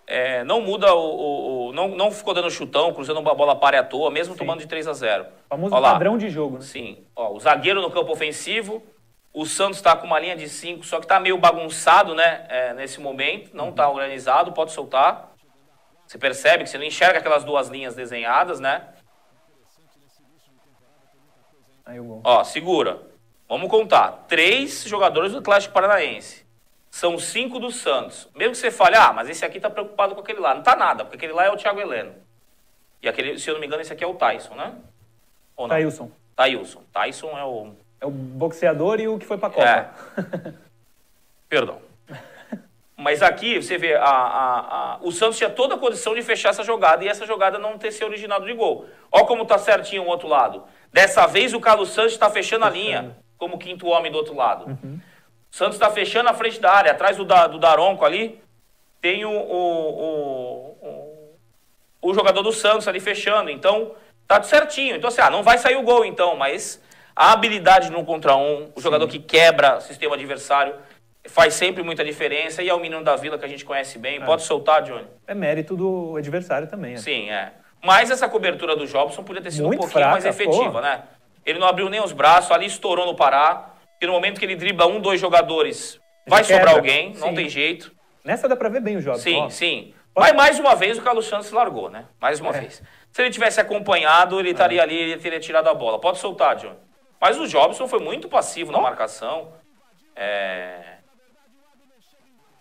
[0.06, 3.76] é, não muda o, o, o, não, não ficou dando chutão, cruzando uma bola pare
[3.76, 4.40] à toa, mesmo Sim.
[4.40, 6.62] tomando de 3 a 0 O famoso padrão de jogo, né?
[6.62, 7.06] Sim.
[7.16, 8.82] Ó, o zagueiro no campo ofensivo,
[9.34, 12.46] o Santos está com uma linha de 5, só que está meio bagunçado, né?
[12.50, 15.34] É, nesse momento, não está organizado, pode soltar.
[16.08, 18.88] Você percebe que você não enxerga aquelas duas linhas desenhadas, né?
[21.86, 23.02] Aí, Ó, segura.
[23.48, 24.26] Vamos contar.
[24.28, 26.46] Três jogadores do Atlético Paranaense.
[26.90, 28.28] São cinco do Santos.
[28.36, 30.56] Mesmo que você fale, ah, mas esse aqui tá preocupado com aquele lá.
[30.56, 32.14] Não tá nada, porque aquele lá é o Thiago Heleno.
[33.02, 34.74] E aquele, se eu não me engano, esse aqui é o Tyson, né?
[35.56, 35.76] Ou não?
[35.76, 36.12] Tailson.
[36.36, 36.84] Tailson.
[36.92, 37.74] Tyson é o...
[38.00, 39.68] É o boxeador e o que foi pra Copa.
[39.68, 39.90] É.
[41.50, 41.82] Perdão.
[42.96, 44.60] Mas aqui você vê, a, a,
[44.96, 47.78] a, o Santos tinha toda a condição de fechar essa jogada e essa jogada não
[47.78, 48.88] ter se originado de gol.
[49.12, 50.64] Olha como tá certinho o outro lado.
[50.92, 54.66] Dessa vez o Carlos Santos está fechando a linha, como quinto homem do outro lado.
[54.68, 55.00] Uhum.
[55.52, 58.42] O Santos está fechando a frente da área, atrás do, da, do Daronco ali,
[59.02, 61.38] tem o, o, o,
[62.02, 63.50] o, jogador do Santos ali fechando.
[63.50, 63.92] Então,
[64.28, 64.96] tá certinho.
[64.96, 66.82] Então, assim, ah, não vai sair o gol então, mas
[67.16, 70.76] a habilidade no contra um, o jogador que quebra o sistema adversário
[71.26, 74.18] faz sempre muita diferença e é o menino da vila que a gente conhece bem.
[74.18, 74.26] É.
[74.26, 75.08] Pode soltar, Johnny.
[75.26, 76.94] É mérito do adversário também.
[76.94, 76.98] É.
[76.98, 77.52] Sim, é.
[77.84, 80.82] Mas essa cobertura do Jobson podia ter sido Muito um pouquinho fraca, mais efetiva, pô.
[80.82, 81.04] né?
[81.48, 83.74] Ele não abriu nem os braços, ali estourou no Pará.
[84.02, 87.22] E no momento que ele dribla um, dois jogadores, vai sobrar alguém, sim.
[87.22, 87.92] não tem jeito.
[88.24, 89.22] Nessa dá pra ver bem o Jobson.
[89.22, 89.50] Sim, ó.
[89.50, 89.94] sim.
[90.14, 92.06] Mas mais uma vez o Carlos Santos largou, né?
[92.20, 92.60] Mais uma é.
[92.60, 92.84] vez.
[93.12, 94.84] Se ele tivesse acompanhado, ele estaria é.
[94.84, 96.00] ali, ele teria tirado a bola.
[96.00, 96.76] Pode soltar, John.
[97.20, 99.54] Mas o Jobson foi muito passivo na marcação.
[100.16, 100.98] É...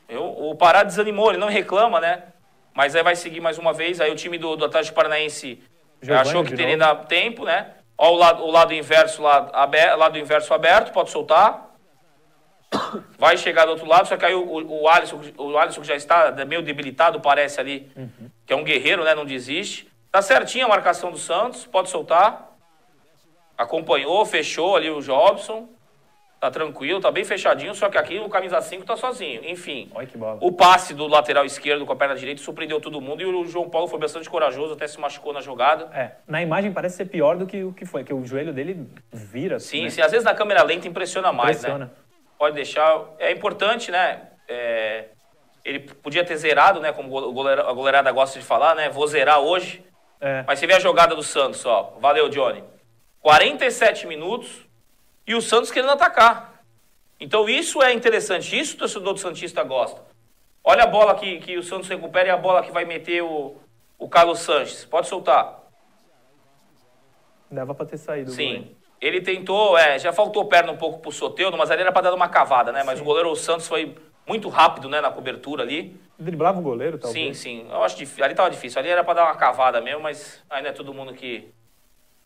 [0.08, 2.22] Eu, o Pará desanimou, ele não reclama, né?
[2.72, 4.00] Mas aí vai seguir mais uma vez.
[4.00, 5.60] Aí o time do, do Atlético Paranaense
[6.00, 7.74] Giovani, achou que teria tempo, né?
[7.98, 11.66] Ó, o lado, o lado inverso, lado, aberto, lado inverso aberto, pode soltar.
[13.18, 15.86] vai chegar do outro lado, só que aí o, o, o Alisson, o Alisson que
[15.86, 18.30] já está meio debilitado, parece ali, uhum.
[18.44, 19.14] que é um guerreiro, né?
[19.14, 19.88] Não desiste.
[20.10, 22.52] Tá certinha a marcação do Santos, pode soltar.
[23.56, 25.68] Acompanhou, fechou ali o Jobson.
[26.38, 29.40] Tá tranquilo, tá bem fechadinho, só que aqui o camisa 5 tá sozinho.
[29.44, 29.90] Enfim,
[30.38, 33.70] o passe do lateral esquerdo com a perna direita surpreendeu todo mundo e o João
[33.70, 35.88] Paulo foi bastante corajoso, até se machucou na jogada.
[35.94, 38.86] É, na imagem parece ser pior do que o que foi, que o joelho dele
[39.10, 39.58] vira.
[39.58, 39.90] Sim, né?
[39.90, 41.70] sim, às vezes na câmera lenta impressiona mais, né?
[41.70, 41.84] impressiona.
[41.86, 41.90] né?
[42.38, 43.06] Pode deixar.
[43.18, 44.28] É importante, né?
[44.46, 45.06] É...
[45.64, 46.92] Ele podia ter zerado, né?
[46.92, 48.90] Como a goleirada gosta de falar, né?
[48.90, 49.82] Vou zerar hoje.
[50.20, 50.44] É.
[50.46, 51.96] Mas você vê a jogada do Santos, ó.
[51.98, 52.62] Valeu, Johnny.
[53.20, 54.65] 47 minutos
[55.26, 56.62] e o Santos querendo atacar.
[57.18, 60.02] Então isso é interessante, isso o torcedor do Santista gosta.
[60.62, 63.56] Olha a bola que, que o Santos recupera e a bola que vai meter o,
[63.98, 64.84] o Carlos Sanches.
[64.84, 65.60] Pode soltar.
[67.50, 68.32] Dava para ter saído.
[68.32, 68.74] Sim.
[69.00, 72.14] Ele tentou, é, já faltou perna um pouco pro Soteudo, mas ali era para dar
[72.14, 72.82] uma cavada, né?
[72.82, 73.02] Mas sim.
[73.02, 73.94] o goleiro o Santos foi
[74.26, 75.98] muito rápido, né, na cobertura ali.
[76.18, 77.36] Driblava o goleiro, talvez.
[77.38, 77.66] Sim, sim.
[77.70, 78.24] Eu acho difícil.
[78.24, 78.80] Ali tava difícil.
[78.80, 81.48] Ali era para dar uma cavada mesmo, mas ainda é todo mundo que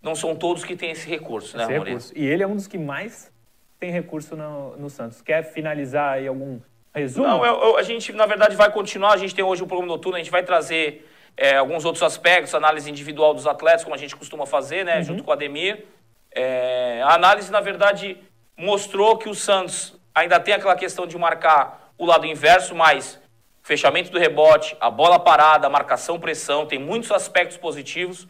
[0.02, 2.12] não são todos que têm esse recurso, né, esse recurso.
[2.16, 3.30] E ele é um dos que mais
[3.78, 5.22] tem recurso no, no Santos.
[5.22, 6.60] Quer finalizar aí algum
[6.94, 7.26] resumo?
[7.26, 9.12] Não, eu, eu, a gente, na verdade, vai continuar.
[9.12, 12.02] A gente tem hoje o um programa noturno, a gente vai trazer é, alguns outros
[12.02, 15.02] aspectos, análise individual dos atletas, como a gente costuma fazer, né, uhum.
[15.02, 15.84] junto com o Ademir.
[16.32, 18.18] É, a análise, na verdade,
[18.56, 23.20] mostrou que o Santos ainda tem aquela questão de marcar o lado inverso, mas
[23.62, 28.26] fechamento do rebote, a bola parada, a marcação, pressão, tem muitos aspectos positivos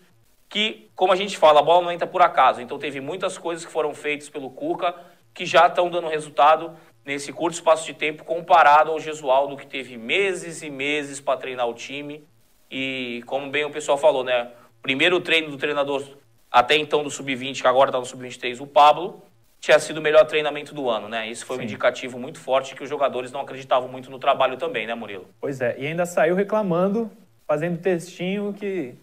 [0.51, 2.61] que, como a gente fala, a bola não entra por acaso.
[2.61, 4.95] Então teve muitas coisas que foram feitas pelo Cuca
[5.33, 6.73] que já estão dando resultado
[7.07, 11.69] nesse curto espaço de tempo comparado ao Gesualdo que teve meses e meses para treinar
[11.69, 12.25] o time.
[12.69, 14.51] E como bem o pessoal falou, né?
[14.83, 16.03] Primeiro treino do treinador
[16.51, 19.23] até então do sub-20, que agora está no sub-23, o Pablo,
[19.61, 21.29] tinha sido o melhor treinamento do ano, né?
[21.29, 21.63] Isso foi Sim.
[21.63, 25.29] um indicativo muito forte que os jogadores não acreditavam muito no trabalho também, né, Murilo?
[25.41, 27.09] Pois é, e ainda saiu reclamando,
[27.47, 28.95] fazendo textinho que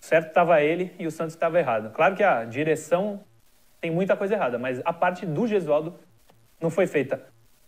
[0.00, 1.92] certo estava ele e o Santos estava errado.
[1.92, 3.20] Claro que a direção
[3.80, 5.94] tem muita coisa errada, mas a parte do Gesualdo
[6.60, 7.22] não foi feita.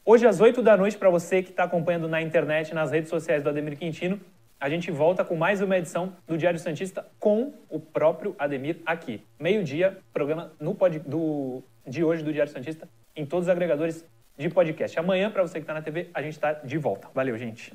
[0.05, 3.43] Hoje, às 8 da noite, para você que está acompanhando na internet, nas redes sociais
[3.43, 4.21] do Ademir Quintino,
[4.59, 9.25] a gente volta com mais uma edição do Diário Santista com o próprio Ademir aqui.
[9.39, 14.05] Meio-dia, programa no pod, do, de hoje do Diário Santista, em todos os agregadores
[14.37, 14.99] de podcast.
[14.99, 17.09] Amanhã, para você que está na TV, a gente está de volta.
[17.15, 17.73] Valeu, gente.